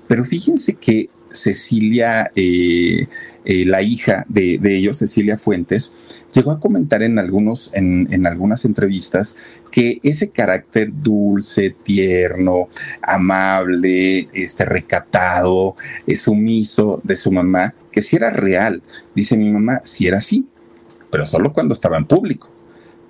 Pero 0.08 0.24
fíjense 0.24 0.74
que 0.74 1.08
Cecilia, 1.32 2.30
eh, 2.34 3.06
eh, 3.44 3.64
la 3.64 3.82
hija 3.82 4.24
de, 4.28 4.58
ellos, 4.62 4.98
Cecilia 4.98 5.36
Fuentes, 5.36 5.96
llegó 6.32 6.52
a 6.52 6.60
comentar 6.60 7.02
en, 7.02 7.18
algunos, 7.18 7.70
en, 7.74 8.26
algunas 8.26 8.64
entrevistas 8.64 9.36
que 9.70 10.00
ese 10.02 10.30
carácter 10.30 10.90
dulce, 10.92 11.70
tierno, 11.70 12.68
amable, 13.02 14.28
este, 14.32 14.64
recatado, 14.64 15.76
eh, 16.06 16.16
sumiso 16.16 17.00
de 17.04 17.16
su 17.16 17.32
mamá, 17.32 17.74
que 17.90 18.02
si 18.02 18.16
era 18.16 18.30
real. 18.30 18.82
Dice 19.14 19.36
mi 19.36 19.50
mamá, 19.50 19.80
si 19.84 20.06
era 20.06 20.18
así, 20.18 20.46
pero 21.10 21.26
solo 21.26 21.52
cuando 21.52 21.74
estaba 21.74 21.96
en 21.96 22.06
público 22.06 22.50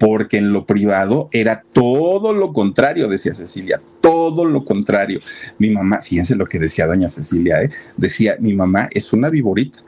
porque 0.01 0.39
en 0.39 0.55
lo 0.55 0.65
privado 0.65 1.29
era 1.31 1.63
todo 1.75 2.33
lo 2.33 2.55
contrario, 2.55 3.07
decía 3.07 3.35
Cecilia, 3.35 3.83
todo 4.01 4.47
lo 4.47 4.65
contrario. 4.65 5.21
Mi 5.59 5.69
mamá, 5.69 6.01
fíjense 6.01 6.37
lo 6.37 6.47
que 6.47 6.59
decía 6.59 6.87
doña 6.87 7.11
Cecilia, 7.11 7.63
¿eh? 7.63 7.71
decía, 7.99 8.37
mi 8.41 8.55
mamá 8.55 8.89
es 8.93 9.13
una 9.13 9.29
viborita, 9.29 9.81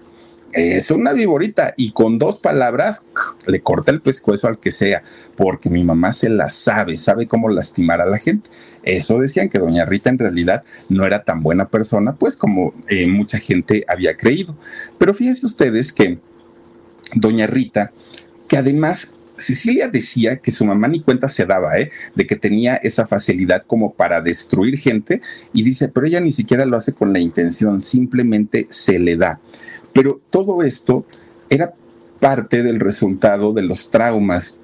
es 0.53 0.91
una 0.91 1.13
viborita 1.13 1.75
y 1.77 1.93
con 1.93 2.19
dos 2.19 2.39
palabras 2.39 3.07
le 3.47 3.61
corta 3.61 3.91
el 3.91 4.01
pescuezo 4.01 4.49
al 4.49 4.59
que 4.59 4.71
sea, 4.71 5.03
porque 5.37 5.71
mi 5.71 5.83
mamá 5.83 6.13
se 6.13 6.29
la 6.29 6.51
sabe, 6.51 6.97
sabe 6.97 7.27
cómo 7.27 7.49
lastimar 7.49 8.01
a 8.01 8.07
la 8.07 8.19
gente. 8.19 8.51
Eso 8.83 9.19
decían 9.19 9.49
que 9.49 9.59
doña 9.59 9.85
Rita 9.85 10.11
en 10.11 10.19
realidad 10.19 10.65
no 10.89 11.07
era 11.07 11.25
tan 11.25 11.43
buena 11.43 11.69
persona, 11.69 12.15
pues 12.15 12.37
como 12.37 12.75
eh, 12.89 13.09
mucha 13.09 13.39
gente 13.39 13.85
había 13.89 14.17
creído. 14.17 14.57
Pero 14.99 15.15
fíjense 15.15 15.47
ustedes 15.47 15.93
que 15.93 16.19
doña 17.15 17.47
Rita, 17.47 17.93
que 18.49 18.57
además 18.57 19.19
Cecilia 19.37 19.89
decía 19.89 20.37
que 20.37 20.53
su 20.53 20.65
mamá 20.65 20.89
ni 20.89 21.01
cuenta 21.01 21.29
se 21.29 21.47
daba, 21.47 21.79
¿eh? 21.79 21.91
De 22.15 22.27
que 22.27 22.37
tenía 22.37 22.77
esa 22.77 23.07
facilidad 23.07 23.65
como 23.67 23.95
para 23.95 24.21
destruir 24.21 24.79
gente 24.79 25.21
y 25.53 25.63
dice, 25.63 25.89
pero 25.89 26.07
ella 26.07 26.21
ni 26.21 26.33
siquiera 26.33 26.65
lo 26.65 26.77
hace 26.77 26.93
con 26.93 27.13
la 27.13 27.19
intención, 27.19 27.81
simplemente 27.81 28.67
se 28.71 28.99
le 28.99 29.17
da. 29.17 29.41
Pero 29.93 30.21
todo 30.31 30.63
esto 30.63 31.05
era 31.51 31.75
parte 32.21 32.63
del 32.63 32.81
resultado 32.81 33.53
de 33.53 33.63
los 33.63 33.91
traumas 33.91 34.61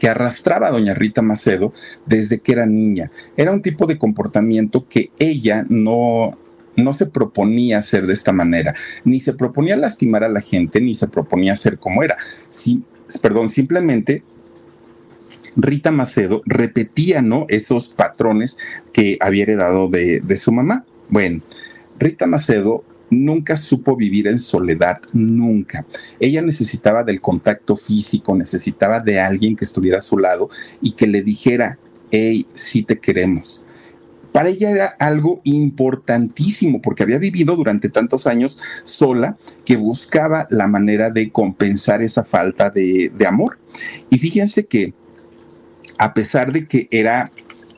que 0.00 0.08
arrastraba 0.08 0.68
a 0.68 0.70
doña 0.70 0.94
Rita 0.94 1.20
Macedo 1.20 1.74
desde 2.06 2.38
que 2.38 2.52
era 2.52 2.64
niña. 2.64 3.10
Era 3.36 3.52
un 3.52 3.60
tipo 3.60 3.86
de 3.86 3.98
comportamiento 3.98 4.88
que 4.88 5.10
ella 5.18 5.66
no, 5.68 6.38
no 6.76 6.92
se 6.94 7.06
proponía 7.06 7.78
hacer 7.78 8.06
de 8.06 8.14
esta 8.14 8.32
manera, 8.32 8.74
ni 9.04 9.20
se 9.20 9.34
proponía 9.34 9.76
lastimar 9.76 10.24
a 10.24 10.28
la 10.28 10.40
gente, 10.40 10.80
ni 10.80 10.94
se 10.94 11.08
proponía 11.08 11.54
ser 11.54 11.78
como 11.78 12.02
era. 12.02 12.16
Sí, 12.48 12.82
perdón, 13.20 13.50
simplemente 13.50 14.22
Rita 15.56 15.90
Macedo 15.90 16.42
repetía, 16.46 17.20
¿no? 17.20 17.44
Esos 17.48 17.88
patrones 17.88 18.58
que 18.92 19.18
había 19.20 19.42
heredado 19.42 19.88
de, 19.88 20.20
de 20.20 20.38
su 20.38 20.52
mamá. 20.52 20.84
Bueno, 21.08 21.42
Rita 21.98 22.26
Macedo 22.26 22.84
nunca 23.10 23.56
supo 23.56 23.96
vivir 23.96 24.26
en 24.26 24.38
soledad, 24.38 25.00
nunca. 25.12 25.84
Ella 26.18 26.42
necesitaba 26.42 27.04
del 27.04 27.20
contacto 27.20 27.76
físico, 27.76 28.36
necesitaba 28.36 29.00
de 29.00 29.20
alguien 29.20 29.56
que 29.56 29.64
estuviera 29.64 29.98
a 29.98 30.02
su 30.02 30.18
lado 30.18 30.48
y 30.80 30.92
que 30.92 31.06
le 31.06 31.22
dijera, 31.22 31.78
hey, 32.10 32.46
sí 32.54 32.82
te 32.82 32.98
queremos 32.98 33.64
para 34.32 34.48
ella 34.48 34.70
era 34.70 34.86
algo 34.98 35.40
importantísimo 35.44 36.80
porque 36.80 37.02
había 37.02 37.18
vivido 37.18 37.56
durante 37.56 37.88
tantos 37.88 38.26
años 38.26 38.58
sola 38.84 39.36
que 39.64 39.76
buscaba 39.76 40.46
la 40.50 40.66
manera 40.66 41.10
de 41.10 41.30
compensar 41.30 42.02
esa 42.02 42.24
falta 42.24 42.70
de, 42.70 43.12
amor. 43.26 43.58
Y 44.08 44.18
fíjense 44.18 44.66
que 44.66 44.94
a 45.98 46.14
pesar 46.14 46.52
de 46.52 46.66
que 46.66 46.88
era 46.90 47.32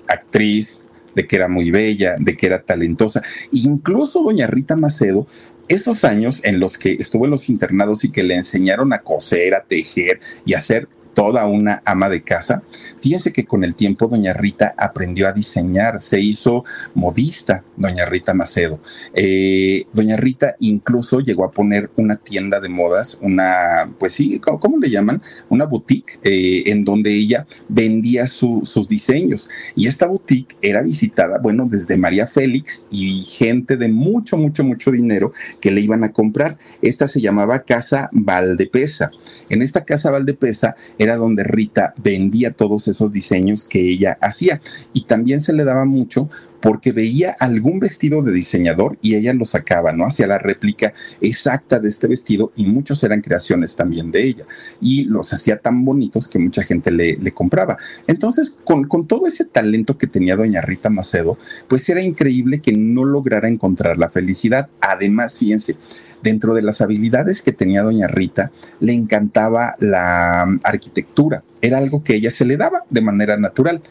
actriz, 0.09 0.87
de 1.15 1.27
que 1.27 1.37
era 1.37 1.49
muy 1.49 1.71
bella, 1.71 2.17
de 2.19 2.37
que 2.37 2.47
era 2.47 2.63
talentosa, 2.63 3.23
incluso 3.53 4.23
doña 4.23 4.47
Rita 4.47 4.77
Macedo 4.77 5.27
esos 5.69 6.05
años 6.05 6.41
en 6.45 6.61
los 6.61 6.77
que 6.77 6.93
estuvo 6.93 7.25
en 7.25 7.31
los 7.31 7.49
internados 7.49 8.05
y 8.05 8.11
que 8.11 8.23
le 8.23 8.35
enseñaron 8.35 8.93
a 8.93 9.03
coser, 9.03 9.55
a 9.55 9.65
tejer 9.65 10.21
y 10.45 10.55
a 10.55 10.59
hacer 10.59 10.89
toda 11.15 11.47
una 11.47 11.83
ama 11.85 12.09
de 12.09 12.23
casa. 12.23 12.63
Fíjense 13.01 13.33
que 13.33 13.45
con 13.45 13.65
el 13.65 13.75
tiempo 13.75 14.09
doña 14.09 14.33
Rita 14.33 14.75
aprendió 14.77 15.29
a 15.29 15.33
diseñar, 15.33 16.01
se 16.01 16.21
hizo 16.21 16.65
modista, 16.95 17.65
doña 17.77 18.07
Rita 18.07 18.35
Macedo. 18.35 18.81
Eh, 19.15 19.87
doña 19.93 20.17
Rita 20.17 20.57
incluso 20.61 21.21
llegó 21.21 21.45
a 21.45 21.51
poner 21.51 21.91
una 21.97 22.17
tienda 22.17 22.61
de 22.61 22.69
modas, 22.69 23.19
una, 23.21 23.91
pues 23.99 24.13
sí, 24.13 24.41
¿cómo, 24.41 24.79
le 24.79 24.91
llaman? 24.91 25.23
Una 25.49 25.67
boutique 25.67 26.19
eh, 26.25 26.65
en 26.67 26.85
donde 26.85 27.15
ella 27.15 27.47
vendía 27.69 28.27
sus 28.27 28.89
diseños. 28.89 29.51
Y 29.75 29.87
esta 29.87 30.07
boutique 30.07 30.57
era 30.63 30.83
visitada, 30.83 31.39
bueno, 31.39 31.69
desde 31.71 31.97
María 31.97 32.27
Félix 32.27 32.87
y 32.91 33.23
gente 33.25 33.77
de 33.77 33.89
mucho, 33.89 34.37
mucho, 34.37 34.65
mucho 34.65 34.91
dinero 34.91 35.33
que 35.61 35.71
le 35.71 35.81
iban 35.81 36.05
a 36.05 36.13
comprar. 36.13 36.59
Esta 36.81 37.09
se 37.09 37.21
llamaba 37.21 37.63
Casa 37.63 38.09
Valdepesa. 38.13 39.11
En 39.49 39.63
esta 39.63 39.85
Casa 39.85 40.11
Valdepesa 40.11 40.77
era 41.03 41.17
donde 41.17 41.45
Rita 41.45 41.95
vendía 41.97 42.53
todos 42.53 42.89
esos 42.89 43.13
diseños 43.13 43.65
que 43.65 43.81
ella 43.81 44.19
hacía 44.21 44.61
y 44.93 45.05
también 45.05 45.41
se 45.41 45.53
le 45.53 45.65
daba 45.65 45.85
mucho 45.85 46.29
porque 46.63 46.93
veía 46.93 47.35
algún 47.41 47.81
vestido 47.81 48.23
de 48.23 48.33
diseñador 48.33 48.97
y 49.03 49.17
ella 49.17 49.35
lo 49.35 49.45
sacaba, 49.45 49.93
¿no? 49.93 50.07
Hacía 50.07 50.29
la 50.29 50.39
réplica 50.39 50.95
exacta 51.21 51.81
de 51.81 51.89
este 51.89 52.07
vestido 52.07 52.53
y 52.55 52.67
muchos 52.67 53.03
eran 53.03 53.21
creaciones 53.21 53.75
también 53.75 54.13
de 54.13 54.23
ella 54.23 54.45
y 54.81 55.05
los 55.05 55.33
hacía 55.33 55.59
tan 55.59 55.85
bonitos 55.85 56.29
que 56.29 56.39
mucha 56.39 56.63
gente 56.63 56.93
le, 56.93 57.17
le 57.17 57.33
compraba. 57.33 57.77
Entonces, 58.07 58.57
con, 58.65 58.87
con 58.87 59.09
todo 59.09 59.27
ese 59.27 59.45
talento 59.45 59.99
que 59.99 60.07
tenía 60.07 60.37
doña 60.37 60.61
Rita 60.61 60.89
Macedo, 60.89 61.37
pues 61.69 61.89
era 61.89 62.01
increíble 62.01 62.61
que 62.61 62.73
no 62.73 63.05
lograra 63.05 63.49
encontrar 63.49 63.99
la 63.99 64.11
felicidad. 64.11 64.69
Además, 64.81 65.39
fíjense, 65.39 65.77
Dentro 66.23 66.55
de 66.55 66.63
las 66.63 66.81
habilidades 66.81 67.43
que 67.43 67.53
tenía 67.53 67.83
doña 67.83 68.07
Rita, 68.07 68.51
le 68.81 68.93
encantaba 68.93 69.77
la 69.79 70.45
mm, 70.47 70.61
arquitectura. 70.65 71.43
Era 71.61 71.79
algo 71.79 72.03
que 72.03 72.15
ella 72.15 72.31
se 72.31 72.45
le 72.45 72.57
daba 72.57 72.85
de 72.91 73.01
manera 73.01 73.37
natural. 73.37 73.83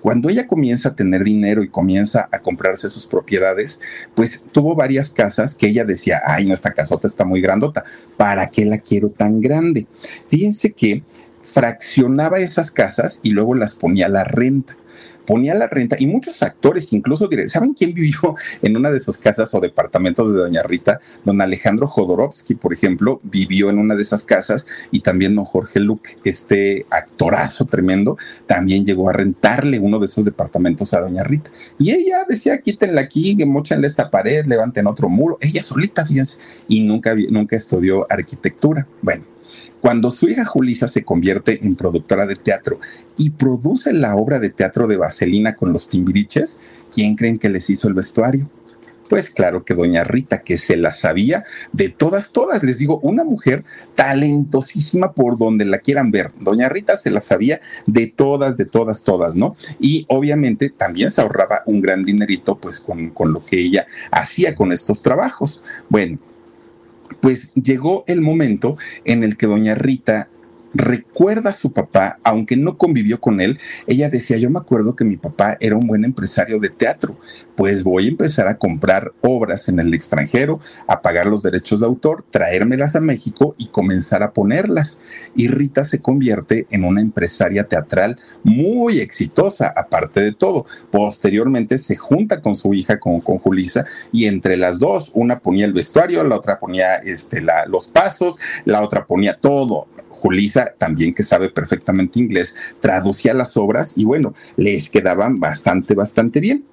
Cuando 0.00 0.28
ella 0.28 0.46
comienza 0.46 0.90
a 0.90 0.94
tener 0.94 1.24
dinero 1.24 1.62
y 1.62 1.68
comienza 1.68 2.28
a 2.30 2.38
comprarse 2.38 2.88
sus 2.90 3.06
propiedades, 3.06 3.80
pues 4.14 4.44
tuvo 4.52 4.74
varias 4.74 5.10
casas 5.10 5.54
que 5.54 5.66
ella 5.66 5.84
decía, 5.84 6.20
ay, 6.24 6.46
no, 6.46 6.54
esta 6.54 6.74
casota 6.74 7.08
está 7.08 7.24
muy 7.24 7.40
grandota, 7.40 7.84
¿para 8.16 8.48
qué 8.50 8.64
la 8.64 8.78
quiero 8.78 9.10
tan 9.10 9.40
grande? 9.40 9.86
Fíjense 10.28 10.72
que 10.72 11.02
fraccionaba 11.42 12.38
esas 12.38 12.70
casas 12.70 13.20
y 13.22 13.30
luego 13.30 13.54
las 13.54 13.74
ponía 13.74 14.06
a 14.06 14.10
la 14.10 14.24
renta 14.24 14.76
ponía 15.26 15.54
la 15.54 15.68
renta 15.68 15.96
y 15.98 16.06
muchos 16.06 16.42
actores, 16.42 16.92
incluso, 16.92 17.28
¿saben 17.46 17.74
quién 17.74 17.92
vivió 17.94 18.36
en 18.62 18.76
una 18.76 18.90
de 18.90 19.00
sus 19.00 19.18
casas 19.18 19.52
o 19.54 19.60
departamentos 19.60 20.32
de 20.32 20.38
Doña 20.38 20.62
Rita? 20.62 21.00
Don 21.24 21.40
Alejandro 21.40 21.88
Jodorowsky, 21.88 22.54
por 22.54 22.72
ejemplo, 22.72 23.20
vivió 23.22 23.70
en 23.70 23.78
una 23.78 23.94
de 23.94 24.02
esas 24.02 24.24
casas 24.24 24.66
y 24.90 25.00
también 25.00 25.34
don 25.34 25.44
Jorge 25.44 25.80
Luque, 25.80 26.16
este 26.24 26.86
actorazo 26.90 27.66
tremendo, 27.66 28.16
también 28.46 28.84
llegó 28.84 29.08
a 29.08 29.12
rentarle 29.12 29.78
uno 29.78 29.98
de 29.98 30.06
esos 30.06 30.24
departamentos 30.24 30.94
a 30.94 31.00
Doña 31.00 31.22
Rita. 31.22 31.50
Y 31.78 31.90
ella 31.90 32.24
decía, 32.28 32.60
quítenla 32.60 33.00
aquí, 33.00 33.36
mochenle 33.44 33.86
esta 33.86 34.10
pared, 34.10 34.46
levanten 34.46 34.86
otro 34.86 35.08
muro. 35.08 35.38
Ella 35.40 35.62
solita, 35.62 36.04
fíjense, 36.06 36.40
y 36.68 36.82
nunca, 36.82 37.14
nunca 37.30 37.56
estudió 37.56 38.06
arquitectura. 38.10 38.86
Bueno, 39.02 39.24
cuando 39.80 40.10
su 40.10 40.28
hija 40.28 40.44
Julisa 40.44 40.88
se 40.88 41.04
convierte 41.04 41.64
en 41.64 41.76
productora 41.76 42.26
de 42.26 42.36
teatro 42.36 42.80
y 43.16 43.30
produce 43.30 43.92
la 43.92 44.16
obra 44.16 44.38
de 44.38 44.50
teatro 44.50 44.86
de 44.86 44.96
Vaselina 44.96 45.54
con 45.54 45.72
los 45.72 45.88
timbiriches, 45.88 46.60
¿quién 46.92 47.14
creen 47.14 47.38
que 47.38 47.48
les 47.48 47.70
hizo 47.70 47.88
el 47.88 47.94
vestuario? 47.94 48.48
Pues 49.08 49.30
claro 49.30 49.64
que 49.64 49.74
doña 49.74 50.04
Rita, 50.04 50.42
que 50.42 50.58
se 50.58 50.76
la 50.76 50.92
sabía 50.92 51.44
de 51.72 51.88
todas, 51.88 52.32
todas, 52.32 52.62
les 52.62 52.78
digo, 52.78 52.98
una 53.00 53.22
mujer 53.22 53.64
talentosísima 53.94 55.12
por 55.12 55.38
donde 55.38 55.64
la 55.64 55.78
quieran 55.78 56.10
ver. 56.10 56.32
Doña 56.40 56.68
Rita 56.68 56.96
se 56.96 57.10
la 57.10 57.20
sabía 57.20 57.60
de 57.86 58.08
todas, 58.08 58.56
de 58.56 58.64
todas, 58.64 59.04
todas, 59.04 59.34
¿no? 59.34 59.56
Y 59.78 60.06
obviamente 60.08 60.70
también 60.70 61.10
se 61.10 61.20
ahorraba 61.20 61.62
un 61.66 61.80
gran 61.80 62.04
dinerito 62.04 62.58
pues 62.58 62.80
con, 62.80 63.10
con 63.10 63.32
lo 63.32 63.40
que 63.42 63.60
ella 63.60 63.86
hacía 64.10 64.56
con 64.56 64.72
estos 64.72 65.02
trabajos. 65.02 65.62
Bueno, 65.88 66.18
pues 67.20 67.54
llegó 67.54 68.04
el 68.06 68.20
momento 68.20 68.76
en 69.04 69.22
el 69.22 69.36
que 69.36 69.46
doña 69.46 69.74
Rita 69.74 70.28
recuerda 70.76 71.50
a 71.50 71.54
su 71.54 71.72
papá, 71.72 72.18
aunque 72.22 72.56
no 72.56 72.76
convivió 72.76 73.20
con 73.20 73.40
él, 73.40 73.58
ella 73.86 74.08
decía, 74.08 74.36
yo 74.36 74.50
me 74.50 74.58
acuerdo 74.58 74.96
que 74.96 75.04
mi 75.04 75.16
papá 75.16 75.56
era 75.60 75.76
un 75.76 75.86
buen 75.86 76.04
empresario 76.04 76.58
de 76.58 76.70
teatro, 76.70 77.18
pues 77.56 77.82
voy 77.82 78.06
a 78.06 78.10
empezar 78.10 78.48
a 78.48 78.58
comprar 78.58 79.12
obras 79.22 79.68
en 79.68 79.80
el 79.80 79.94
extranjero, 79.94 80.60
a 80.86 81.00
pagar 81.00 81.26
los 81.26 81.42
derechos 81.42 81.80
de 81.80 81.86
autor, 81.86 82.24
traérmelas 82.30 82.96
a 82.96 83.00
México 83.00 83.54
y 83.58 83.68
comenzar 83.68 84.22
a 84.22 84.32
ponerlas. 84.32 85.00
Y 85.34 85.48
Rita 85.48 85.84
se 85.84 86.02
convierte 86.02 86.66
en 86.70 86.84
una 86.84 87.00
empresaria 87.00 87.64
teatral 87.64 88.18
muy 88.44 89.00
exitosa, 89.00 89.72
aparte 89.74 90.20
de 90.20 90.32
todo. 90.32 90.66
Posteriormente 90.90 91.78
se 91.78 91.96
junta 91.96 92.42
con 92.42 92.56
su 92.56 92.74
hija, 92.74 93.00
con, 93.00 93.20
con 93.20 93.38
Julisa, 93.38 93.86
y 94.12 94.26
entre 94.26 94.56
las 94.56 94.78
dos, 94.78 95.12
una 95.14 95.40
ponía 95.40 95.64
el 95.64 95.72
vestuario, 95.72 96.22
la 96.24 96.36
otra 96.36 96.58
ponía 96.58 96.96
este, 96.96 97.40
la, 97.40 97.64
los 97.66 97.88
pasos, 97.88 98.38
la 98.64 98.82
otra 98.82 99.06
ponía 99.06 99.38
todo 99.40 99.86
Julisa, 100.16 100.74
también 100.78 101.14
que 101.14 101.22
sabe 101.22 101.50
perfectamente 101.50 102.18
inglés, 102.18 102.56
traducía 102.80 103.34
las 103.34 103.56
obras 103.56 103.96
y 103.96 104.04
bueno, 104.04 104.34
les 104.56 104.90
quedaban 104.90 105.38
bastante, 105.38 105.94
bastante 105.94 106.40
bien. 106.40 106.64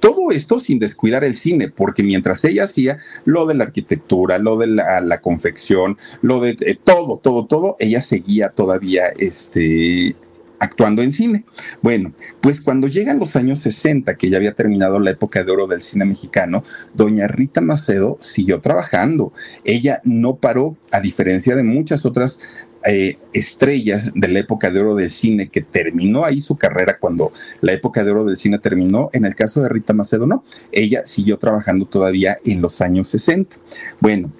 Todo 0.00 0.30
esto 0.30 0.58
sin 0.58 0.78
descuidar 0.78 1.24
el 1.24 1.36
cine, 1.36 1.68
porque 1.68 2.02
mientras 2.02 2.44
ella 2.44 2.64
hacía 2.64 2.98
lo 3.24 3.46
de 3.46 3.54
la 3.54 3.64
arquitectura, 3.64 4.38
lo 4.38 4.58
de 4.58 4.66
la, 4.66 5.20
confección, 5.20 5.98
lo 6.22 6.40
de 6.40 6.56
eh, 6.60 6.76
todo, 6.82 7.18
todo, 7.18 7.46
todo, 7.46 7.76
ella 7.78 8.00
seguía 8.00 8.50
todavía 8.50 9.08
este, 9.18 10.16
actuando 10.60 11.02
en 11.02 11.12
cine. 11.12 11.44
Bueno, 11.82 12.12
pues 12.40 12.60
cuando 12.60 12.86
llegan 12.86 13.18
los 13.18 13.34
años 13.34 13.58
60, 13.60 14.16
que 14.16 14.30
ya 14.30 14.36
había 14.36 14.54
terminado 14.54 15.00
la 15.00 15.10
época 15.10 15.42
de 15.42 15.50
oro 15.50 15.66
del 15.66 15.82
cine 15.82 16.04
mexicano, 16.04 16.62
doña 16.94 17.26
Rita 17.26 17.60
Macedo 17.60 18.18
siguió 18.20 18.60
trabajando. 18.60 19.32
Ella 19.64 20.00
no 20.04 20.36
paró, 20.36 20.76
a 20.92 21.00
diferencia 21.00 21.56
de 21.56 21.64
muchas 21.64 22.06
otras 22.06 22.40
eh, 22.86 23.18
estrellas 23.32 24.12
de 24.14 24.28
la 24.28 24.38
época 24.38 24.70
de 24.70 24.80
oro 24.80 24.94
del 24.94 25.10
cine 25.10 25.48
que 25.48 25.60
terminó 25.60 26.24
ahí 26.24 26.40
su 26.40 26.56
carrera 26.56 26.98
cuando 26.98 27.32
la 27.60 27.72
época 27.72 28.04
de 28.04 28.10
oro 28.10 28.24
del 28.24 28.36
cine 28.36 28.58
terminó. 28.58 29.10
En 29.12 29.24
el 29.24 29.34
caso 29.34 29.62
de 29.62 29.68
Rita 29.68 29.92
Macedo, 29.92 30.26
no. 30.26 30.44
Ella 30.72 31.02
siguió 31.04 31.38
trabajando 31.38 31.86
todavía 31.86 32.38
en 32.44 32.62
los 32.62 32.80
años 32.80 33.08
60. 33.08 33.56
Bueno, 34.00 34.30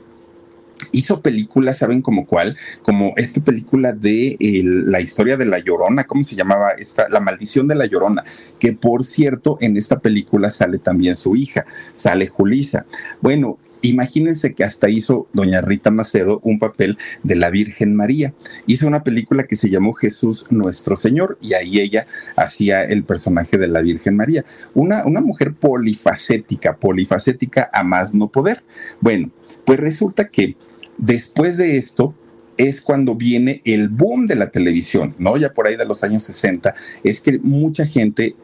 hizo 0.92 1.20
películas, 1.20 1.78
¿saben 1.78 2.02
como 2.02 2.26
cuál? 2.26 2.56
Como 2.82 3.12
esta 3.16 3.42
película 3.42 3.92
de 3.92 4.36
la 4.38 5.00
historia 5.00 5.36
de 5.36 5.46
la 5.46 5.58
Llorona, 5.58 6.04
¿cómo 6.04 6.24
se 6.24 6.36
llamaba? 6.36 6.70
Esta, 6.70 7.08
la 7.08 7.20
maldición 7.20 7.68
de 7.68 7.74
la 7.74 7.86
Llorona, 7.86 8.24
que 8.58 8.72
por 8.72 9.04
cierto, 9.04 9.58
en 9.60 9.76
esta 9.76 9.98
película 9.98 10.50
sale 10.50 10.78
también 10.78 11.16
su 11.16 11.36
hija, 11.36 11.66
sale 11.92 12.26
Julisa. 12.26 12.86
Bueno, 13.20 13.58
Imagínense 13.82 14.54
que 14.54 14.64
hasta 14.64 14.88
hizo 14.88 15.28
doña 15.32 15.60
Rita 15.60 15.90
Macedo 15.90 16.40
un 16.42 16.58
papel 16.58 16.98
de 17.22 17.36
la 17.36 17.50
Virgen 17.50 17.94
María. 17.94 18.34
Hizo 18.66 18.86
una 18.86 19.02
película 19.02 19.44
que 19.44 19.56
se 19.56 19.70
llamó 19.70 19.94
Jesús 19.94 20.46
Nuestro 20.50 20.96
Señor 20.96 21.38
y 21.40 21.54
ahí 21.54 21.80
ella 21.80 22.06
hacía 22.36 22.84
el 22.84 23.04
personaje 23.04 23.58
de 23.58 23.68
la 23.68 23.80
Virgen 23.80 24.16
María. 24.16 24.44
Una, 24.74 25.04
una 25.06 25.20
mujer 25.20 25.54
polifacética, 25.54 26.76
polifacética 26.76 27.70
a 27.72 27.82
más 27.82 28.14
no 28.14 28.28
poder. 28.28 28.62
Bueno, 29.00 29.30
pues 29.64 29.78
resulta 29.78 30.28
que 30.28 30.56
Después 31.00 31.56
de 31.56 31.78
esto, 31.78 32.14
es 32.58 32.82
cuando 32.82 33.14
viene 33.14 33.62
el 33.64 33.88
boom 33.88 34.26
de 34.26 34.34
la 34.34 34.50
televisión, 34.50 35.14
¿no? 35.18 35.38
Ya 35.38 35.54
por 35.54 35.66
ahí 35.66 35.76
de 35.76 35.86
los 35.86 36.04
años 36.04 36.24
60, 36.24 36.74
es 37.02 37.22
que 37.22 37.38
mucha 37.38 37.86
gente 37.86 38.36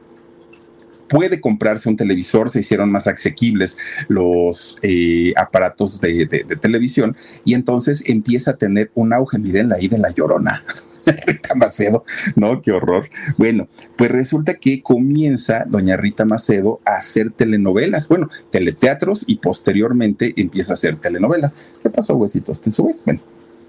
puede 1.09 1.41
comprarse 1.41 1.89
un 1.89 1.97
televisor, 1.97 2.51
se 2.51 2.61
hicieron 2.61 2.91
más 2.91 3.07
asequibles 3.07 3.79
los 4.09 4.79
eh, 4.83 5.33
aparatos 5.37 6.01
de, 6.01 6.27
televisión 6.61 7.17
y 7.45 7.55
entonces 7.55 8.05
empieza 8.07 8.53
a 8.53 8.57
tener 8.57 8.91
un 8.95 9.13
auge, 9.13 9.39
miren 9.39 9.73
ahí 9.73 9.89
de 9.89 9.99
la 9.99 10.11
llorona. 10.11 10.65
Rita 11.27 11.55
Macedo, 11.55 12.05
¿no? 12.35 12.61
Qué 12.61 12.73
horror. 12.73 13.09
Bueno, 13.37 13.69
pues 13.97 14.11
resulta 14.11 14.55
que 14.55 14.83
comienza 14.83 15.65
doña 15.69 15.97
Rita 15.97 16.25
Macedo 16.25 16.81
a 16.85 16.97
hacer 16.97 17.31
telenovelas, 17.31 18.09
bueno, 18.09 18.29
teleteatros 18.51 19.25
y 19.27 19.37
posteriormente 19.37 20.35
empieza 20.37 20.73
a 20.73 20.75
hacer 20.75 20.97
telenovelas. 20.97 21.57
¿Qué 21.83 21.91
pasó, 21.91 22.17
huesitos? 22.17 22.61
¿Te 22.61 22.73
subes? 22.73 23.05
Bueno, 23.05 23.21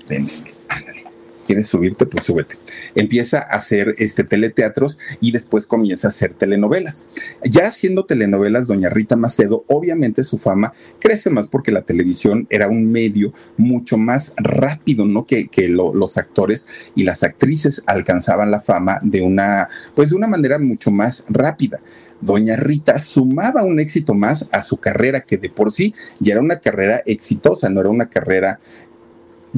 ven, 0.10 0.26
ven, 0.26 1.17
quieres 1.48 1.68
subirte, 1.68 2.06
pues 2.06 2.26
súbete. 2.26 2.58
Empieza 2.94 3.40
a 3.40 3.56
hacer 3.56 3.96
este 3.98 4.24
teleteatros 4.24 5.00
y 5.22 5.32
después 5.32 5.66
comienza 5.66 6.08
a 6.08 6.10
hacer 6.10 6.34
telenovelas. 6.34 7.08
Ya 7.44 7.68
haciendo 7.68 8.06
telenovelas, 8.06 8.68
doña 8.68 8.90
Rita 8.90 9.16
Macedo, 9.16 9.64
obviamente 9.68 10.24
su 10.24 10.38
fama 10.38 10.74
crece 11.00 11.30
más 11.30 11.48
porque 11.48 11.72
la 11.72 11.82
televisión 11.82 12.46
era 12.50 12.68
un 12.68 12.92
medio 12.92 13.34
mucho 13.56 13.98
más 13.98 14.34
rápido, 14.38 15.06
¿no? 15.06 15.26
Que, 15.26 15.48
que 15.48 15.70
los 15.70 16.18
actores 16.18 16.68
y 16.96 17.04
las 17.04 17.24
actrices 17.24 17.82
alcanzaban 17.88 18.52
la 18.52 18.62
fama 18.62 19.00
de 19.02 19.22
una, 19.22 19.70
pues 19.96 20.10
de 20.10 20.16
una 20.16 20.28
manera 20.28 20.60
mucho 20.60 20.92
más 20.92 21.26
rápida. 21.30 21.80
Doña 22.20 22.56
Rita 22.56 22.98
sumaba 22.98 23.64
un 23.64 23.80
éxito 23.80 24.16
más 24.16 24.50
a 24.52 24.64
su 24.64 24.78
carrera, 24.78 25.22
que 25.22 25.38
de 25.38 25.50
por 25.50 25.72
sí 25.72 25.94
ya 26.20 26.34
era 26.34 26.42
una 26.42 26.60
carrera 26.60 27.04
exitosa, 27.06 27.70
no 27.70 27.80
era 27.80 27.90
una 27.90 28.10
carrera 28.10 28.60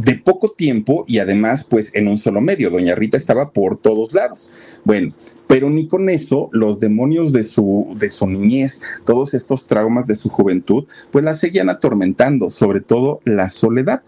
de 0.04 0.16
poco 0.16 0.50
tiempo 0.50 1.04
y 1.08 1.20
además 1.20 1.66
pues 1.70 1.96
en 1.96 2.08
un 2.08 2.18
solo 2.18 2.42
medio. 2.42 2.70
Doña 2.70 2.96
Rita 2.96 3.18
estaba 3.18 3.52
por 3.52 3.78
todos 3.78 4.14
lados. 4.14 4.52
Bueno, 4.86 5.14
pero 5.48 5.70
ni 5.70 5.88
con 5.88 6.10
eso 6.10 6.50
los 6.52 6.80
demonios 6.80 7.34
de 7.34 7.44
su, 7.44 7.96
de 8.00 8.10
su 8.10 8.28
niñez, 8.28 8.82
todos 9.06 9.34
estos 9.34 9.68
traumas 9.68 10.06
de 10.06 10.16
su 10.16 10.30
juventud, 10.30 10.86
pues 11.12 11.26
la 11.26 11.34
seguían 11.34 11.70
atormentando, 11.70 12.50
sobre 12.50 12.82
todo 12.82 13.20
la 13.26 13.50
soledad. 13.50 14.02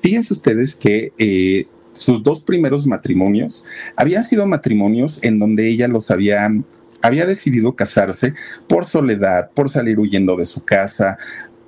Fíjense 0.00 0.34
ustedes 0.34 0.74
que... 0.74 1.12
Eh, 1.18 1.66
sus 1.94 2.22
dos 2.22 2.42
primeros 2.42 2.86
matrimonios 2.86 3.64
habían 3.96 4.22
sido 4.22 4.46
matrimonios 4.46 5.18
en 5.24 5.40
donde 5.40 5.68
ella 5.68 5.88
los 5.88 6.12
había 6.12 6.48
había 7.02 7.26
decidido 7.26 7.74
casarse 7.74 8.34
por 8.66 8.84
soledad, 8.84 9.50
por 9.54 9.68
salir 9.68 9.98
huyendo 9.98 10.36
de 10.36 10.46
su 10.46 10.64
casa, 10.64 11.18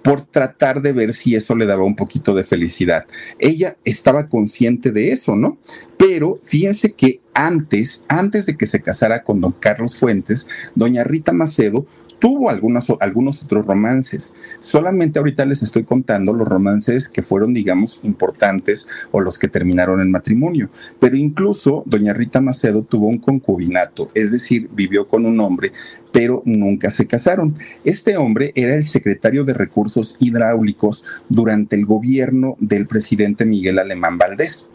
por 0.02 0.22
tratar 0.22 0.82
de 0.82 0.92
ver 0.92 1.12
si 1.12 1.34
eso 1.34 1.54
le 1.54 1.66
daba 1.66 1.84
un 1.84 1.96
poquito 1.96 2.34
de 2.34 2.44
felicidad. 2.44 3.06
Ella 3.38 3.76
estaba 3.84 4.28
consciente 4.28 4.92
de 4.92 5.12
eso, 5.12 5.36
¿no? 5.36 5.58
Pero 5.96 6.40
fíjense 6.44 6.92
que 6.92 7.20
antes, 7.34 8.04
antes 8.08 8.46
de 8.46 8.56
que 8.56 8.66
se 8.66 8.82
casara 8.82 9.22
con 9.22 9.40
don 9.40 9.52
Carlos 9.52 9.96
Fuentes, 9.96 10.48
doña 10.74 11.04
Rita 11.04 11.32
Macedo 11.32 11.86
tuvo 12.20 12.50
algunos, 12.50 12.90
otros 12.90 13.66
romances. 13.66 14.36
Solamente 14.60 15.18
ahorita 15.18 15.44
les 15.44 15.62
estoy 15.62 15.82
contando 15.82 16.32
los 16.32 16.46
romances 16.46 17.08
que 17.08 17.22
fueron, 17.22 17.52
digamos, 17.52 18.00
importantes 18.04 18.88
o 19.10 19.20
los 19.20 19.38
que 19.38 19.48
terminaron 19.48 20.00
en 20.00 20.10
matrimonio. 20.10 20.68
Pero 21.00 21.16
incluso 21.16 21.82
doña 21.86 22.12
Rita 22.12 22.40
Macedo 22.40 22.82
tuvo 22.82 23.08
un 23.08 23.18
concubinato, 23.18 24.10
es 24.14 24.30
decir, 24.30 24.68
vivió 24.72 25.08
con 25.08 25.26
un 25.26 25.40
hombre, 25.40 25.72
pero 26.12 26.42
nunca 26.44 26.90
se 26.90 27.06
casaron. 27.06 27.56
Este 27.84 28.16
hombre 28.16 28.52
era 28.54 28.74
el 28.74 28.84
secretario 28.84 29.44
de 29.44 29.54
Recursos 29.54 30.16
Hidráulicos 30.20 31.04
durante 31.28 31.74
el 31.74 31.86
gobierno 31.86 32.56
del 32.60 32.86
presidente 32.86 33.44
Miguel 33.44 33.78
Alemán 33.78 34.18
Valdés. 34.18 34.68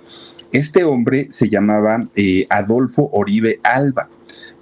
Este 0.51 0.83
hombre 0.83 1.27
se 1.29 1.49
llamaba 1.49 2.07
eh, 2.15 2.47
Adolfo 2.49 3.09
Oribe 3.13 3.59
Alba, 3.63 4.09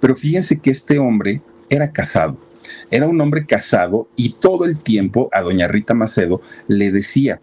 pero 0.00 0.16
fíjense 0.16 0.60
que 0.60 0.70
este 0.70 0.98
hombre 0.98 1.40
era 1.70 1.90
casado 1.90 2.43
era 2.90 3.06
un 3.06 3.20
hombre 3.20 3.46
casado 3.46 4.08
y 4.16 4.34
todo 4.34 4.64
el 4.64 4.78
tiempo 4.78 5.28
a 5.32 5.42
doña 5.42 5.68
Rita 5.68 5.94
Macedo 5.94 6.40
le 6.68 6.90
decía, 6.90 7.40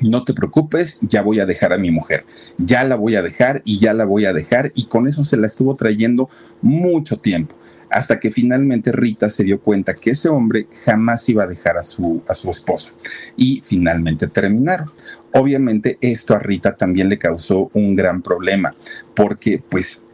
no 0.00 0.24
te 0.24 0.34
preocupes, 0.34 0.98
ya 1.02 1.22
voy 1.22 1.40
a 1.40 1.46
dejar 1.46 1.72
a 1.72 1.78
mi 1.78 1.90
mujer, 1.90 2.24
ya 2.58 2.84
la 2.84 2.96
voy 2.96 3.16
a 3.16 3.22
dejar 3.22 3.62
y 3.64 3.78
ya 3.78 3.94
la 3.94 4.04
voy 4.04 4.26
a 4.26 4.32
dejar 4.32 4.72
y 4.74 4.86
con 4.86 5.08
eso 5.08 5.24
se 5.24 5.36
la 5.36 5.46
estuvo 5.46 5.74
trayendo 5.76 6.28
mucho 6.62 7.18
tiempo 7.18 7.54
hasta 7.90 8.18
que 8.18 8.30
finalmente 8.30 8.92
Rita 8.92 9.30
se 9.30 9.44
dio 9.44 9.60
cuenta 9.60 9.94
que 9.94 10.10
ese 10.10 10.28
hombre 10.28 10.66
jamás 10.84 11.28
iba 11.28 11.44
a 11.44 11.46
dejar 11.46 11.78
a 11.78 11.84
su, 11.84 12.22
a 12.28 12.34
su 12.34 12.50
esposa 12.50 12.94
y 13.36 13.62
finalmente 13.64 14.26
terminaron. 14.26 14.90
Obviamente 15.32 15.98
esto 16.00 16.34
a 16.34 16.38
Rita 16.38 16.76
también 16.76 17.08
le 17.08 17.18
causó 17.18 17.70
un 17.74 17.94
gran 17.94 18.22
problema 18.22 18.74
porque 19.14 19.62
pues 19.66 20.06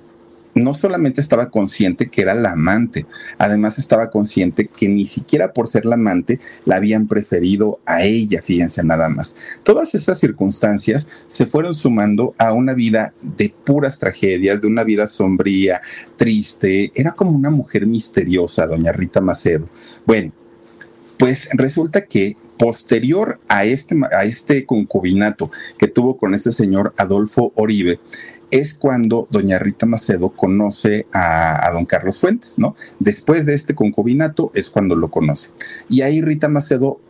no 0.54 0.74
solamente 0.74 1.20
estaba 1.20 1.50
consciente 1.50 2.08
que 2.08 2.22
era 2.22 2.34
la 2.34 2.52
amante, 2.52 3.06
además 3.38 3.78
estaba 3.78 4.10
consciente 4.10 4.68
que 4.68 4.88
ni 4.88 5.06
siquiera 5.06 5.52
por 5.52 5.68
ser 5.68 5.84
la 5.84 5.94
amante 5.94 6.40
la 6.64 6.76
habían 6.76 7.08
preferido 7.08 7.80
a 7.86 8.02
ella, 8.02 8.42
fíjense 8.42 8.82
nada 8.84 9.08
más. 9.08 9.38
Todas 9.62 9.94
esas 9.94 10.18
circunstancias 10.18 11.08
se 11.28 11.46
fueron 11.46 11.74
sumando 11.74 12.34
a 12.38 12.52
una 12.52 12.74
vida 12.74 13.14
de 13.22 13.54
puras 13.64 13.98
tragedias, 13.98 14.60
de 14.60 14.66
una 14.66 14.84
vida 14.84 15.06
sombría, 15.06 15.80
triste. 16.16 16.92
Era 16.94 17.12
como 17.12 17.32
una 17.32 17.50
mujer 17.50 17.86
misteriosa, 17.86 18.66
doña 18.66 18.92
Rita 18.92 19.20
Macedo. 19.20 19.68
Bueno, 20.06 20.32
pues 21.18 21.48
resulta 21.54 22.06
que 22.06 22.36
posterior 22.58 23.40
a 23.48 23.64
este, 23.64 23.96
a 24.12 24.24
este 24.24 24.66
concubinato 24.66 25.50
que 25.78 25.88
tuvo 25.88 26.16
con 26.16 26.32
este 26.32 26.52
señor 26.52 26.94
Adolfo 26.96 27.52
Oribe, 27.56 27.98
es 28.52 28.74
cuando 28.74 29.26
doña 29.30 29.58
Rita 29.58 29.86
Macedo 29.86 30.28
conoce 30.28 31.06
a, 31.12 31.68
don 31.72 31.86
Carlos 31.86 32.20
Fuentes, 32.20 32.58
¿no? 32.58 32.76
Después 33.00 33.46
de 33.46 33.54
este 33.54 33.74
concubinato 33.74 34.52
es 34.54 34.68
cuando 34.68 34.94
lo 34.94 35.10
conoce. 35.10 35.48
Y 35.88 36.02
ahí 36.02 36.20
Rita 36.20 36.48
Macedo 36.48 37.00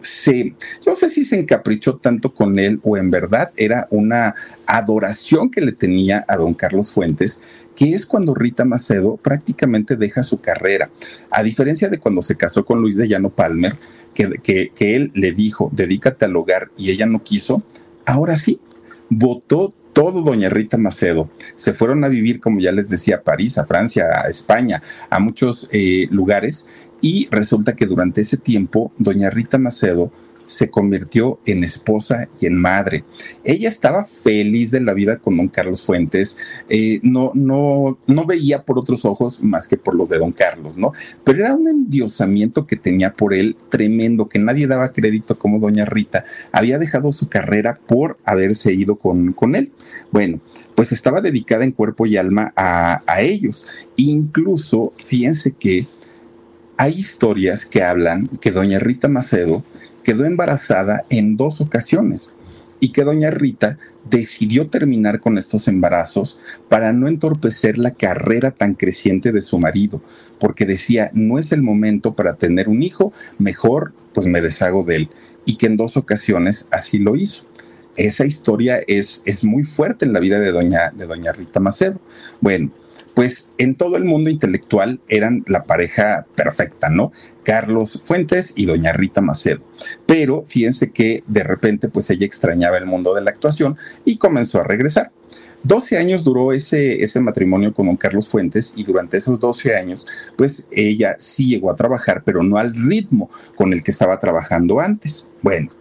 se, 0.00 0.54
yo 0.84 0.92
no 0.92 0.96
sé 0.96 1.08
si 1.08 1.24
se 1.24 1.38
encaprichó 1.38 1.96
tanto 1.96 2.34
con 2.34 2.58
él 2.58 2.80
o 2.82 2.96
en 2.96 3.10
verdad 3.12 3.52
era 3.56 3.86
una 3.90 4.34
adoración 4.66 5.50
que 5.50 5.60
le 5.60 5.72
tenía 5.72 6.24
a 6.26 6.36
don 6.36 6.52
Carlos 6.52 6.90
Fuentes, 6.90 7.44
que 7.76 7.94
es 7.94 8.04
cuando 8.04 8.34
Rita 8.34 8.64
Macedo 8.64 9.16
prácticamente 9.18 9.94
deja 9.94 10.24
su 10.24 10.40
carrera. 10.40 10.90
A 11.30 11.44
diferencia 11.44 11.88
de 11.88 11.98
cuando 11.98 12.22
se 12.22 12.36
casó 12.36 12.64
con 12.64 12.80
Luis 12.80 12.96
de 12.96 13.06
Llano 13.06 13.30
Palmer, 13.30 13.76
que, 14.14 14.30
que, 14.42 14.72
que 14.74 14.96
él 14.96 15.12
le 15.14 15.30
dijo, 15.30 15.70
dedícate 15.72 16.24
al 16.24 16.34
hogar 16.34 16.72
y 16.76 16.90
ella 16.90 17.06
no 17.06 17.22
quiso, 17.22 17.62
ahora 18.04 18.34
sí, 18.34 18.60
votó 19.08 19.72
todo 19.96 20.20
doña 20.20 20.50
Rita 20.50 20.76
Macedo. 20.76 21.30
Se 21.54 21.72
fueron 21.72 22.04
a 22.04 22.08
vivir, 22.08 22.38
como 22.38 22.60
ya 22.60 22.70
les 22.70 22.90
decía, 22.90 23.16
a 23.16 23.22
París, 23.22 23.56
a 23.56 23.64
Francia, 23.64 24.04
a 24.24 24.28
España, 24.28 24.82
a 25.08 25.18
muchos 25.20 25.70
eh, 25.72 26.06
lugares. 26.10 26.68
Y 27.00 27.28
resulta 27.30 27.74
que 27.74 27.86
durante 27.86 28.20
ese 28.20 28.36
tiempo, 28.36 28.92
doña 28.98 29.30
Rita 29.30 29.56
Macedo 29.56 30.12
se 30.46 30.70
convirtió 30.70 31.38
en 31.44 31.64
esposa 31.64 32.28
y 32.40 32.46
en 32.46 32.56
madre. 32.56 33.04
Ella 33.44 33.68
estaba 33.68 34.04
feliz 34.04 34.70
de 34.70 34.80
la 34.80 34.94
vida 34.94 35.18
con 35.18 35.36
don 35.36 35.48
Carlos 35.48 35.82
Fuentes, 35.84 36.38
eh, 36.68 37.00
no, 37.02 37.32
no, 37.34 37.98
no 38.06 38.24
veía 38.24 38.62
por 38.62 38.78
otros 38.78 39.04
ojos 39.04 39.42
más 39.42 39.68
que 39.68 39.76
por 39.76 39.94
los 39.94 40.08
de 40.08 40.18
don 40.18 40.32
Carlos, 40.32 40.76
¿no? 40.76 40.92
Pero 41.24 41.40
era 41.44 41.54
un 41.54 41.68
endiosamiento 41.68 42.66
que 42.66 42.76
tenía 42.76 43.12
por 43.12 43.34
él 43.34 43.56
tremendo, 43.68 44.28
que 44.28 44.38
nadie 44.38 44.66
daba 44.66 44.92
crédito 44.92 45.38
como 45.38 45.58
doña 45.58 45.84
Rita 45.84 46.24
había 46.52 46.78
dejado 46.78 47.12
su 47.12 47.28
carrera 47.28 47.78
por 47.86 48.18
haberse 48.24 48.72
ido 48.72 48.96
con, 48.96 49.32
con 49.32 49.54
él. 49.54 49.72
Bueno, 50.10 50.40
pues 50.74 50.92
estaba 50.92 51.20
dedicada 51.20 51.64
en 51.64 51.72
cuerpo 51.72 52.06
y 52.06 52.16
alma 52.16 52.52
a, 52.56 53.02
a 53.06 53.20
ellos. 53.20 53.66
Incluso, 53.96 54.92
fíjense 55.04 55.52
que 55.52 55.86
hay 56.76 56.92
historias 56.92 57.64
que 57.64 57.82
hablan 57.82 58.26
que 58.26 58.50
doña 58.50 58.78
Rita 58.78 59.08
Macedo 59.08 59.64
quedó 60.06 60.24
embarazada 60.24 61.04
en 61.10 61.36
dos 61.36 61.60
ocasiones 61.60 62.32
y 62.78 62.90
que 62.90 63.02
doña 63.02 63.32
Rita 63.32 63.76
decidió 64.08 64.68
terminar 64.68 65.18
con 65.18 65.36
estos 65.36 65.66
embarazos 65.66 66.40
para 66.68 66.92
no 66.92 67.08
entorpecer 67.08 67.76
la 67.76 67.90
carrera 67.90 68.52
tan 68.52 68.74
creciente 68.74 69.32
de 69.32 69.42
su 69.42 69.58
marido, 69.58 70.00
porque 70.38 70.64
decía, 70.64 71.10
no 71.12 71.40
es 71.40 71.50
el 71.50 71.60
momento 71.60 72.14
para 72.14 72.34
tener 72.36 72.68
un 72.68 72.84
hijo, 72.84 73.12
mejor 73.38 73.94
pues 74.14 74.28
me 74.28 74.40
deshago 74.40 74.84
de 74.84 74.94
él, 74.94 75.10
y 75.44 75.56
que 75.56 75.66
en 75.66 75.76
dos 75.76 75.96
ocasiones 75.96 76.68
así 76.70 77.00
lo 77.00 77.16
hizo. 77.16 77.48
Esa 77.96 78.26
historia 78.26 78.78
es, 78.86 79.24
es 79.26 79.42
muy 79.42 79.64
fuerte 79.64 80.04
en 80.04 80.12
la 80.12 80.20
vida 80.20 80.38
de 80.38 80.52
doña, 80.52 80.92
de 80.94 81.06
doña 81.06 81.32
Rita 81.32 81.58
Macedo. 81.58 82.00
Bueno, 82.40 82.70
pues 83.16 83.54
en 83.56 83.76
todo 83.76 83.96
el 83.96 84.04
mundo 84.04 84.28
intelectual 84.28 85.00
eran 85.08 85.42
la 85.46 85.64
pareja 85.64 86.26
perfecta, 86.34 86.90
¿no? 86.90 87.12
Carlos 87.44 88.02
Fuentes 88.04 88.52
y 88.56 88.66
doña 88.66 88.92
Rita 88.92 89.22
Macedo. 89.22 89.62
Pero 90.04 90.44
fíjense 90.46 90.92
que 90.92 91.24
de 91.26 91.42
repente 91.42 91.88
pues 91.88 92.10
ella 92.10 92.26
extrañaba 92.26 92.76
el 92.76 92.84
mundo 92.84 93.14
de 93.14 93.22
la 93.22 93.30
actuación 93.30 93.78
y 94.04 94.18
comenzó 94.18 94.60
a 94.60 94.64
regresar. 94.64 95.12
12 95.62 95.96
años 95.96 96.24
duró 96.24 96.52
ese, 96.52 97.02
ese 97.02 97.20
matrimonio 97.20 97.72
con 97.72 97.86
don 97.86 97.96
Carlos 97.96 98.28
Fuentes 98.28 98.74
y 98.76 98.84
durante 98.84 99.16
esos 99.16 99.40
12 99.40 99.74
años, 99.74 100.06
pues 100.36 100.68
ella 100.70 101.16
sí 101.18 101.48
llegó 101.48 101.70
a 101.70 101.76
trabajar, 101.76 102.22
pero 102.22 102.42
no 102.42 102.58
al 102.58 102.74
ritmo 102.74 103.30
con 103.54 103.72
el 103.72 103.82
que 103.82 103.92
estaba 103.92 104.20
trabajando 104.20 104.78
antes. 104.78 105.30
Bueno, 105.40 105.72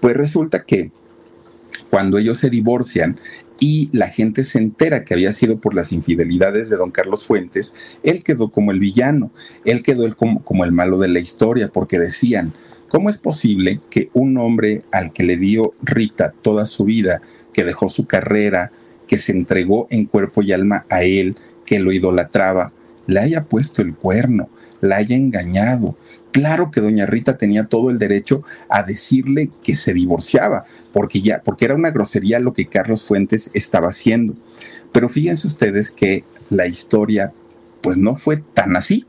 pues 0.00 0.16
resulta 0.16 0.64
que 0.64 0.90
cuando 1.88 2.18
ellos 2.18 2.38
se 2.38 2.50
divorcian, 2.50 3.20
y 3.60 3.90
la 3.92 4.08
gente 4.08 4.42
se 4.42 4.58
entera 4.58 5.04
que 5.04 5.14
había 5.14 5.32
sido 5.32 5.60
por 5.60 5.74
las 5.74 5.92
infidelidades 5.92 6.70
de 6.70 6.76
don 6.76 6.90
Carlos 6.90 7.24
Fuentes, 7.24 7.76
él 8.02 8.24
quedó 8.24 8.50
como 8.50 8.72
el 8.72 8.80
villano, 8.80 9.30
él 9.64 9.82
quedó 9.82 10.12
como, 10.16 10.42
como 10.42 10.64
el 10.64 10.72
malo 10.72 10.98
de 10.98 11.08
la 11.08 11.20
historia, 11.20 11.68
porque 11.68 11.98
decían, 11.98 12.54
¿cómo 12.88 13.10
es 13.10 13.18
posible 13.18 13.80
que 13.90 14.08
un 14.14 14.38
hombre 14.38 14.82
al 14.90 15.12
que 15.12 15.22
le 15.22 15.36
dio 15.36 15.74
Rita 15.82 16.32
toda 16.42 16.64
su 16.64 16.84
vida, 16.84 17.20
que 17.52 17.64
dejó 17.64 17.90
su 17.90 18.06
carrera, 18.06 18.72
que 19.06 19.18
se 19.18 19.32
entregó 19.32 19.86
en 19.90 20.06
cuerpo 20.06 20.42
y 20.42 20.52
alma 20.52 20.86
a 20.88 21.02
él, 21.02 21.36
que 21.66 21.78
lo 21.80 21.92
idolatraba, 21.92 22.72
le 23.06 23.20
haya 23.20 23.44
puesto 23.44 23.82
el 23.82 23.94
cuerno, 23.94 24.48
la 24.80 24.96
haya 24.96 25.16
engañado, 25.16 25.96
Claro 26.32 26.70
que 26.70 26.80
doña 26.80 27.06
Rita 27.06 27.36
tenía 27.36 27.64
todo 27.64 27.90
el 27.90 27.98
derecho 27.98 28.44
a 28.68 28.82
decirle 28.84 29.50
que 29.62 29.74
se 29.74 29.92
divorciaba, 29.92 30.64
porque 30.92 31.20
ya, 31.22 31.42
porque 31.42 31.64
era 31.64 31.74
una 31.74 31.90
grosería 31.90 32.38
lo 32.38 32.52
que 32.52 32.66
Carlos 32.66 33.04
Fuentes 33.04 33.50
estaba 33.54 33.88
haciendo. 33.88 34.34
Pero 34.92 35.08
fíjense 35.08 35.46
ustedes 35.46 35.90
que 35.90 36.24
la 36.48 36.66
historia, 36.66 37.32
pues 37.80 37.96
no 37.96 38.14
fue 38.14 38.36
tan 38.54 38.76
así, 38.76 39.06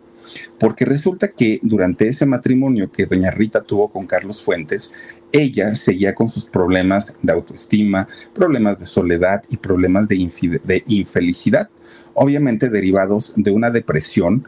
porque 0.59 0.85
resulta 0.85 1.27
que 1.29 1.59
durante 1.61 2.07
ese 2.07 2.25
matrimonio 2.25 2.91
que 2.91 3.05
doña 3.05 3.31
Rita 3.31 3.61
tuvo 3.61 3.91
con 3.91 4.07
Carlos 4.07 4.41
Fuentes, 4.43 4.93
ella 5.31 5.75
seguía 5.75 6.15
con 6.15 6.29
sus 6.29 6.49
problemas 6.49 7.17
de 7.21 7.33
autoestima, 7.33 8.07
problemas 8.33 8.79
de 8.79 8.85
soledad 8.85 9.43
y 9.49 9.57
problemas 9.57 10.07
de, 10.07 10.59
de 10.63 10.83
infelicidad, 10.87 11.69
obviamente 12.13 12.69
derivados 12.69 13.33
de 13.35 13.51
una 13.51 13.69
depresión 13.69 14.47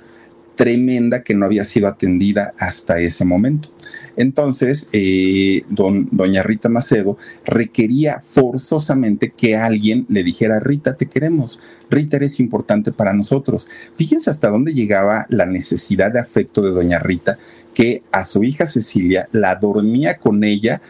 tremenda 0.56 1.24
que 1.24 1.34
no 1.34 1.46
había 1.46 1.66
sido 1.66 1.88
atendida 1.88 2.54
hasta 2.60 3.00
ese 3.00 3.26
momento. 3.26 3.70
Entonces, 4.16 4.90
eh, 4.94 5.64
don, 5.70 6.08
doña 6.12 6.44
Rita 6.44 6.70
Macedo 6.70 7.18
requería 7.46 8.24
forzosamente 8.26 9.32
que 9.36 9.56
alguien 9.56 10.06
le 10.10 10.24
dijera, 10.24 10.60
Rita, 10.60 10.96
te 10.96 11.08
queremos, 11.08 11.60
Rita, 11.90 12.18
eres 12.18 12.40
importante 12.40 12.92
para 12.92 13.14
nosotros. 13.14 13.70
Fíjense 13.96 14.30
hasta 14.30 14.50
dónde 14.50 14.74
llegaba 14.74 15.26
la 15.30 15.46
necesidad 15.46 16.12
de 16.12 16.20
afecto 16.20 16.62
de 16.62 16.72
doña 16.72 17.00
Rita, 17.00 17.38
que 17.74 18.04
a 18.12 18.24
su 18.24 18.44
hija 18.44 18.66
Cecilia 18.66 19.28
la 19.32 19.56
dormía 19.56 20.18
con 20.18 20.44
ella 20.44 20.82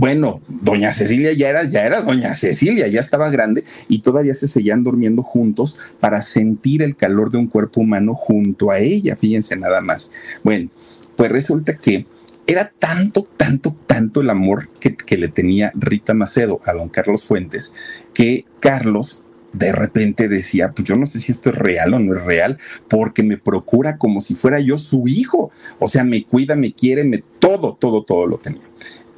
bueno, 0.00 0.40
doña 0.48 0.94
Cecilia 0.94 1.34
ya 1.34 1.50
era, 1.50 1.64
ya 1.64 1.84
era 1.84 2.00
doña 2.00 2.34
Cecilia, 2.34 2.88
ya 2.88 3.00
estaba 3.00 3.28
grande 3.28 3.64
y 3.86 4.00
todavía 4.00 4.32
se 4.32 4.48
seguían 4.48 4.82
durmiendo 4.82 5.22
juntos 5.22 5.78
para 6.00 6.22
sentir 6.22 6.80
el 6.80 6.96
calor 6.96 7.30
de 7.30 7.36
un 7.36 7.48
cuerpo 7.48 7.82
humano 7.82 8.14
junto 8.14 8.70
a 8.70 8.78
ella, 8.78 9.16
fíjense 9.16 9.56
nada 9.56 9.82
más. 9.82 10.10
Bueno, 10.42 10.70
pues 11.16 11.30
resulta 11.30 11.76
que 11.76 12.06
era 12.46 12.72
tanto, 12.78 13.28
tanto, 13.36 13.76
tanto 13.86 14.22
el 14.22 14.30
amor 14.30 14.70
que, 14.80 14.96
que 14.96 15.18
le 15.18 15.28
tenía 15.28 15.70
Rita 15.74 16.14
Macedo 16.14 16.62
a 16.64 16.72
don 16.72 16.88
Carlos 16.88 17.24
Fuentes, 17.24 17.74
que 18.14 18.46
Carlos 18.58 19.22
de 19.52 19.72
repente 19.72 20.28
decía, 20.28 20.72
pues 20.74 20.88
yo 20.88 20.96
no 20.96 21.04
sé 21.04 21.20
si 21.20 21.30
esto 21.30 21.50
es 21.50 21.56
real 21.56 21.92
o 21.92 21.98
no 21.98 22.16
es 22.16 22.24
real, 22.24 22.56
porque 22.88 23.22
me 23.22 23.36
procura 23.36 23.98
como 23.98 24.22
si 24.22 24.34
fuera 24.34 24.60
yo 24.60 24.78
su 24.78 25.08
hijo. 25.08 25.50
O 25.78 25.88
sea, 25.88 26.04
me 26.04 26.24
cuida, 26.24 26.56
me 26.56 26.72
quiere, 26.72 27.04
me 27.04 27.22
todo, 27.38 27.76
todo, 27.78 28.04
todo 28.04 28.26
lo 28.26 28.38
tenía. 28.38 28.62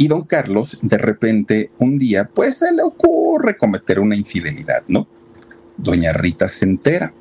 Y 0.02 0.08
don 0.08 0.22
Carlos, 0.22 0.80
de 0.82 0.98
repente, 0.98 1.70
un 1.78 1.96
día, 1.96 2.28
pues 2.34 2.58
se 2.58 2.72
le 2.72 2.82
ocurre 2.82 3.56
cometer 3.56 4.00
una 4.00 4.16
infidelidad, 4.16 4.82
¿no? 4.88 5.06
Doña 5.76 6.12
Rita 6.12 6.48
se 6.48 6.64
entera. 6.64 7.14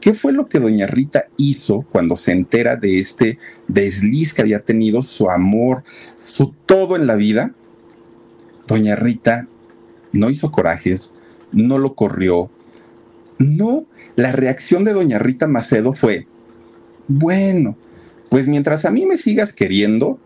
¿Qué 0.00 0.14
fue 0.14 0.32
lo 0.32 0.48
que 0.48 0.58
doña 0.58 0.88
Rita 0.88 1.26
hizo 1.36 1.82
cuando 1.92 2.16
se 2.16 2.32
entera 2.32 2.74
de 2.74 2.98
este 2.98 3.38
desliz 3.68 4.34
que 4.34 4.42
había 4.42 4.58
tenido, 4.64 5.00
su 5.02 5.30
amor, 5.30 5.84
su 6.16 6.56
todo 6.66 6.96
en 6.96 7.06
la 7.06 7.14
vida? 7.14 7.54
Doña 8.66 8.96
Rita 8.96 9.46
no 10.10 10.28
hizo 10.28 10.50
corajes, 10.50 11.14
no 11.52 11.78
lo 11.78 11.94
corrió. 11.94 12.50
No, 13.38 13.86
la 14.16 14.32
reacción 14.32 14.82
de 14.82 14.92
doña 14.92 15.20
Rita 15.20 15.46
Macedo 15.46 15.92
fue, 15.92 16.26
bueno, 17.06 17.78
pues 18.28 18.48
mientras 18.48 18.84
a 18.86 18.90
mí 18.90 19.06
me 19.06 19.16
sigas 19.16 19.52
queriendo, 19.52 20.18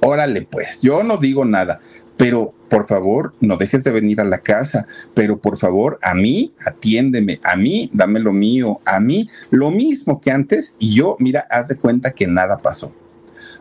órale 0.00 0.42
pues, 0.42 0.80
yo 0.82 1.02
no 1.02 1.16
digo 1.16 1.44
nada, 1.44 1.80
pero 2.16 2.54
por 2.68 2.86
favor 2.86 3.34
no 3.40 3.56
dejes 3.56 3.84
de 3.84 3.90
venir 3.90 4.20
a 4.20 4.24
la 4.24 4.38
casa, 4.38 4.86
pero 5.14 5.38
por 5.38 5.58
favor 5.58 5.98
a 6.02 6.14
mí 6.14 6.52
atiéndeme, 6.64 7.40
a 7.42 7.56
mí 7.56 7.90
dame 7.92 8.20
lo 8.20 8.32
mío, 8.32 8.80
a 8.84 9.00
mí 9.00 9.28
lo 9.50 9.70
mismo 9.70 10.20
que 10.20 10.30
antes 10.30 10.76
y 10.78 10.94
yo, 10.94 11.16
mira, 11.18 11.46
haz 11.50 11.68
de 11.68 11.76
cuenta 11.76 12.12
que 12.12 12.26
nada 12.26 12.58
pasó. 12.58 12.92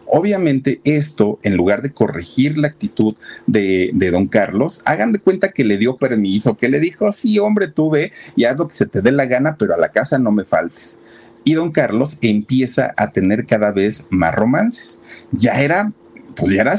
Obviamente 0.08 0.82
esto, 0.84 1.40
en 1.42 1.58
lugar 1.58 1.82
de 1.82 1.92
corregir 1.92 2.60
la 2.60 2.68
actitud 2.68 3.16
de, 3.48 3.90
de, 3.94 4.12
don 4.12 4.28
Carlos, 4.28 4.82
hagan 4.86 5.12
de 5.12 5.20
cuenta 5.20 5.52
que 5.52 5.64
le 5.64 5.78
dio 5.78 5.98
permiso, 5.98 6.58
que 6.58 6.70
le 6.70 6.80
dijo, 6.80 7.12
sí, 7.12 7.40
hombre, 7.40 7.70
tú 7.70 7.90
ve 7.90 8.12
y 8.36 8.44
haz 8.44 8.56
lo 8.56 8.68
que 8.68 8.76
se 8.76 8.86
te 8.86 9.02
dé 9.02 9.12
la 9.12 9.26
gana, 9.26 9.56
pero 9.58 9.74
a 9.74 9.80
la 9.80 9.90
casa 9.90 10.20
no 10.20 10.32
me 10.32 10.46
faltes. 10.46 11.04
Y 11.44 11.56
don 11.56 11.72
Carlos 11.72 12.20
empieza 12.22 12.94
a 12.98 13.12
tener 13.12 13.48
cada 13.48 13.72
vez 13.72 14.08
más 14.12 14.34
romances. 14.34 15.04
Ya 15.32 15.62
era 15.62 15.92
pues 16.36 16.54
ya 16.54 16.62
era 16.62 16.76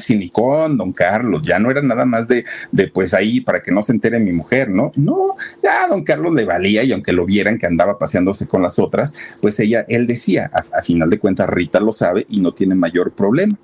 don 0.70 0.92
Carlos, 0.92 1.42
ya 1.42 1.58
no 1.58 1.70
era 1.70 1.82
nada 1.82 2.04
más 2.04 2.28
de, 2.28 2.44
de 2.72 2.88
pues 2.88 3.14
ahí 3.14 3.40
para 3.40 3.62
que 3.62 3.72
no 3.72 3.82
se 3.82 3.92
entere 3.92 4.18
mi 4.18 4.32
mujer, 4.32 4.70
¿no? 4.70 4.92
No, 4.96 5.36
ya 5.62 5.86
don 5.88 6.04
Carlos 6.04 6.34
le 6.34 6.44
valía 6.44 6.84
y 6.84 6.92
aunque 6.92 7.12
lo 7.12 7.24
vieran 7.24 7.58
que 7.58 7.66
andaba 7.66 7.98
paseándose 7.98 8.46
con 8.46 8.62
las 8.62 8.78
otras, 8.78 9.14
pues 9.40 9.58
ella, 9.60 9.84
él 9.88 10.06
decía, 10.06 10.50
a, 10.52 10.78
a 10.78 10.82
final 10.82 11.10
de 11.10 11.18
cuentas 11.18 11.48
Rita 11.48 11.80
lo 11.80 11.92
sabe 11.92 12.26
y 12.28 12.40
no 12.40 12.52
tiene 12.52 12.74
mayor 12.74 13.12
problema. 13.12 13.56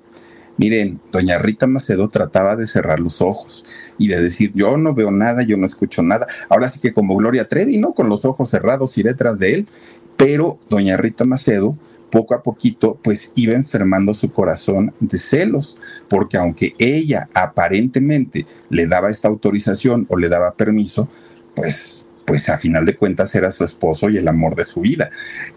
Miren, 0.55 0.99
doña 1.11 1.39
Rita 1.39 1.65
Macedo 1.65 2.09
trataba 2.09 2.55
de 2.55 2.67
cerrar 2.67 2.99
los 2.99 3.21
ojos 3.21 3.65
y 3.97 4.07
de 4.07 4.21
decir, 4.21 4.51
yo 4.53 4.77
no 4.77 4.93
veo 4.93 5.09
nada, 5.09 5.41
yo 5.43 5.57
no 5.57 5.65
escucho 5.65 6.03
nada. 6.03 6.27
Ahora 6.47 6.69
sí 6.69 6.79
que 6.79 6.93
como 6.93 7.15
Gloria 7.15 7.47
Trevi, 7.47 7.77
¿no? 7.79 7.93
Con 7.93 8.07
los 8.07 8.23
ojos 8.23 8.51
cerrados 8.51 8.97
y 8.97 9.03
detrás 9.03 9.39
de 9.39 9.53
él. 9.53 9.67
Pero 10.15 10.59
doña 10.69 10.95
Rita 10.95 11.25
Macedo 11.25 11.75
poco 12.13 12.35
a 12.35 12.43
poquito 12.43 12.99
pues 13.03 13.33
iba 13.35 13.55
enfermando 13.55 14.13
su 14.13 14.31
corazón 14.31 14.93
de 14.99 15.17
celos, 15.17 15.81
porque 16.07 16.37
aunque 16.37 16.75
ella 16.77 17.27
aparentemente 17.33 18.45
le 18.69 18.85
daba 18.85 19.09
esta 19.09 19.29
autorización 19.29 20.05
o 20.09 20.15
le 20.15 20.29
daba 20.29 20.53
permiso, 20.53 21.09
pues 21.55 22.05
pues 22.25 22.47
a 22.49 22.57
final 22.57 22.85
de 22.85 22.95
cuentas 22.95 23.33
era 23.35 23.51
su 23.51 23.63
esposo 23.63 24.09
y 24.09 24.17
el 24.17 24.27
amor 24.27 24.55
de 24.55 24.63
su 24.63 24.81
vida. 24.81 25.09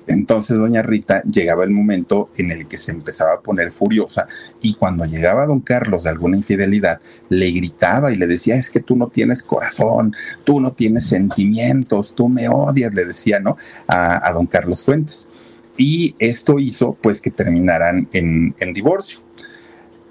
Entonces 0.07 0.57
doña 0.59 0.82
Rita 0.82 1.22
llegaba 1.24 1.62
el 1.62 1.70
momento 1.70 2.30
en 2.36 2.50
el 2.50 2.66
que 2.66 2.78
se 2.78 2.90
empezaba 2.90 3.34
a 3.34 3.40
poner 3.40 3.70
furiosa 3.70 4.26
y 4.61 4.74
cuando 4.74 5.04
llegaba 5.04 5.46
don 5.46 5.61
Carlos 5.61 6.04
de 6.04 6.11
alguna 6.11 6.38
infidelidad, 6.38 7.00
le 7.28 7.50
gritaba 7.50 8.12
y 8.12 8.16
le 8.16 8.26
decía, 8.26 8.57
es 8.57 8.70
que 8.70 8.80
tú 8.80 8.96
no 8.96 9.09
tienes 9.09 9.42
corazón, 9.42 10.16
tú 10.42 10.61
no 10.61 10.72
tienes 10.72 11.07
sentimientos, 11.07 12.14
tú 12.14 12.28
me 12.28 12.48
odias, 12.48 12.92
le 12.94 13.04
decía, 13.04 13.40
¿no? 13.40 13.57
A, 13.86 14.32
don 14.32 14.46
Carlos 14.46 14.82
Fuentes. 14.82 15.30
Y 15.77 16.14
esto 16.18 16.59
hizo 16.59 16.95
pues 17.01 17.20
que 17.20 17.31
terminaran 17.31 18.09
en, 18.12 18.55
en 18.59 18.72
divorcio. 18.72 19.20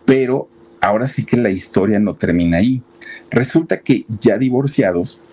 Pero 0.06 0.50
ahora 0.82 1.08
sí 1.08 1.26
que 1.26 1.38
la 1.38 1.50
historia 1.50 2.00
no 2.00 2.14
termina 2.14 2.58
ahí. 2.58 2.84
Resulta 3.32 3.82
que 3.82 4.06
ya 4.22 4.38
divorciados, 4.38 5.24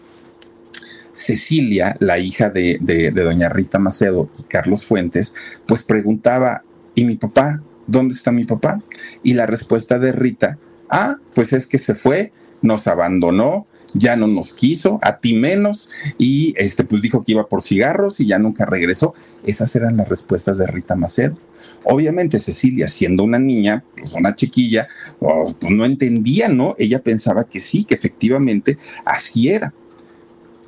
Cecilia, 1.12 1.96
la 2.00 2.18
hija 2.18 2.50
de, 2.50 3.12
doña 3.14 3.50
Rita 3.50 3.78
Macedo 3.78 4.30
y 4.38 4.44
Carlos 4.44 4.86
Fuentes, 4.86 5.34
pues 5.66 5.82
preguntaba, 5.82 6.64
¿y 6.94 7.04
mi 7.04 7.16
papá? 7.16 7.62
¿Dónde 7.86 8.14
está 8.14 8.32
mi 8.32 8.44
papá? 8.44 8.82
Y 9.22 9.34
la 9.34 9.46
respuesta 9.46 9.98
de 9.98 10.12
Rita, 10.12 10.58
ah, 10.88 11.16
pues 11.34 11.52
es 11.52 11.66
que 11.66 11.78
se 11.78 11.94
fue, 11.94 12.32
nos 12.62 12.86
abandonó, 12.86 13.66
ya 13.94 14.16
no 14.16 14.26
nos 14.26 14.52
quiso, 14.52 14.98
a 15.02 15.18
ti 15.18 15.34
menos, 15.34 15.90
y 16.18 16.54
este, 16.56 16.84
pues 16.84 17.02
dijo 17.02 17.24
que 17.24 17.32
iba 17.32 17.46
por 17.46 17.62
cigarros 17.62 18.20
y 18.20 18.26
ya 18.26 18.38
nunca 18.38 18.64
regresó. 18.64 19.14
Esas 19.44 19.74
eran 19.76 19.96
las 19.96 20.08
respuestas 20.08 20.58
de 20.58 20.66
Rita 20.66 20.94
Macedo. 20.94 21.36
Obviamente 21.84 22.38
Cecilia, 22.38 22.88
siendo 22.88 23.24
una 23.24 23.38
niña, 23.38 23.84
pues 23.96 24.14
una 24.14 24.34
chiquilla, 24.34 24.88
pues 25.18 25.56
no 25.68 25.84
entendía, 25.84 26.48
¿no? 26.48 26.74
Ella 26.78 27.02
pensaba 27.02 27.44
que 27.44 27.60
sí, 27.60 27.84
que 27.84 27.94
efectivamente 27.94 28.78
así 29.04 29.48
era 29.48 29.72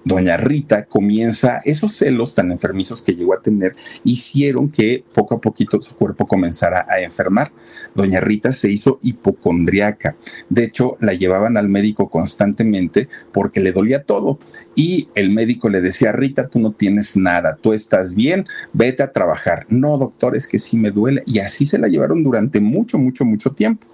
doña 0.04 0.36
Rita 0.36 0.84
comienza, 0.84 1.60
esos 1.64 1.96
celos 1.96 2.34
tan 2.34 2.52
enfermizos 2.52 3.02
que 3.02 3.14
llegó 3.14 3.34
a 3.34 3.42
tener, 3.42 3.74
hicieron 4.04 4.70
que 4.70 5.04
poco 5.14 5.36
a 5.36 5.40
poquito 5.40 5.80
su 5.80 5.94
cuerpo 5.94 6.26
comenzara 6.26 6.86
a 6.88 7.00
enfermar. 7.00 7.52
Doña 7.94 8.20
Rita 8.20 8.52
se 8.52 8.70
hizo 8.70 9.00
hipocondriaca. 9.02 10.16
De 10.48 10.64
hecho, 10.64 10.96
la 11.00 11.14
llevaban 11.14 11.56
al 11.56 11.68
médico 11.68 12.10
constantemente 12.10 13.08
porque 13.32 13.60
le 13.60 13.72
dolía 13.72 14.04
todo. 14.04 14.38
Y 14.74 15.08
el 15.14 15.30
médico 15.30 15.68
le 15.68 15.80
decía, 15.80 16.12
Rita, 16.12 16.48
tú 16.48 16.60
no 16.60 16.72
tienes 16.72 17.16
nada, 17.16 17.56
tú 17.60 17.72
estás 17.72 18.14
bien, 18.14 18.46
vete 18.72 19.02
a 19.02 19.12
trabajar. 19.12 19.66
No, 19.68 19.96
doctor, 19.98 20.36
es 20.36 20.46
que 20.46 20.58
sí 20.58 20.76
me 20.76 20.90
duele. 20.90 21.22
Y 21.26 21.38
así 21.38 21.66
se 21.66 21.78
la 21.78 21.88
llevaron 21.88 22.22
durante 22.22 22.60
mucho, 22.60 22.98
mucho, 22.98 23.24
mucho 23.24 23.52
tiempo. 23.52 23.86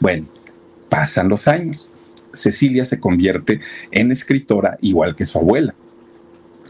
Bueno, 0.00 0.26
pasan 0.88 1.28
los 1.28 1.48
años 1.48 1.92
Cecilia 2.38 2.84
se 2.84 3.00
convierte 3.00 3.60
en 3.90 4.12
escritora 4.12 4.78
igual 4.80 5.14
que 5.14 5.26
su 5.26 5.38
abuela. 5.38 5.74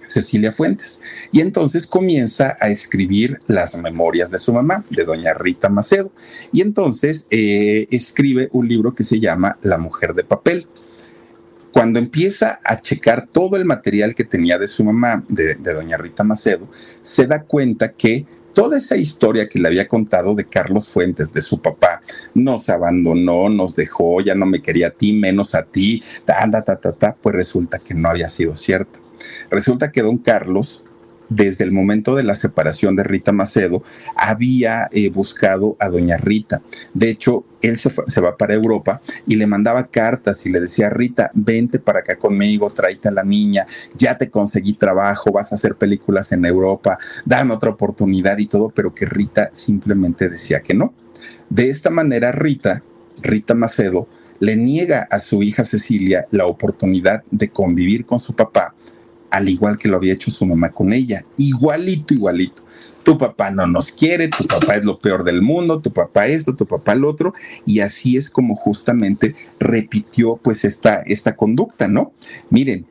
Cecilia 0.08 0.52
Fuentes. 0.52 1.02
Y 1.32 1.40
entonces 1.40 1.86
comienza 1.86 2.56
a 2.60 2.68
escribir 2.68 3.40
las 3.46 3.76
memorias 3.76 4.30
de 4.30 4.38
su 4.38 4.52
mamá, 4.52 4.84
de 4.90 5.04
doña 5.04 5.34
Rita 5.34 5.68
Macedo. 5.68 6.10
Y 6.52 6.62
entonces 6.62 7.26
eh, 7.30 7.86
escribe 7.90 8.48
un 8.52 8.68
libro 8.68 8.94
que 8.94 9.04
se 9.04 9.20
llama 9.20 9.58
La 9.62 9.78
mujer 9.78 10.14
de 10.14 10.24
papel. 10.24 10.66
Cuando 11.72 11.98
empieza 11.98 12.58
a 12.64 12.76
checar 12.76 13.28
todo 13.30 13.56
el 13.56 13.66
material 13.66 14.14
que 14.14 14.24
tenía 14.24 14.58
de 14.58 14.68
su 14.68 14.84
mamá, 14.84 15.22
de 15.28 15.54
doña 15.54 15.98
Rita 15.98 16.24
Macedo, 16.24 16.68
se 17.02 17.26
da 17.26 17.42
cuenta 17.42 17.92
que 17.92 18.26
toda 18.58 18.76
esa 18.76 18.96
historia 18.96 19.48
que 19.48 19.60
le 19.60 19.68
había 19.68 19.86
contado 19.86 20.34
de 20.34 20.44
Carlos 20.44 20.88
Fuentes, 20.88 21.32
de 21.32 21.42
su 21.42 21.62
papá, 21.62 22.02
nos 22.34 22.68
abandonó, 22.68 23.48
nos 23.48 23.76
dejó, 23.76 24.20
ya 24.20 24.34
no 24.34 24.46
me 24.46 24.60
quería 24.60 24.88
a 24.88 24.90
ti, 24.90 25.12
menos 25.12 25.54
a 25.54 25.62
ti, 25.62 26.02
ta, 26.24 26.50
ta, 26.50 26.62
ta, 26.62 26.74
ta, 26.74 26.90
ta, 26.90 27.14
pues 27.14 27.36
resulta 27.36 27.78
que 27.78 27.94
no 27.94 28.08
había 28.08 28.28
sido 28.28 28.56
cierto. 28.56 28.98
Resulta 29.48 29.92
que 29.92 30.02
don 30.02 30.18
Carlos 30.18 30.84
desde 31.28 31.64
el 31.64 31.72
momento 31.72 32.14
de 32.14 32.22
la 32.22 32.34
separación 32.34 32.96
de 32.96 33.04
Rita 33.04 33.32
Macedo, 33.32 33.82
había 34.16 34.88
eh, 34.92 35.10
buscado 35.10 35.76
a 35.78 35.88
doña 35.88 36.16
Rita. 36.16 36.62
De 36.94 37.10
hecho, 37.10 37.44
él 37.60 37.76
se, 37.76 38.20
va 38.20 38.36
para 38.36 38.54
Europa 38.54 39.00
y 39.26 39.36
le 39.36 39.46
mandaba 39.46 39.88
cartas 39.88 40.46
y 40.46 40.50
le 40.50 40.60
decía, 40.60 40.90
Rita, 40.90 41.30
vente 41.34 41.78
para 41.78 42.00
acá 42.00 42.16
conmigo, 42.16 42.70
tráete 42.70 43.08
a 43.08 43.12
la 43.12 43.24
niña, 43.24 43.66
ya 43.96 44.16
te 44.16 44.30
conseguí 44.30 44.74
trabajo, 44.74 45.32
vas 45.32 45.52
a 45.52 45.56
hacer 45.56 45.74
películas 45.74 46.32
en 46.32 46.44
Europa, 46.44 46.98
dame 47.24 47.54
otra 47.54 47.70
oportunidad 47.70 48.38
y 48.38 48.46
todo, 48.46 48.70
pero 48.70 48.94
que 48.94 49.06
Rita 49.06 49.50
simplemente 49.52 50.28
decía 50.28 50.60
que 50.60 50.74
no. 50.74 50.94
De 51.50 51.68
esta 51.68 51.90
manera, 51.90 52.32
Rita, 52.32 52.82
Rita 53.22 53.54
Macedo, 53.54 54.08
le 54.40 54.56
niega 54.56 55.08
a 55.10 55.18
su 55.18 55.42
hija 55.42 55.64
Cecilia 55.64 56.26
la 56.30 56.46
oportunidad 56.46 57.24
de 57.30 57.48
convivir 57.48 58.06
con 58.06 58.20
su 58.20 58.34
papá 58.34 58.74
al 59.30 59.48
igual 59.48 59.78
que 59.78 59.88
lo 59.88 59.96
había 59.96 60.14
hecho 60.14 60.30
su 60.30 60.46
mamá 60.46 60.70
con 60.70 60.92
ella, 60.92 61.24
igualito, 61.36 62.14
igualito. 62.14 62.64
Tu 63.02 63.16
papá 63.16 63.50
no 63.50 63.66
nos 63.66 63.90
quiere, 63.90 64.28
tu 64.28 64.46
papá 64.46 64.76
es 64.76 64.84
lo 64.84 64.98
peor 64.98 65.24
del 65.24 65.40
mundo, 65.40 65.80
tu 65.80 65.92
papá 65.92 66.26
esto, 66.26 66.54
tu 66.54 66.66
papá 66.66 66.94
lo 66.94 67.08
otro, 67.08 67.32
y 67.64 67.80
así 67.80 68.16
es 68.16 68.28
como 68.28 68.54
justamente 68.56 69.34
repitió 69.58 70.36
pues 70.36 70.64
esta, 70.64 71.02
esta 71.02 71.34
conducta, 71.34 71.88
¿no? 71.88 72.12
Miren, 72.50 72.86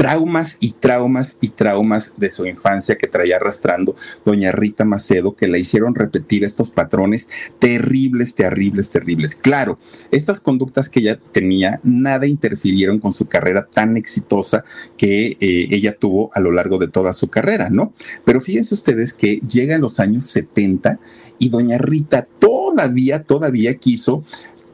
traumas 0.00 0.56
y 0.60 0.72
traumas 0.72 1.36
y 1.42 1.50
traumas 1.50 2.18
de 2.18 2.30
su 2.30 2.46
infancia 2.46 2.96
que 2.96 3.06
traía 3.06 3.36
arrastrando 3.36 3.96
doña 4.24 4.50
Rita 4.50 4.86
Macedo, 4.86 5.36
que 5.36 5.46
la 5.46 5.58
hicieron 5.58 5.94
repetir 5.94 6.42
estos 6.42 6.70
patrones 6.70 7.28
terribles, 7.58 8.34
terribles, 8.34 8.88
terribles. 8.88 9.34
Claro, 9.34 9.78
estas 10.10 10.40
conductas 10.40 10.88
que 10.88 11.00
ella 11.00 11.20
tenía 11.32 11.80
nada 11.82 12.26
interfirieron 12.26 12.98
con 12.98 13.12
su 13.12 13.28
carrera 13.28 13.68
tan 13.70 13.98
exitosa 13.98 14.64
que 14.96 15.36
eh, 15.38 15.68
ella 15.70 15.94
tuvo 15.94 16.30
a 16.32 16.40
lo 16.40 16.50
largo 16.50 16.78
de 16.78 16.88
toda 16.88 17.12
su 17.12 17.28
carrera, 17.28 17.68
¿no? 17.68 17.92
Pero 18.24 18.40
fíjense 18.40 18.72
ustedes 18.72 19.12
que 19.12 19.40
llega 19.46 19.74
en 19.74 19.82
los 19.82 20.00
años 20.00 20.24
70 20.24 20.98
y 21.38 21.50
doña 21.50 21.76
Rita 21.76 22.26
todavía, 22.38 23.24
todavía 23.24 23.74
quiso 23.74 24.24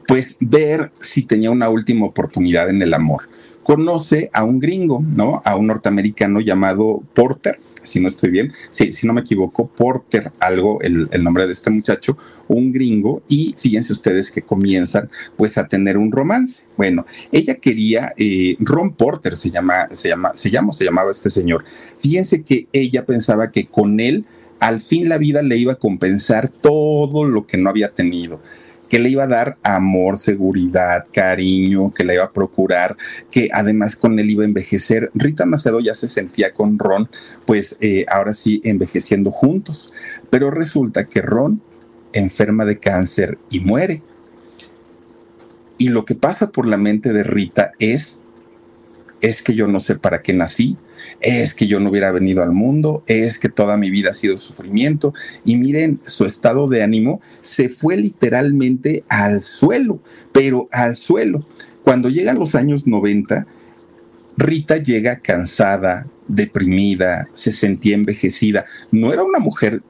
pues 0.07 0.37
ver 0.39 0.93
si 1.01 1.23
tenía 1.23 1.51
una 1.51 1.67
última 1.67 2.05
oportunidad 2.05 2.69
en 2.69 2.81
el 2.81 2.93
amor 2.93 3.23
conoce 3.67 4.29
a 4.31 4.45
un 4.45 4.61
gringo, 4.61 5.03
¿no? 5.05 5.41
A 5.43 5.57
un 5.57 5.67
norteamericano 5.67 6.39
llamado 6.39 7.03
Porter, 7.13 7.59
si 7.83 7.99
no 7.99 8.07
estoy 8.07 8.29
bien, 8.29 8.53
sí, 8.69 8.93
si 8.93 9.05
no 9.05 9.11
me 9.11 9.19
equivoco, 9.19 9.67
Porter, 9.67 10.31
algo, 10.39 10.79
el, 10.79 11.09
nombre 11.21 11.47
de 11.47 11.51
este 11.51 11.69
muchacho, 11.69 12.17
un 12.47 12.71
gringo, 12.71 13.23
y 13.27 13.55
fíjense 13.57 13.91
ustedes 13.91 14.31
que 14.31 14.41
comienzan 14.41 15.09
pues 15.35 15.57
a 15.57 15.67
tener 15.67 15.97
un 15.97 16.13
romance. 16.13 16.67
Bueno, 16.77 17.05
ella 17.33 17.55
quería, 17.55 18.13
eh, 18.15 18.55
Ron 18.59 18.93
Porter 18.93 19.35
se 19.35 19.51
llama, 19.51 19.89
se 19.91 20.07
llama, 20.07 20.31
se 20.33 20.49
llama, 20.49 20.71
se 20.71 20.85
llamaba 20.85 21.11
este 21.11 21.29
señor. 21.29 21.65
Fíjense 21.99 22.43
que 22.43 22.67
ella 22.71 23.05
pensaba 23.05 23.51
que 23.51 23.67
con 23.67 23.99
él 23.99 24.23
al 24.61 24.79
fin 24.79 25.09
la 25.09 25.17
vida 25.17 25.41
le 25.41 25.57
iba 25.57 25.73
a 25.73 25.77
compensar 25.77 26.47
todo 26.47 27.25
lo 27.25 27.45
que 27.45 27.57
no 27.57 27.69
había 27.69 27.89
tenido 27.89 28.39
que 28.89 28.99
le 28.99 29.09
iba 29.09 29.23
a 29.23 29.27
dar 29.27 29.57
amor, 29.63 30.17
seguridad, 30.17 31.05
cariño, 31.11 31.93
que 31.93 32.03
le 32.03 32.15
iba 32.15 32.25
a 32.25 32.31
procurar, 32.31 32.95
que 33.31 33.49
además 33.53 33.95
con 33.95 34.17
él 34.19 34.29
iba 34.29 34.43
a 34.43 34.47
envejecer. 34.47 35.11
Rita 35.13 35.45
Macedo 35.45 35.79
ya 35.79 35.93
se 35.93 36.07
sentía 36.07 36.53
con 36.53 36.79
Ron, 36.79 37.09
pues 37.45 37.77
eh, 37.81 38.05
ahora 38.09 38.33
sí 38.33 38.61
envejeciendo 38.63 39.31
juntos, 39.31 39.93
pero 40.29 40.51
resulta 40.51 41.07
que 41.07 41.21
Ron 41.21 41.61
enferma 42.13 42.65
de 42.65 42.79
cáncer 42.79 43.37
y 43.49 43.59
muere. 43.59 44.03
Y 45.77 45.89
lo 45.89 46.05
que 46.05 46.15
pasa 46.15 46.51
por 46.51 46.65
la 46.65 46.77
mente 46.77 47.13
de 47.13 47.23
Rita 47.23 47.71
es, 47.79 48.25
es 49.21 49.43
que 49.43 49.53
yo 49.53 49.67
no 49.67 49.79
sé 49.79 49.95
para 49.95 50.21
qué 50.21 50.33
nací, 50.33 50.77
es 51.21 51.53
que 51.53 51.67
yo 51.67 51.79
no 51.79 51.89
hubiera 51.89 52.11
venido 52.11 52.43
al 52.43 52.51
mundo, 52.51 53.03
es 53.07 53.39
que 53.39 53.49
toda 53.49 53.77
mi 53.77 53.89
vida 53.89 54.11
ha 54.11 54.13
sido 54.13 54.37
sufrimiento. 54.37 55.13
Y 55.45 55.57
miren, 55.57 55.99
su 56.05 56.25
estado 56.25 56.67
de 56.67 56.83
ánimo 56.83 57.21
se 57.41 57.69
fue 57.69 57.97
literalmente 57.97 59.03
al 59.09 59.41
suelo, 59.41 59.99
pero 60.31 60.67
al 60.71 60.95
suelo. 60.95 61.45
Cuando 61.83 62.09
llegan 62.09 62.39
los 62.39 62.55
años 62.55 62.87
90, 62.87 63.47
Rita 64.37 64.77
llega 64.77 65.19
cansada, 65.19 66.07
deprimida, 66.27 67.27
se 67.33 67.51
sentía 67.51 67.95
envejecida. 67.95 68.65
No 68.91 69.11
era 69.13 69.23
una 69.23 69.39
mujer 69.39 69.81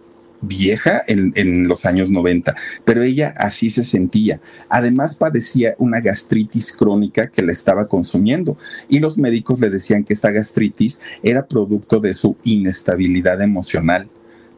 vieja 0.42 1.02
en, 1.08 1.68
los 1.68 1.86
años 1.86 2.10
90, 2.10 2.56
pero 2.86 3.04
ella 3.04 3.34
así 3.38 3.70
se 3.70 3.84
sentía. 3.84 4.40
Además 4.70 5.16
padecía 5.16 5.76
una 5.78 6.02
gastritis 6.02 6.76
crónica 6.76 7.28
que 7.28 7.42
la 7.42 7.52
estaba 7.52 7.88
consumiendo 7.88 8.58
y 8.90 9.00
los 9.00 9.18
médicos 9.18 9.60
le 9.60 9.70
decían 9.70 10.04
que 10.04 10.14
esta 10.14 10.32
gastritis 10.32 11.00
era 11.24 11.48
producto 11.48 12.00
de 12.00 12.14
su 12.14 12.38
inestabilidad 12.44 13.42
emocional. 13.42 14.10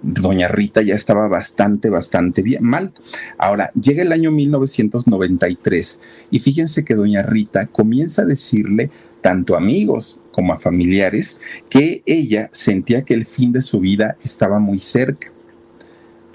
Doña 0.02 0.48
Rita 0.48 0.82
ya 0.82 0.96
estaba 0.96 1.28
bastante, 1.28 1.90
bastante 1.90 2.42
bien, 2.42 2.64
mal. 2.64 2.94
Ahora, 3.38 3.70
llega 3.74 4.02
el 4.02 4.14
año 4.14 4.32
1993 4.32 6.02
y 6.32 6.40
fíjense 6.40 6.86
que 6.86 6.96
Doña 6.96 7.22
Rita 7.22 7.66
comienza 7.66 8.22
a 8.22 8.26
decirle 8.26 8.92
tanto 9.22 9.56
a 9.56 9.58
amigos 9.58 10.22
como 10.32 10.54
a 10.54 10.60
familiares 10.60 11.42
que 11.70 12.02
ella 12.06 12.50
sentía 12.54 13.02
que 13.02 13.14
el 13.14 13.26
fin 13.26 13.52
de 13.52 13.62
su 13.62 13.82
vida 13.82 14.16
estaba 14.24 14.60
muy 14.60 14.80
cerca 14.80 15.34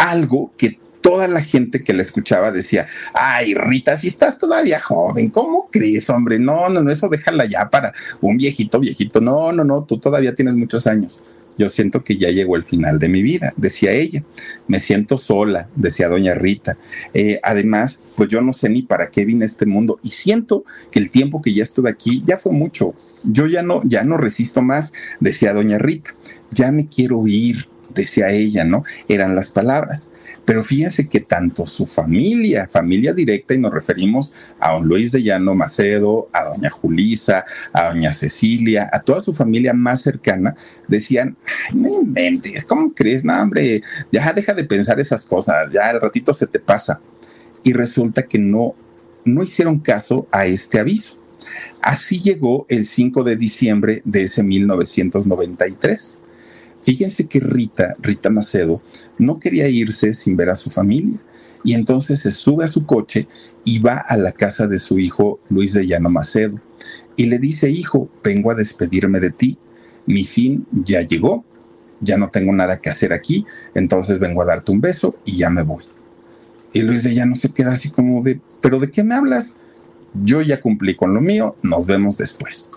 algo 0.04 0.52
que 0.58 0.78
toda 1.00 1.28
la 1.28 1.42
gente 1.42 1.82
que 1.82 1.92
la 1.92 2.02
escuchaba 2.02 2.50
decía, 2.50 2.86
ay, 3.14 3.54
Rita, 3.54 3.96
si 3.96 4.08
estás 4.08 4.38
todavía 4.38 4.80
joven, 4.80 5.30
¿cómo 5.30 5.68
crees, 5.70 6.08
hombre? 6.10 6.38
No, 6.38 6.68
no, 6.68 6.82
no, 6.82 6.90
eso 6.90 7.08
déjala 7.08 7.44
ya 7.46 7.68
para 7.68 7.92
un 8.20 8.36
viejito, 8.36 8.80
viejito. 8.80 9.20
No, 9.20 9.52
no, 9.52 9.64
no, 9.64 9.84
tú 9.84 9.98
todavía 9.98 10.34
tienes 10.34 10.54
muchos 10.54 10.86
años. 10.86 11.22
Yo 11.56 11.68
siento 11.68 12.02
que 12.02 12.16
ya 12.16 12.30
llegó 12.30 12.56
el 12.56 12.64
final 12.64 12.98
de 12.98 13.08
mi 13.08 13.22
vida, 13.22 13.52
decía 13.56 13.92
ella. 13.92 14.24
Me 14.66 14.80
siento 14.80 15.18
sola, 15.18 15.68
decía 15.76 16.08
doña 16.08 16.34
Rita. 16.34 16.76
Eh, 17.12 17.38
además, 17.42 18.04
pues 18.16 18.28
yo 18.28 18.40
no 18.40 18.52
sé 18.52 18.68
ni 18.68 18.82
para 18.82 19.10
qué 19.10 19.24
vine 19.24 19.44
a 19.44 19.46
este 19.46 19.66
mundo 19.66 20.00
y 20.02 20.08
siento 20.08 20.64
que 20.90 20.98
el 20.98 21.10
tiempo 21.10 21.40
que 21.40 21.54
ya 21.54 21.62
estuve 21.62 21.90
aquí 21.90 22.24
ya 22.26 22.38
fue 22.38 22.52
mucho. 22.52 22.94
Yo 23.22 23.46
ya 23.46 23.62
no, 23.62 23.82
ya 23.84 24.04
no 24.04 24.16
resisto 24.16 24.62
más, 24.62 24.92
decía 25.20 25.54
doña 25.54 25.78
Rita. 25.78 26.14
Ya 26.50 26.72
me 26.72 26.88
quiero 26.88 27.26
ir, 27.26 27.68
decía 27.94 28.30
ella, 28.30 28.64
¿no? 28.64 28.84
Eran 29.08 29.34
las 29.34 29.50
palabras. 29.50 30.10
Pero 30.44 30.64
fíjense 30.64 31.08
que 31.08 31.20
tanto 31.20 31.66
su 31.66 31.86
familia, 31.86 32.68
familia 32.70 33.12
directa, 33.12 33.54
y 33.54 33.58
nos 33.58 33.72
referimos 33.72 34.34
a 34.58 34.72
don 34.72 34.86
Luis 34.86 35.12
de 35.12 35.22
Llano 35.22 35.54
Macedo, 35.54 36.28
a 36.32 36.44
doña 36.44 36.70
Julisa, 36.70 37.44
a 37.72 37.88
doña 37.88 38.12
Cecilia, 38.12 38.88
a 38.92 39.00
toda 39.00 39.20
su 39.20 39.32
familia 39.32 39.72
más 39.72 40.02
cercana, 40.02 40.54
decían, 40.88 41.36
ay, 41.46 41.76
no 41.78 41.88
inventes, 41.88 42.64
¿cómo 42.64 42.92
crees? 42.94 43.24
No, 43.24 43.40
hombre, 43.40 43.82
ya 44.10 44.32
deja 44.32 44.54
de 44.54 44.64
pensar 44.64 45.00
esas 45.00 45.24
cosas, 45.24 45.72
ya 45.72 45.88
al 45.88 46.00
ratito 46.00 46.34
se 46.34 46.46
te 46.46 46.58
pasa. 46.58 47.00
Y 47.62 47.72
resulta 47.72 48.24
que 48.24 48.38
no, 48.38 48.74
no 49.24 49.42
hicieron 49.42 49.78
caso 49.78 50.26
a 50.30 50.46
este 50.46 50.78
aviso. 50.78 51.22
Así 51.80 52.20
llegó 52.20 52.66
el 52.68 52.86
5 52.86 53.22
de 53.22 53.36
diciembre 53.36 54.02
de 54.04 54.24
ese 54.24 54.42
1993 54.42 56.18
Fíjense 56.84 57.26
que 57.26 57.40
Rita, 57.40 57.96
Rita 57.98 58.30
Macedo, 58.30 58.82
no 59.18 59.38
quería 59.38 59.68
irse 59.68 60.14
sin 60.14 60.36
ver 60.36 60.50
a 60.50 60.56
su 60.56 60.70
familia 60.70 61.18
y 61.64 61.72
entonces 61.72 62.20
se 62.20 62.30
sube 62.30 62.64
a 62.64 62.68
su 62.68 62.84
coche 62.84 63.26
y 63.64 63.78
va 63.78 63.96
a 63.96 64.16
la 64.16 64.32
casa 64.32 64.66
de 64.66 64.78
su 64.78 64.98
hijo 64.98 65.40
Luis 65.48 65.72
de 65.72 65.86
Llano 65.86 66.10
Macedo 66.10 66.60
y 67.16 67.26
le 67.26 67.38
dice, 67.38 67.70
hijo, 67.70 68.10
vengo 68.22 68.50
a 68.50 68.54
despedirme 68.54 69.18
de 69.20 69.30
ti, 69.30 69.58
mi 70.06 70.24
fin 70.24 70.66
ya 70.72 71.00
llegó, 71.00 71.44
ya 72.00 72.18
no 72.18 72.28
tengo 72.28 72.52
nada 72.52 72.80
que 72.80 72.90
hacer 72.90 73.12
aquí, 73.12 73.46
entonces 73.74 74.18
vengo 74.18 74.42
a 74.42 74.46
darte 74.46 74.72
un 74.72 74.80
beso 74.80 75.16
y 75.24 75.38
ya 75.38 75.48
me 75.48 75.62
voy. 75.62 75.84
Y 76.74 76.82
Luis 76.82 77.04
de 77.04 77.14
Llano 77.14 77.34
se 77.36 77.52
queda 77.52 77.72
así 77.72 77.90
como 77.90 78.22
de, 78.22 78.40
¿pero 78.60 78.78
de 78.78 78.90
qué 78.90 79.02
me 79.02 79.14
hablas? 79.14 79.58
Yo 80.12 80.42
ya 80.42 80.60
cumplí 80.60 80.94
con 80.94 81.14
lo 81.14 81.20
mío, 81.20 81.56
nos 81.62 81.86
vemos 81.86 82.18
después. 82.18 82.70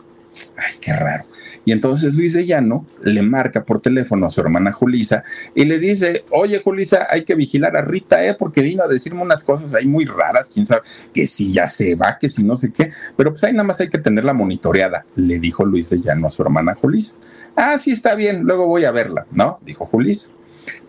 Ay, 0.55 0.75
qué 0.79 0.93
raro. 0.93 1.25
Y 1.65 1.71
entonces 1.71 2.15
Luis 2.15 2.33
de 2.33 2.45
Llano 2.45 2.85
le 3.01 3.21
marca 3.21 3.63
por 3.63 3.81
teléfono 3.81 4.25
a 4.25 4.29
su 4.29 4.41
hermana 4.41 4.71
Julisa 4.71 5.23
y 5.55 5.65
le 5.65 5.79
dice, 5.79 6.25
oye 6.31 6.59
Julisa, 6.59 7.07
hay 7.09 7.23
que 7.23 7.35
vigilar 7.35 7.75
a 7.75 7.81
Rita, 7.81 8.25
¿eh? 8.25 8.35
porque 8.37 8.61
vino 8.61 8.83
a 8.83 8.87
decirme 8.87 9.21
unas 9.21 9.43
cosas 9.43 9.73
ahí 9.73 9.85
muy 9.85 10.05
raras, 10.05 10.49
quién 10.53 10.65
sabe, 10.65 10.81
que 11.13 11.27
si 11.27 11.53
ya 11.53 11.67
se 11.67 11.95
va, 11.95 12.17
que 12.19 12.29
si 12.29 12.43
no 12.43 12.55
sé 12.55 12.71
qué, 12.71 12.91
pero 13.15 13.31
pues 13.31 13.43
ahí 13.43 13.53
nada 13.53 13.63
más 13.63 13.79
hay 13.79 13.89
que 13.89 13.97
tenerla 13.97 14.33
monitoreada, 14.33 15.05
le 15.15 15.39
dijo 15.39 15.65
Luis 15.65 15.89
de 15.89 16.01
Llano 16.01 16.27
a 16.27 16.31
su 16.31 16.41
hermana 16.41 16.75
Julisa. 16.75 17.19
Ah, 17.55 17.77
sí, 17.79 17.91
está 17.91 18.15
bien, 18.15 18.43
luego 18.43 18.67
voy 18.67 18.85
a 18.85 18.91
verla, 18.91 19.25
¿no? 19.31 19.59
Dijo 19.65 19.85
Julisa. 19.85 20.31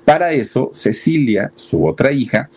Para 0.04 0.32
eso, 0.32 0.70
Cecilia, 0.72 1.52
su 1.54 1.86
otra 1.86 2.12
hija, 2.12 2.50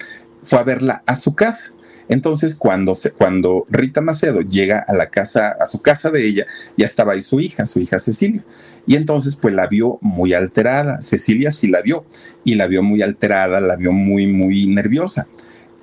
fue 0.44 0.60
a 0.60 0.64
verla 0.64 1.04
a 1.06 1.16
su 1.16 1.36
casa 1.36 1.74
entonces, 2.12 2.56
cuando, 2.56 2.94
cuando 3.18 3.66
Rita 3.70 4.02
Macedo 4.02 4.42
llega 4.42 4.84
a 4.86 4.92
la 4.94 5.10
casa, 5.10 5.56
a 5.58 5.66
su 5.66 5.82
casa 5.82 6.10
de 6.10 6.28
ella, 6.28 6.46
ya 6.76 6.86
estaba 6.86 7.14
ahí 7.14 7.22
su 7.22 7.40
hija, 7.40 7.66
su 7.66 7.80
hija 7.80 8.00
Cecilia. 8.00 8.44
Y 8.86 8.98
entonces, 8.98 9.38
pues 9.38 9.54
la 9.54 9.68
vio 9.68 9.98
muy 10.02 10.34
alterada. 10.34 11.02
Cecilia 11.02 11.52
sí 11.52 11.70
la 11.70 11.82
vio 11.82 12.06
y 12.44 12.56
la 12.56 12.68
vio 12.68 12.84
muy 12.84 13.02
alterada, 13.02 13.62
la 13.62 13.78
vio 13.78 13.94
muy, 13.94 14.28
muy 14.28 14.68
nerviosa. 14.68 15.30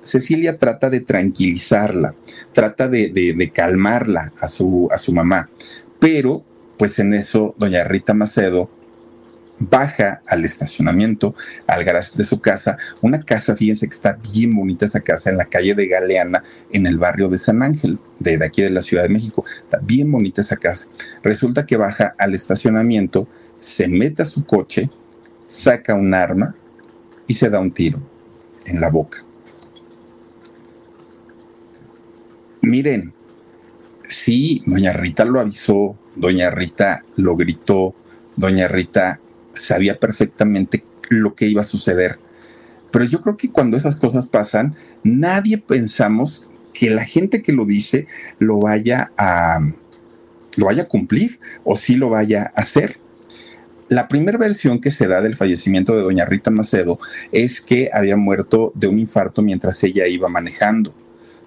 Cecilia 0.01 0.59
trata 0.59 0.91
de 0.91 0.99
tranquilizarla, 0.99 2.13
trata 2.53 2.87
de, 2.87 3.09
de 3.09 3.49
calmarla 3.49 4.31
a 4.39 4.47
su, 4.47 4.87
a 4.91 4.99
su 4.99 5.11
mamá, 5.13 5.49
pero 5.99 6.45
pues 6.77 6.99
en 6.99 7.15
eso 7.15 7.55
doña 7.57 7.83
Rita 7.85 8.13
Macedo 8.13 8.69
baja 9.59 10.21
al 10.27 10.45
estacionamiento, 10.45 11.35
al 11.67 11.83
garage 11.83 12.11
de 12.15 12.23
su 12.23 12.39
casa, 12.39 12.77
una 13.01 13.21
casa, 13.23 13.55
fíjense 13.55 13.87
que 13.87 13.93
está 13.93 14.17
bien 14.33 14.55
bonita 14.55 14.85
esa 14.85 15.01
casa 15.01 15.29
en 15.29 15.37
la 15.37 15.45
calle 15.45 15.75
de 15.75 15.87
Galeana, 15.87 16.43
en 16.71 16.87
el 16.87 16.97
barrio 16.97 17.27
de 17.27 17.37
San 17.37 17.61
Ángel, 17.61 17.99
de, 18.19 18.43
aquí 18.43 18.61
de 18.61 18.69
la 18.69 18.81
Ciudad 18.81 19.03
de 19.03 19.09
México. 19.09 19.43
Está 19.63 19.79
bien 19.79 20.11
bonita 20.11 20.41
esa 20.41 20.57
casa. 20.57 20.87
Resulta 21.23 21.65
que 21.65 21.77
baja 21.77 22.15
al 22.17 22.33
estacionamiento, 22.33 23.27
se 23.59 23.87
mete 23.87 24.21
a 24.21 24.25
su 24.25 24.45
coche, 24.45 24.89
saca 25.45 25.93
un 25.93 26.13
arma 26.13 26.55
y 27.27 27.33
se 27.33 27.49
da 27.49 27.59
un 27.59 27.71
tiro 27.71 28.01
en 28.65 28.79
la 28.79 28.89
boca. 28.89 29.25
Miren, 32.61 33.13
sí, 34.03 34.61
doña 34.65 34.93
Rita 34.93 35.25
lo 35.25 35.39
avisó, 35.39 35.97
doña 36.15 36.51
Rita 36.51 37.01
lo 37.15 37.35
gritó, 37.35 37.95
doña 38.35 38.67
Rita 38.67 39.19
sabía 39.59 39.99
perfectamente 39.99 40.83
lo 41.09 41.35
que 41.35 41.47
iba 41.47 41.61
a 41.61 41.65
suceder. 41.65 42.19
Pero 42.91 43.05
yo 43.05 43.21
creo 43.21 43.37
que 43.37 43.51
cuando 43.51 43.77
esas 43.77 43.95
cosas 43.95 44.27
pasan, 44.27 44.75
nadie 45.03 45.57
pensamos 45.57 46.49
que 46.73 46.89
la 46.89 47.03
gente 47.03 47.41
que 47.41 47.53
lo 47.53 47.65
dice 47.65 48.07
lo 48.39 48.59
vaya 48.59 49.11
a 49.17 49.59
lo 50.57 50.65
vaya 50.65 50.83
a 50.83 50.87
cumplir 50.87 51.39
o 51.63 51.77
sí 51.77 51.95
lo 51.95 52.09
vaya 52.09 52.51
a 52.55 52.61
hacer. 52.61 52.97
La 53.87 54.07
primera 54.07 54.37
versión 54.37 54.81
que 54.81 54.91
se 54.91 55.07
da 55.07 55.21
del 55.21 55.35
fallecimiento 55.35 55.95
de 55.95 56.03
doña 56.03 56.25
Rita 56.25 56.51
Macedo 56.51 56.99
es 57.31 57.61
que 57.61 57.89
había 57.93 58.17
muerto 58.17 58.71
de 58.75 58.87
un 58.87 58.99
infarto 58.99 59.41
mientras 59.41 59.83
ella 59.83 60.07
iba 60.07 60.29
manejando 60.29 60.93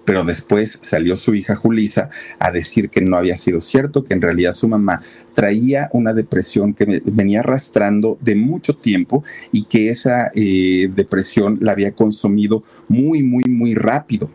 pero 0.05 0.23
después 0.23 0.79
salió 0.81 1.15
su 1.15 1.35
hija 1.35 1.55
Julisa 1.55 2.09
a 2.39 2.51
decir 2.51 2.89
que 2.89 3.01
no 3.01 3.17
había 3.17 3.37
sido 3.37 3.61
cierto, 3.61 4.03
que 4.03 4.13
en 4.13 4.21
realidad 4.21 4.53
su 4.53 4.67
mamá 4.67 5.01
traía 5.33 5.89
una 5.93 6.13
depresión 6.13 6.73
que 6.73 7.01
venía 7.05 7.39
arrastrando 7.39 8.17
de 8.21 8.35
mucho 8.35 8.73
tiempo 8.73 9.23
y 9.51 9.63
que 9.65 9.89
esa 9.89 10.31
eh, 10.35 10.89
depresión 10.93 11.57
la 11.61 11.71
había 11.71 11.93
consumido 11.93 12.63
muy, 12.87 13.23
muy, 13.23 13.45
muy 13.45 13.73
rápido. 13.75 14.29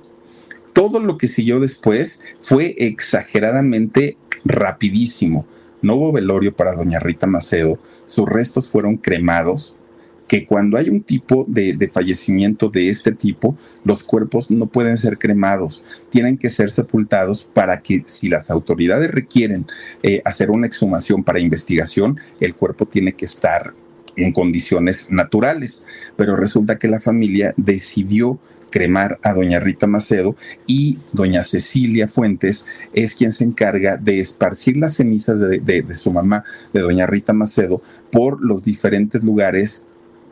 Todo 0.73 1.01
lo 1.01 1.19
que 1.19 1.29
siguió 1.29 1.61
después 1.61 2.23
fue 2.41 2.75
exageradamente 2.79 4.16
rapidísimo. 4.45 5.47
No 5.83 5.95
hubo 5.97 6.12
velorio 6.12 6.55
para 6.55 6.75
doña 6.75 6.99
Rita 6.99 7.27
Macedo, 7.27 7.79
sus 8.05 8.29
restos 8.29 8.69
fueron 8.69 8.97
cremados, 8.97 9.78
que 10.29 10.47
cuando 10.47 10.76
hay 10.76 10.91
un 10.91 11.03
tipo 11.03 11.45
de, 11.49 11.91
fallecimiento 11.93 12.68
de 12.68 12.91
este 12.91 13.12
tipo, 13.12 13.57
los 13.83 14.03
cuerpos 14.03 14.51
no 14.51 14.66
pueden 14.66 14.97
ser 14.99 15.18
cremados, 15.18 15.85
tienen 16.11 16.37
que 16.37 16.51
ser 16.51 16.70
sepultados 16.70 17.51
para 17.53 17.81
que 17.81 18.05
si 18.07 18.29
las 18.29 18.51
autoridades 18.51 19.11
requieren 19.11 19.66
eh, 20.03 20.20
hacer 20.24 20.51
una 20.51 20.66
exhumación 20.66 21.24
para 21.24 21.41
investigación, 21.41 22.20
el 22.41 22.55
cuerpo 22.55 22.87
tiene 22.87 23.14
que 23.14 23.24
estar 23.24 23.72
en 24.16 24.33
condiciones 24.33 25.11
naturales. 25.11 25.87
Pero 26.16 26.37
resulta 26.37 26.79
que 26.79 26.89
la 26.89 27.01
familia 27.01 27.55
decidió 27.57 28.39
cremar 28.70 29.18
a 29.22 29.33
doña 29.33 29.61
Rita 29.61 29.87
Macedo 29.87 30.37
y 30.66 30.99
doña 31.12 31.43
Cecilia 31.43 32.07
Fuentes 32.07 32.66
es 32.93 33.14
quien 33.14 33.33
se 33.33 33.45
encarga 33.45 33.97
de 33.97 34.20
esparcir 34.20 34.76
las 34.76 34.97
cenizas 34.97 35.41
de, 35.41 35.59
de, 35.61 35.95
su 35.95 36.12
mamá, 36.12 36.45
de 36.74 36.81
doña 36.81 37.07
Rita 37.07 37.33
Macedo, 37.33 37.81
por 38.11 38.45
los 38.45 38.64
diferentes 38.64 39.22
lugares 39.22 39.89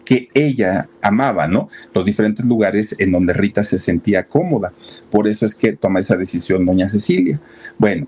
que 0.06 0.30
ella 0.32 0.88
amaba, 1.02 1.46
¿no? 1.46 1.68
Los 1.92 2.06
diferentes 2.06 2.46
lugares 2.46 2.98
en 2.98 3.12
donde 3.12 3.34
Rita 3.34 3.62
se 3.62 3.78
sentía 3.78 4.26
cómoda. 4.26 4.72
Por 5.10 5.28
eso 5.28 5.44
es 5.44 5.54
que 5.54 5.72
toma 5.72 6.00
esa 6.00 6.16
decisión 6.16 6.64
doña 6.64 6.88
Cecilia. 6.88 7.38
Bueno, 7.76 8.06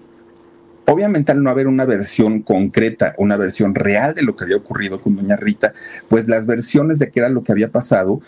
Obviamente 0.91 1.33
al 1.33 1.43
no 1.43 1.51
haber 1.51 1.67
una 1.67 1.85
versión 1.85 2.41
concreta, 2.41 3.15
una 3.19 3.37
versión 3.37 3.75
real 3.75 4.15
de 4.15 4.23
lo 4.23 4.35
que 4.35 4.45
había 4.45 4.57
ocurrido 4.57 5.03
con 5.03 5.17
doña 5.17 5.37
Rita, 5.37 5.75
pues 6.09 6.27
las 6.29 6.47
versiones 6.47 6.99
de 6.99 7.11
qué 7.11 7.21
era 7.21 7.29
lo 7.29 7.43
que 7.43 7.53
había 7.53 7.71
pasado 7.71 8.23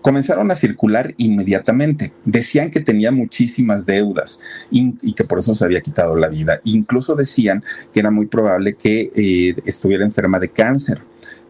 comenzaron 0.00 0.52
a 0.52 0.54
circular 0.54 1.14
inmediatamente. 1.16 2.12
Decían 2.24 2.70
que 2.70 2.78
tenía 2.78 3.10
muchísimas 3.10 3.86
deudas 3.86 4.40
y, 4.70 5.14
que 5.14 5.24
por 5.24 5.40
eso 5.40 5.52
se 5.52 5.64
había 5.64 5.80
quitado 5.80 6.14
la 6.14 6.28
vida. 6.28 6.60
Incluso 6.62 7.16
decían 7.16 7.64
que 7.92 7.98
era 7.98 8.12
muy 8.12 8.26
probable 8.26 8.74
que 8.74 9.10
eh, 9.16 9.56
estuviera 9.64 10.04
enferma 10.04 10.38
de 10.38 10.50
cáncer 10.50 11.00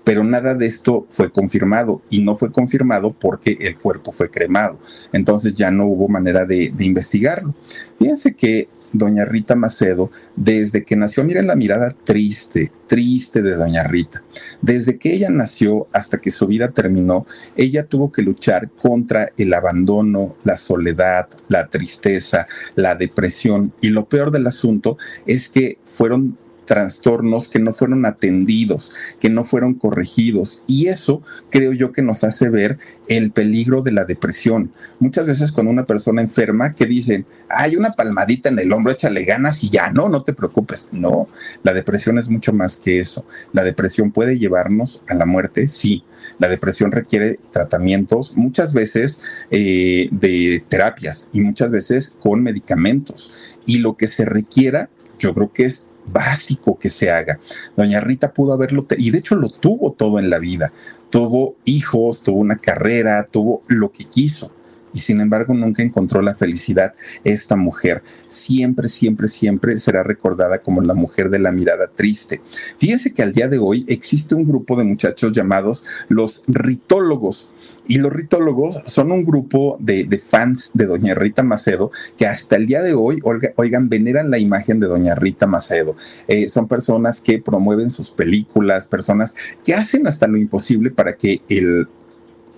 pero 0.04 0.22
nada 0.22 0.54
de 0.54 0.66
esto 0.66 1.06
fue 1.08 1.32
confirmado 1.32 2.02
y 2.10 2.22
no 2.22 2.36
fue 2.36 2.52
confirmado 2.52 3.12
porque 3.12 3.56
el 3.60 3.76
cuerpo 3.78 4.12
fue 4.12 4.30
cremado. 4.30 4.78
Entonces 5.12 5.54
ya 5.54 5.70
no 5.70 5.86
hubo 5.86 6.08
manera 6.08 6.44
de, 6.44 6.72
investigarlo. 6.78 7.54
Fíjense 7.98 8.34
que 8.34 8.68
doña 8.92 9.24
Rita 9.24 9.56
Macedo, 9.56 10.10
desde 10.36 10.84
que 10.84 10.94
nació, 10.94 11.24
miren 11.24 11.48
la 11.48 11.56
mirada 11.56 11.88
triste, 12.04 12.70
triste 12.86 13.42
de 13.42 13.56
doña 13.56 13.82
Rita. 13.82 14.22
Desde 14.62 14.98
que 14.98 15.14
ella 15.14 15.30
nació 15.30 15.88
hasta 15.92 16.18
que 16.18 16.30
su 16.30 16.46
vida 16.46 16.70
terminó, 16.70 17.26
ella 17.56 17.86
tuvo 17.86 18.12
que 18.12 18.22
luchar 18.22 18.70
contra 18.70 19.32
el 19.36 19.52
abandono, 19.52 20.36
la 20.44 20.56
soledad, 20.56 21.26
la 21.48 21.66
tristeza, 21.66 22.46
la 22.76 22.94
depresión 22.94 23.72
y 23.80 23.88
lo 23.88 24.04
peor 24.04 24.30
del 24.30 24.46
asunto 24.46 24.96
es 25.26 25.48
que 25.48 25.78
fueron 25.84 26.38
trastornos 26.64 27.48
que 27.48 27.58
no 27.58 27.72
fueron 27.72 28.06
atendidos, 28.06 28.94
que 29.20 29.30
no 29.30 29.44
fueron 29.44 29.74
corregidos. 29.74 30.64
Y 30.66 30.86
eso 30.86 31.22
creo 31.50 31.72
yo 31.72 31.92
que 31.92 32.02
nos 32.02 32.24
hace 32.24 32.50
ver 32.50 32.78
el 33.08 33.32
peligro 33.32 33.82
de 33.82 33.92
la 33.92 34.04
depresión. 34.04 34.72
Muchas 34.98 35.26
veces 35.26 35.52
con 35.52 35.66
una 35.66 35.84
persona 35.84 36.22
enferma 36.22 36.74
que 36.74 36.86
dicen, 36.86 37.26
hay 37.48 37.76
una 37.76 37.92
palmadita 37.92 38.48
en 38.48 38.58
el 38.58 38.72
hombro, 38.72 38.92
échale 38.92 39.24
ganas 39.24 39.62
y 39.62 39.70
ya, 39.70 39.90
no, 39.90 40.08
no 40.08 40.22
te 40.22 40.32
preocupes. 40.32 40.88
No, 40.92 41.28
la 41.62 41.72
depresión 41.72 42.18
es 42.18 42.28
mucho 42.28 42.52
más 42.52 42.76
que 42.76 43.00
eso. 43.00 43.26
La 43.52 43.64
depresión 43.64 44.10
puede 44.10 44.38
llevarnos 44.38 45.04
a 45.08 45.14
la 45.14 45.26
muerte, 45.26 45.68
sí. 45.68 46.04
La 46.38 46.48
depresión 46.48 46.90
requiere 46.90 47.38
tratamientos, 47.50 48.36
muchas 48.36 48.72
veces 48.72 49.24
eh, 49.50 50.08
de 50.10 50.64
terapias 50.68 51.28
y 51.32 51.40
muchas 51.40 51.70
veces 51.70 52.16
con 52.18 52.42
medicamentos. 52.42 53.36
Y 53.66 53.78
lo 53.78 53.96
que 53.96 54.08
se 54.08 54.24
requiera, 54.24 54.88
yo 55.18 55.34
creo 55.34 55.52
que 55.52 55.64
es 55.66 55.88
básico 56.06 56.78
que 56.78 56.88
se 56.88 57.10
haga. 57.10 57.38
Doña 57.76 58.00
Rita 58.00 58.32
pudo 58.32 58.52
haberlo, 58.52 58.86
y 58.96 59.10
de 59.10 59.18
hecho 59.18 59.36
lo 59.36 59.48
tuvo 59.50 59.92
todo 59.92 60.18
en 60.18 60.30
la 60.30 60.38
vida. 60.38 60.72
Tuvo 61.10 61.56
hijos, 61.64 62.22
tuvo 62.22 62.40
una 62.40 62.56
carrera, 62.56 63.28
tuvo 63.30 63.62
lo 63.68 63.92
que 63.92 64.04
quiso. 64.04 64.52
Y 64.94 65.00
sin 65.00 65.20
embargo 65.20 65.52
nunca 65.52 65.82
encontró 65.82 66.22
la 66.22 66.34
felicidad. 66.34 66.94
Esta 67.24 67.56
mujer 67.56 68.02
siempre, 68.26 68.88
siempre, 68.88 69.28
siempre 69.28 69.76
será 69.76 70.02
recordada 70.02 70.60
como 70.60 70.80
la 70.80 70.94
mujer 70.94 71.28
de 71.28 71.40
la 71.40 71.52
mirada 71.52 71.88
triste. 71.88 72.40
Fíjense 72.78 73.12
que 73.12 73.22
al 73.22 73.32
día 73.32 73.48
de 73.48 73.58
hoy 73.58 73.84
existe 73.88 74.34
un 74.34 74.44
grupo 74.44 74.76
de 74.76 74.84
muchachos 74.84 75.32
llamados 75.32 75.84
los 76.08 76.42
ritólogos 76.46 77.50
y 77.86 77.98
los 77.98 78.12
ritólogos 78.12 78.80
son 78.86 79.12
un 79.12 79.24
grupo 79.24 79.76
de, 79.80 80.22
fans 80.26 80.70
de 80.74 80.86
Doña 80.86 81.14
Rita 81.14 81.42
Macedo 81.42 81.90
que 82.16 82.26
hasta 82.26 82.56
el 82.56 82.66
día 82.66 82.82
de 82.82 82.94
hoy, 82.94 83.20
oigan, 83.56 83.88
veneran 83.88 84.30
la 84.30 84.38
imagen 84.38 84.80
de 84.80 84.86
Doña 84.86 85.14
Rita 85.14 85.46
Macedo. 85.46 85.96
Eh, 86.26 86.48
son 86.48 86.66
personas 86.66 87.20
que 87.20 87.40
promueven 87.40 87.90
sus 87.90 88.10
películas, 88.10 88.86
personas 88.86 89.34
que 89.64 89.74
hacen 89.74 90.06
hasta 90.06 90.26
lo 90.26 90.38
imposible 90.38 90.90
para 90.90 91.16
que 91.16 91.42
el 91.48 91.88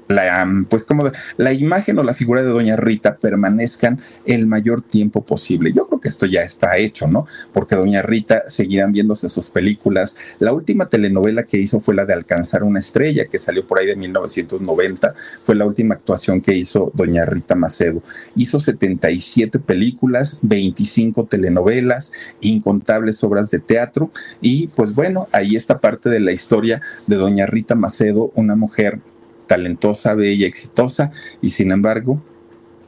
la, 0.08 0.48
pues 0.68 0.84
como 0.84 1.10
la 1.36 1.52
imagen 1.52 1.98
o 1.98 2.02
la 2.02 2.14
figura 2.14 2.42
de 2.42 2.48
Doña 2.48 2.76
Rita 2.76 3.16
permanezcan 3.16 4.00
el 4.24 4.46
mayor 4.46 4.82
tiempo 4.82 5.24
posible. 5.24 5.72
Yo 5.72 5.86
creo 5.86 6.00
que 6.00 6.08
esto 6.08 6.26
ya 6.26 6.42
está 6.42 6.76
hecho, 6.76 7.06
¿no? 7.06 7.26
Porque 7.52 7.76
Doña 7.76 8.02
Rita 8.02 8.44
seguirán 8.46 8.92
viéndose 8.92 9.28
sus 9.28 9.50
películas. 9.50 10.16
La 10.38 10.52
última 10.52 10.88
telenovela 10.88 11.44
que 11.44 11.58
hizo 11.58 11.80
fue 11.80 11.94
la 11.94 12.04
de 12.04 12.14
Alcanzar 12.14 12.62
una 12.62 12.78
estrella, 12.78 13.26
que 13.26 13.38
salió 13.38 13.66
por 13.66 13.78
ahí 13.78 13.86
de 13.86 13.96
1990. 13.96 15.14
Fue 15.44 15.54
la 15.54 15.66
última 15.66 15.94
actuación 15.94 16.40
que 16.40 16.54
hizo 16.54 16.90
Doña 16.94 17.24
Rita 17.24 17.54
Macedo. 17.54 18.02
Hizo 18.34 18.60
77 18.60 19.58
películas, 19.58 20.40
25 20.42 21.26
telenovelas, 21.26 22.12
incontables 22.40 23.22
obras 23.24 23.50
de 23.50 23.58
teatro 23.58 24.10
y 24.40 24.68
pues 24.68 24.94
bueno, 24.94 25.28
ahí 25.32 25.56
está 25.56 25.78
parte 25.78 26.08
de 26.08 26.20
la 26.20 26.32
historia 26.32 26.80
de 27.06 27.16
Doña 27.16 27.46
Rita 27.46 27.74
Macedo, 27.74 28.30
una 28.34 28.56
mujer 28.56 29.00
talentosa, 29.46 30.14
bella, 30.14 30.46
exitosa 30.46 31.12
y 31.40 31.50
sin 31.50 31.72
embargo 31.72 32.22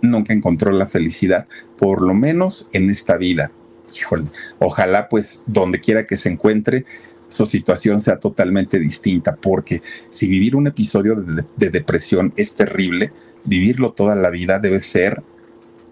nunca 0.00 0.32
encontró 0.32 0.70
la 0.70 0.86
felicidad, 0.86 1.46
por 1.76 2.02
lo 2.02 2.14
menos 2.14 2.68
en 2.72 2.88
esta 2.90 3.16
vida. 3.16 3.50
Híjole, 3.96 4.30
ojalá 4.58 5.08
pues 5.08 5.44
donde 5.46 5.80
quiera 5.80 6.06
que 6.06 6.16
se 6.16 6.30
encuentre 6.30 6.84
su 7.28 7.46
situación 7.46 8.00
sea 8.00 8.18
totalmente 8.18 8.78
distinta, 8.78 9.36
porque 9.36 9.82
si 10.08 10.28
vivir 10.28 10.56
un 10.56 10.66
episodio 10.66 11.14
de, 11.14 11.44
de 11.56 11.70
depresión 11.70 12.32
es 12.36 12.54
terrible, 12.54 13.12
vivirlo 13.44 13.92
toda 13.92 14.14
la 14.14 14.30
vida 14.30 14.58
debe 14.58 14.80
ser 14.80 15.22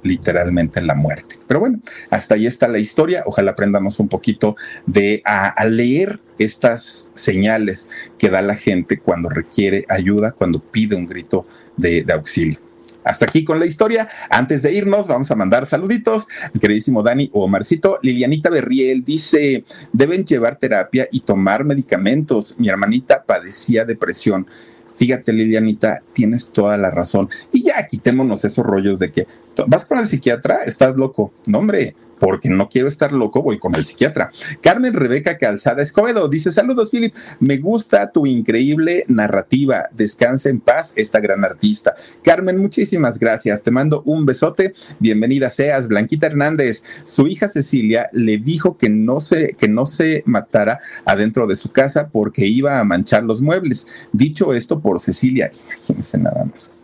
literalmente 0.03 0.81
la 0.83 0.95
muerte. 0.95 1.39
Pero 1.47 1.61
bueno, 1.61 1.81
hasta 2.11 2.35
ahí 2.35 2.47
está 2.47 2.69
la 2.69 2.79
historia. 2.79 3.23
Ojalá 3.27 3.53
aprendamos 3.53 4.01
un 4.01 4.09
poquito 4.09 4.57
de 4.87 5.23
a, 5.25 5.53
leer 5.67 6.21
estas 6.39 7.13
señales 7.15 7.91
que 8.19 8.31
da 8.31 8.43
la 8.43 8.55
gente 8.55 8.99
cuando 8.99 9.29
requiere 9.29 9.85
ayuda, 9.89 10.33
cuando 10.33 10.61
pide 10.61 10.97
un 10.97 11.07
grito 11.07 11.47
de, 11.77 12.05
auxilio. 12.13 12.61
Hasta 13.05 13.25
aquí 13.27 13.45
con 13.45 13.61
la 13.61 13.67
historia. 13.67 14.09
Antes 14.31 14.63
de 14.63 14.73
irnos, 14.73 15.07
vamos 15.07 15.31
a 15.31 15.37
mandar 15.37 15.65
saluditos. 15.67 16.27
Mi 16.53 16.61
queridísimo 16.61 17.05
Dani 17.05 17.31
o 17.33 17.45
Omarcito. 17.45 18.01
Lilianita 18.03 18.51
Berriel 18.51 19.05
dice: 19.05 19.65
deben 19.93 20.25
llevar 20.25 20.59
terapia 20.59 21.09
y 21.13 21.21
tomar 21.21 21.65
medicamentos. 21.65 22.57
Mi 22.59 22.69
hermanita 22.69 23.23
padecía 23.25 23.85
depresión. 23.85 24.49
Fíjate, 24.97 25.33
Lilianita, 25.33 26.03
tienes 26.13 26.53
toda 26.53 26.77
la 26.77 26.91
razón. 26.91 27.29
Y 27.53 27.65
ya 27.65 27.87
quitémonos 27.87 28.45
esos 28.45 28.65
rollos 28.65 28.99
de 28.99 29.13
que 29.13 29.27
vas 29.67 29.85
con 29.85 29.99
el 29.99 30.07
psiquiatra, 30.07 30.65
estás 30.65 30.97
loco. 30.97 31.33
No, 31.47 31.59
hombre, 31.59 31.95
porque 32.19 32.49
no 32.49 32.69
quiero 32.69 32.89
estar 32.89 33.13
loco, 33.13 33.43
voy 33.43 33.59
con 33.59 33.75
el 33.75 33.85
psiquiatra. 33.85 34.31
Carmen 34.61 34.95
Rebeca 34.95 35.39
Calzada 35.39 35.83
Escobedo 35.83 36.29
dice: 36.29 36.53
Saludos, 36.53 36.91
Philip. 36.91 37.15
Me 37.41 37.59
gusta 37.59 38.11
tu 38.11 38.27
increíble 38.27 39.05
narrativa. 39.09 39.89
Descansa 39.93 40.49
en 40.49 40.61
paz, 40.61 40.95
esta 40.97 41.21
gran 41.21 41.45
artista. 41.45 41.95
Carmen, 42.23 42.59
muchísimas 42.59 43.19
gracias. 43.19 43.63
Te 43.63 43.71
mando 43.71 44.03
un 44.05 44.27
besote. 44.27 44.75
Bienvenida 44.99 45.51
seas. 45.51 45.89
Blanquita 45.89 46.27
Hernández, 46.27 46.85
su 47.05 47.27
hija 47.27 47.49
Cecilia 47.49 48.09
le 48.13 48.39
dijo 48.39 48.77
que 48.77 48.89
no 48.89 49.21
se, 49.21 49.55
que 49.55 49.69
no 49.69 49.87
se 49.87 50.23
matara 50.27 50.81
adentro 51.05 51.47
de 51.47 51.57
su 51.57 51.73
casa 51.73 52.09
porque 52.09 52.47
iba 52.47 52.81
a 52.81 52.85
manchar 52.85 53.23
los 53.25 53.41
muebles. 53.43 53.89
Dicho 54.13 54.55
esto 54.55 54.81
por 54.81 55.01
Cecilia, 55.01 55.51
imagínense 55.67 56.19
nada 56.19 56.45
más. 56.45 56.77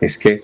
Es 0.00 0.18
que 0.18 0.42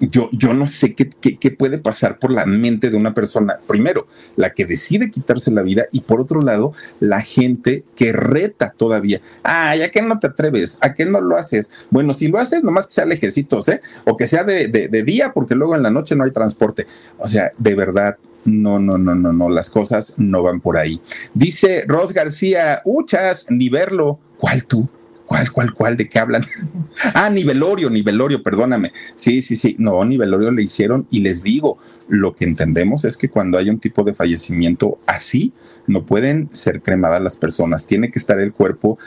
yo, 0.00 0.28
yo 0.32 0.54
no 0.54 0.66
sé 0.66 0.94
qué, 0.94 1.10
qué, 1.10 1.50
puede 1.50 1.78
pasar 1.78 2.18
por 2.18 2.30
la 2.30 2.46
mente 2.46 2.90
de 2.90 2.96
una 2.96 3.14
persona. 3.14 3.58
Primero, 3.66 4.06
la 4.36 4.50
que 4.50 4.66
decide 4.66 5.10
quitarse 5.10 5.50
la 5.50 5.62
vida 5.62 5.86
y 5.92 6.00
por 6.00 6.20
otro 6.20 6.40
lado, 6.40 6.72
la 7.00 7.20
gente 7.20 7.84
que 7.96 8.12
reta 8.12 8.74
todavía. 8.76 9.20
Ah, 9.42 9.72
¿a 9.72 9.88
qué 9.88 10.02
no 10.02 10.18
te 10.18 10.28
atreves? 10.28 10.78
¿A 10.80 10.94
qué 10.94 11.04
no 11.04 11.20
lo 11.20 11.36
haces? 11.36 11.70
Bueno, 11.90 12.14
si 12.14 12.28
lo 12.28 12.38
haces, 12.38 12.62
nomás 12.62 12.86
que 12.86 12.94
sea 12.94 13.04
lejecitos, 13.04 13.68
¿eh? 13.68 13.80
O 14.04 14.16
que 14.16 14.26
sea 14.26 14.44
de, 14.44 14.68
de 14.68 15.02
día, 15.02 15.32
porque 15.32 15.54
luego 15.54 15.76
en 15.76 15.82
la 15.82 15.90
noche 15.90 16.16
no 16.16 16.24
hay 16.24 16.30
transporte. 16.30 16.86
O 17.18 17.28
sea, 17.28 17.52
de 17.58 17.74
verdad, 17.74 18.16
no, 18.44 18.78
no, 18.78 18.98
no, 18.98 19.14
no, 19.14 19.32
no, 19.32 19.48
las 19.48 19.70
cosas 19.70 20.14
no 20.18 20.42
van 20.42 20.60
por 20.60 20.78
ahí. 20.78 21.00
Dice 21.34 21.84
Ros 21.86 22.12
García, 22.12 22.80
uchas, 22.84 23.50
ni 23.50 23.68
verlo. 23.68 24.18
¿Cuál 24.38 24.64
tú? 24.66 24.88
¿Cuál, 25.30 25.52
cuál, 25.52 25.74
cuál? 25.74 25.96
¿De 25.96 26.08
qué 26.08 26.18
hablan? 26.18 26.44
ah, 27.14 27.30
nivelorio, 27.30 27.88
nivelorio, 27.88 28.42
perdóname. 28.42 28.92
Sí, 29.14 29.42
sí, 29.42 29.54
sí. 29.54 29.76
No, 29.78 30.04
nivelorio 30.04 30.50
le 30.50 30.64
hicieron 30.64 31.06
y 31.08 31.20
les 31.20 31.44
digo, 31.44 31.78
lo 32.08 32.34
que 32.34 32.44
entendemos 32.44 33.04
es 33.04 33.16
que 33.16 33.28
cuando 33.28 33.56
hay 33.56 33.70
un 33.70 33.78
tipo 33.78 34.02
de 34.02 34.12
fallecimiento 34.12 34.98
así, 35.06 35.52
no 35.86 36.04
pueden 36.04 36.48
ser 36.50 36.82
cremadas 36.82 37.22
las 37.22 37.36
personas. 37.36 37.86
Tiene 37.86 38.10
que 38.10 38.18
estar 38.18 38.40
el 38.40 38.52
cuerpo 38.52 38.98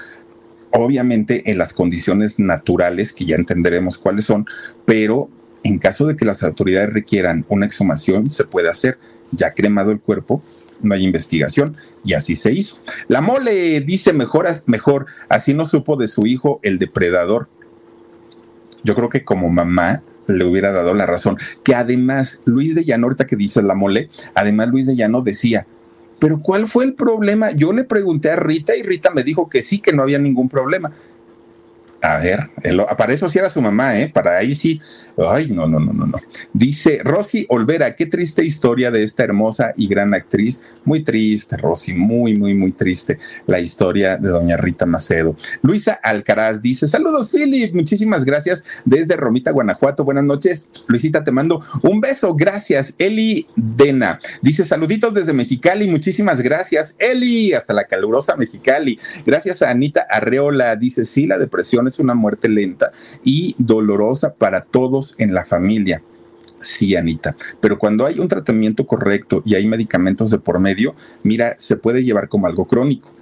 obviamente 0.71 1.51
en 1.51 1.57
las 1.57 1.74
condiciones 1.74 2.39
naturales, 2.39 3.11
que 3.11 3.26
ya 3.26 3.36
entenderemos 3.36 3.97
cuáles 3.97 4.24
son, 4.24 4.45
pero 4.86 5.30
en 5.63 5.78
caso 5.78 6.07
de 6.07 6.15
que 6.15 6.24
las 6.24 6.41
autoridades 6.41 6.93
requieran 6.93 7.45
una 7.49 7.65
exhumación, 7.65 8.30
se 8.30 8.45
puede 8.45 8.69
hacer. 8.69 8.97
Ya 9.32 9.53
cremado 9.53 9.91
el 9.91 9.99
cuerpo, 9.99 10.41
no 10.84 10.93
hay 10.93 11.03
investigación 11.03 11.77
y 12.03 12.13
así 12.13 12.36
se 12.36 12.53
hizo. 12.53 12.81
La 13.07 13.21
mole 13.21 13.81
dice 13.81 14.13
mejor, 14.13 14.47
mejor, 14.67 15.07
así 15.29 15.53
no 15.53 15.65
supo 15.65 15.95
de 15.95 16.07
su 16.07 16.25
hijo 16.27 16.59
el 16.63 16.79
depredador. 16.79 17.47
Yo 18.84 18.95
creo 18.95 19.09
que 19.09 19.23
como 19.23 19.49
mamá 19.49 20.03
le 20.27 20.43
hubiera 20.43 20.71
dado 20.71 20.93
la 20.93 21.05
razón. 21.05 21.38
Que 21.63 21.73
además, 21.73 22.43
Luis 22.45 22.75
de 22.75 22.84
Llano, 22.84 23.05
ahorita 23.05 23.25
que 23.25 23.38
dice 23.38 23.61
la 23.61 23.75
mole, 23.75 24.09
además 24.36 24.69
Luis 24.69 24.86
de 24.86 24.95
Llano 24.95 25.21
decía, 25.21 25.65
pero 26.19 26.39
¿cuál 26.41 26.67
fue 26.67 26.86
el 26.86 26.93
problema? 26.93 27.51
Yo 27.51 27.73
le 27.73 27.84
pregunté 27.84 28.29
a 28.31 28.36
Rita 28.36 28.75
y 28.75 28.84
Rita 28.84 29.09
me 29.11 29.23
dijo 29.23 29.49
que 29.49 29.61
sí, 29.61 29.79
que 29.79 29.93
no 29.93 30.03
había 30.03 30.19
ningún 30.19 30.49
problema. 30.49 30.91
A 32.03 32.17
ver, 32.17 32.49
para 32.97 33.13
eso 33.13 33.29
sí 33.29 33.39
era 33.39 33.49
su 33.49 33.61
mamá, 33.61 33.97
¿eh? 33.97 34.09
Para 34.09 34.37
ahí 34.37 34.55
sí. 34.55 34.81
Ay, 35.17 35.47
no, 35.49 35.67
no, 35.67 35.79
no, 35.79 35.93
no, 35.93 36.05
no. 36.05 36.19
Dice 36.51 36.99
Rosy 37.01 37.45
Olvera, 37.47 37.95
qué 37.95 38.07
triste 38.07 38.43
historia 38.43 38.91
de 38.91 39.03
esta 39.03 39.23
hermosa 39.23 39.73
y 39.77 39.87
gran 39.87 40.13
actriz. 40.13 40.63
Muy 40.83 41.05
triste, 41.05 41.55
Rosy, 41.55 41.93
muy, 41.93 42.35
muy, 42.35 42.55
muy 42.55 42.73
triste 42.73 43.19
la 43.47 43.61
historia 43.61 44.17
de 44.17 44.27
doña 44.29 44.57
Rita 44.57 44.85
Macedo. 44.85 45.37
Luisa 45.61 45.93
Alcaraz 45.93 46.61
dice, 46.61 46.89
saludos, 46.89 47.31
Philip, 47.31 47.73
muchísimas 47.73 48.25
gracias 48.25 48.65
desde 48.83 49.15
Romita, 49.15 49.51
Guanajuato. 49.51 50.03
Buenas 50.03 50.25
noches. 50.25 50.67
Luisita, 50.87 51.23
te 51.23 51.31
mando 51.31 51.61
un 51.83 52.01
beso. 52.01 52.35
Gracias. 52.35 52.95
Eli 52.97 53.47
Dena 53.55 54.19
dice, 54.41 54.65
saluditos 54.65 55.13
desde 55.13 55.31
Mexicali. 55.31 55.87
Muchísimas 55.87 56.41
gracias, 56.41 56.97
Eli, 56.99 57.53
hasta 57.53 57.71
la 57.73 57.85
calurosa 57.85 58.35
Mexicali. 58.35 58.99
Gracias 59.25 59.61
a 59.61 59.69
Anita 59.69 60.05
Arreola. 60.09 60.75
Dice, 60.75 61.05
sí, 61.05 61.27
la 61.27 61.37
depresión 61.37 61.87
es 61.87 61.92
una 61.99 62.13
muerte 62.13 62.49
lenta 62.49 62.91
y 63.23 63.55
dolorosa 63.57 64.33
para 64.33 64.61
todos 64.61 65.15
en 65.17 65.33
la 65.33 65.45
familia. 65.45 66.01
Sí, 66.61 66.95
Anita, 66.95 67.35
pero 67.59 67.77
cuando 67.77 68.05
hay 68.05 68.19
un 68.19 68.27
tratamiento 68.29 68.87
correcto 68.87 69.41
y 69.45 69.55
hay 69.55 69.67
medicamentos 69.67 70.31
de 70.31 70.39
por 70.39 70.59
medio, 70.59 70.95
mira, 71.21 71.55
se 71.57 71.75
puede 71.75 72.03
llevar 72.03 72.29
como 72.29 72.47
algo 72.47 72.65
crónico. 72.67 73.13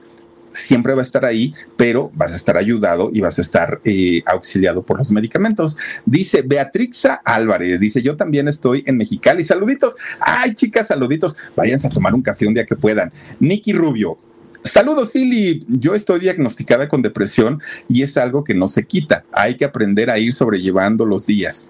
siempre 0.52 0.94
va 0.94 1.00
a 1.00 1.04
estar 1.04 1.26
ahí, 1.26 1.54
pero 1.78 2.12
vas 2.14 2.34
a 2.34 2.36
estar 2.36 2.58
ayudado 2.58 3.10
y 3.14 3.22
vas 3.22 3.40
a 3.40 3.42
estar 3.42 3.80
eh, 3.86 4.22
auxiliado 4.26 4.84
por 4.84 4.98
los 4.98 5.12
medicamentos. 5.12 5.78
Dice 6.06 6.42
Beatrixa 6.42 7.22
Álvarez, 7.24 7.80
dice, 7.80 8.02
yo 8.02 8.16
también 8.16 8.48
estoy 8.48 8.84
en 8.86 8.98
Mexicali. 8.98 9.44
Saluditos. 9.44 9.96
Ay, 10.20 10.54
chicas, 10.54 10.88
saluditos. 10.88 11.38
Váyanse 11.56 11.88
a 11.88 11.90
tomar 11.90 12.14
un 12.14 12.22
café 12.22 12.48
un 12.48 12.54
día 12.54 12.66
que 12.66 12.76
puedan. 12.76 13.12
Nicky 13.40 13.74
Rubio, 13.74 14.18
Saludos, 14.72 15.12
Philip. 15.12 15.66
Yo 15.68 15.96
estoy 15.96 16.22
diagnosticada 16.22 16.88
con 16.88 17.02
depresión 17.02 17.62
y 17.90 18.04
es 18.04 18.16
algo 18.16 18.46
que 18.46 18.54
no 18.54 18.70
se 18.70 18.86
quita. 18.86 19.26
Hay 19.34 19.58
que 19.58 19.66
aprender 19.66 20.10
a 20.10 20.18
ir 20.18 20.32
sobrellevando 20.32 21.04
los 21.06 21.26
días. 21.26 21.70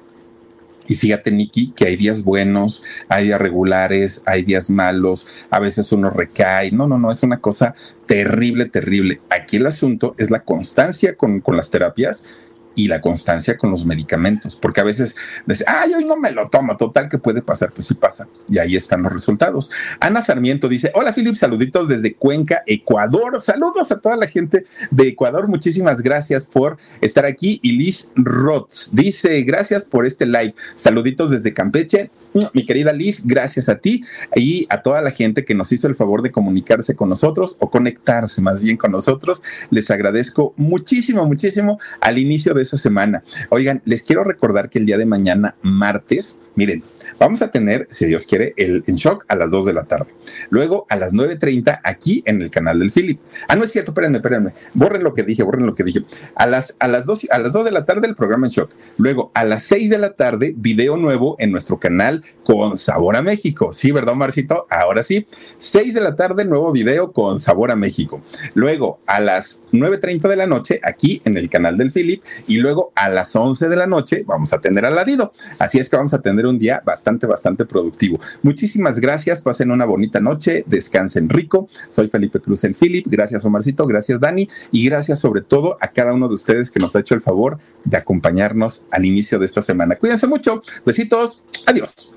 Y 0.87 0.95
fíjate, 0.95 1.31
Nikki, 1.31 1.71
que 1.71 1.87
hay 1.87 1.95
días 1.95 2.23
buenos, 2.23 2.83
hay 3.09 3.25
días 3.25 3.41
regulares, 3.41 4.21
hay 4.27 4.43
días 4.43 4.69
malos, 4.69 5.27
a 5.49 5.57
veces 5.57 5.91
uno 5.91 6.11
recae. 6.11 6.69
No, 6.69 6.85
no, 6.85 6.99
no, 6.99 7.09
es 7.09 7.23
una 7.23 7.39
cosa 7.39 7.73
terrible, 8.05 8.65
terrible. 8.65 9.19
Aquí 9.31 9.57
el 9.57 9.65
asunto 9.65 10.13
es 10.19 10.29
la 10.29 10.43
constancia 10.43 11.15
con, 11.15 11.41
con 11.41 11.57
las 11.57 11.71
terapias 11.71 12.27
y 12.75 12.87
la 12.87 13.01
constancia 13.01 13.57
con 13.57 13.71
los 13.71 13.85
medicamentos, 13.85 14.55
porque 14.55 14.81
a 14.81 14.83
veces 14.83 15.15
dice, 15.45 15.65
ay, 15.67 15.93
hoy 15.93 16.05
no 16.05 16.17
me 16.17 16.31
lo 16.31 16.49
tomo, 16.49 16.77
total 16.77 17.09
que 17.09 17.17
puede 17.17 17.41
pasar, 17.41 17.71
pues 17.71 17.87
sí 17.87 17.95
pasa, 17.95 18.27
y 18.47 18.59
ahí 18.59 18.75
están 18.75 19.03
los 19.03 19.11
resultados. 19.11 19.71
Ana 19.99 20.21
Sarmiento 20.21 20.67
dice, 20.67 20.91
hola 20.93 21.13
Philip, 21.13 21.35
saluditos 21.35 21.87
desde 21.87 22.13
Cuenca, 22.13 22.63
Ecuador, 22.65 23.41
saludos 23.41 23.91
a 23.91 23.99
toda 23.99 24.15
la 24.15 24.27
gente 24.27 24.65
de 24.89 25.07
Ecuador, 25.07 25.47
muchísimas 25.47 26.01
gracias 26.01 26.45
por 26.45 26.77
estar 27.01 27.25
aquí, 27.25 27.59
y 27.61 27.73
Liz 27.73 28.11
Roth 28.15 28.71
dice, 28.91 29.41
gracias 29.43 29.83
por 29.83 30.05
este 30.05 30.25
live, 30.25 30.55
saluditos 30.75 31.29
desde 31.29 31.53
Campeche, 31.53 32.11
mi 32.53 32.65
querida 32.65 32.93
Liz, 32.93 33.23
gracias 33.25 33.67
a 33.67 33.79
ti 33.79 34.03
y 34.35 34.65
a 34.69 34.81
toda 34.81 35.01
la 35.01 35.11
gente 35.11 35.43
que 35.43 35.53
nos 35.53 35.71
hizo 35.71 35.87
el 35.87 35.95
favor 35.95 36.21
de 36.21 36.31
comunicarse 36.31 36.95
con 36.95 37.09
nosotros 37.09 37.57
o 37.59 37.69
conectarse 37.69 38.41
más 38.41 38.61
bien 38.63 38.77
con 38.77 38.91
nosotros. 38.91 39.43
Les 39.69 39.91
agradezco 39.91 40.53
muchísimo, 40.55 41.25
muchísimo 41.25 41.79
al 41.99 42.17
inicio 42.17 42.53
de 42.53 42.60
esa 42.61 42.77
semana. 42.77 43.23
Oigan, 43.49 43.81
les 43.85 44.03
quiero 44.03 44.23
recordar 44.23 44.69
que 44.69 44.79
el 44.79 44.85
día 44.85 44.97
de 44.97 45.05
mañana, 45.05 45.55
martes, 45.61 46.39
miren, 46.55 46.83
Vamos 47.21 47.43
a 47.43 47.51
tener, 47.51 47.85
si 47.91 48.07
Dios 48.07 48.25
quiere, 48.25 48.55
el 48.57 48.83
En 48.87 48.95
Shock 48.95 49.25
a 49.27 49.35
las 49.35 49.51
2 49.51 49.67
de 49.67 49.73
la 49.73 49.83
tarde. 49.83 50.07
Luego 50.49 50.87
a 50.89 50.95
las 50.95 51.13
9.30 51.13 51.81
aquí 51.83 52.23
en 52.25 52.41
el 52.41 52.49
canal 52.49 52.79
del 52.79 52.91
Philip. 52.91 53.19
Ah, 53.47 53.55
no 53.55 53.63
es 53.63 53.71
cierto, 53.71 53.91
espérenme, 53.91 54.17
espérenme. 54.17 54.53
Borren 54.73 55.03
lo 55.03 55.13
que 55.13 55.21
dije, 55.21 55.43
borren 55.43 55.67
lo 55.67 55.75
que 55.75 55.83
dije. 55.83 55.99
A 56.33 56.47
las, 56.47 56.77
a 56.79 56.87
las, 56.87 57.05
2, 57.05 57.27
a 57.29 57.37
las 57.37 57.53
2 57.53 57.65
de 57.65 57.71
la 57.71 57.85
tarde 57.85 58.07
el 58.07 58.15
programa 58.15 58.47
En 58.47 58.51
Shock. 58.51 58.71
Luego 58.97 59.29
a 59.35 59.43
las 59.43 59.61
6 59.65 59.91
de 59.91 59.99
la 59.99 60.13
tarde, 60.13 60.55
video 60.57 60.97
nuevo 60.97 61.35
en 61.37 61.51
nuestro 61.51 61.79
canal 61.79 62.23
con 62.43 62.79
Sabor 62.79 63.15
a 63.15 63.21
México. 63.21 63.71
Sí, 63.71 63.91
¿verdad, 63.91 64.15
Marcito? 64.15 64.65
Ahora 64.71 65.03
sí. 65.03 65.27
6 65.59 65.93
de 65.93 66.01
la 66.01 66.15
tarde, 66.15 66.43
nuevo 66.43 66.71
video 66.71 67.11
con 67.11 67.39
Sabor 67.39 67.69
a 67.69 67.75
México. 67.75 68.23
Luego 68.55 68.99
a 69.05 69.19
las 69.19 69.61
9.30 69.73 70.27
de 70.27 70.35
la 70.37 70.47
noche 70.47 70.79
aquí 70.81 71.21
en 71.25 71.37
el 71.37 71.51
canal 71.51 71.77
del 71.77 71.91
Philip. 71.91 72.23
Y 72.47 72.57
luego 72.57 72.91
a 72.95 73.09
las 73.09 73.35
11 73.35 73.69
de 73.69 73.75
la 73.75 73.85
noche 73.85 74.23
vamos 74.25 74.53
a 74.53 74.59
tener 74.59 74.85
alarido. 74.85 75.33
Así 75.59 75.77
es 75.77 75.87
que 75.87 75.97
vamos 75.97 76.15
a 76.15 76.21
tener 76.23 76.47
un 76.47 76.57
día 76.57 76.81
bastante 77.19 77.65
productivo. 77.65 78.19
Muchísimas 78.41 78.99
gracias, 78.99 79.41
pasen 79.41 79.71
una 79.71 79.85
bonita 79.85 80.19
noche, 80.19 80.63
descansen 80.67 81.29
rico. 81.29 81.69
Soy 81.89 82.09
Felipe 82.09 82.39
Cruz 82.39 82.63
en 82.63 82.75
Philip, 82.75 83.05
gracias 83.07 83.45
Omarcito, 83.45 83.85
gracias 83.85 84.19
Dani 84.19 84.47
y 84.71 84.85
gracias 84.85 85.19
sobre 85.19 85.41
todo 85.41 85.77
a 85.81 85.87
cada 85.87 86.13
uno 86.13 86.27
de 86.27 86.35
ustedes 86.35 86.71
que 86.71 86.79
nos 86.79 86.95
ha 86.95 86.99
hecho 86.99 87.15
el 87.15 87.21
favor 87.21 87.59
de 87.83 87.97
acompañarnos 87.97 88.87
al 88.91 89.05
inicio 89.05 89.39
de 89.39 89.45
esta 89.45 89.61
semana. 89.61 89.95
Cuídense 89.95 90.27
mucho, 90.27 90.61
besitos, 90.85 91.43
adiós. 91.65 92.13